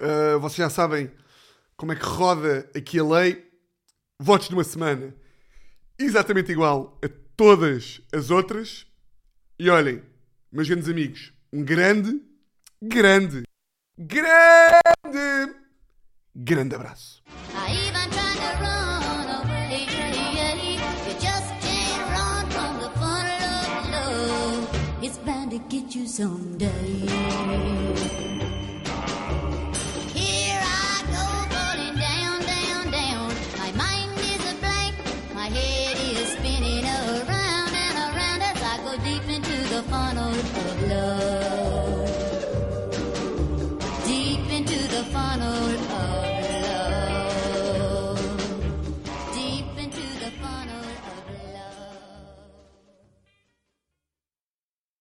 Uh, 0.00 0.38
vocês 0.40 0.58
já 0.58 0.70
sabem 0.70 1.10
como 1.76 1.92
é 1.92 1.96
que 1.96 2.04
roda 2.04 2.70
aqui 2.74 2.98
a 2.98 3.04
lei. 3.04 3.48
Votos 4.20 4.50
numa 4.50 4.64
semana 4.64 5.14
exatamente 5.98 6.50
igual 6.50 6.98
a 7.04 7.08
todas 7.36 8.00
as 8.12 8.30
outras. 8.30 8.86
E 9.58 9.68
olhem, 9.68 10.02
meus 10.50 10.68
grandes 10.68 10.88
amigos, 10.88 11.32
um 11.52 11.64
grande, 11.64 12.22
grande, 12.82 13.42
grande 13.98 15.68
Grande 16.40 16.76
abraço. 16.76 17.20
Get 25.68 25.94
you 25.94 26.06
someday. 26.06 28.27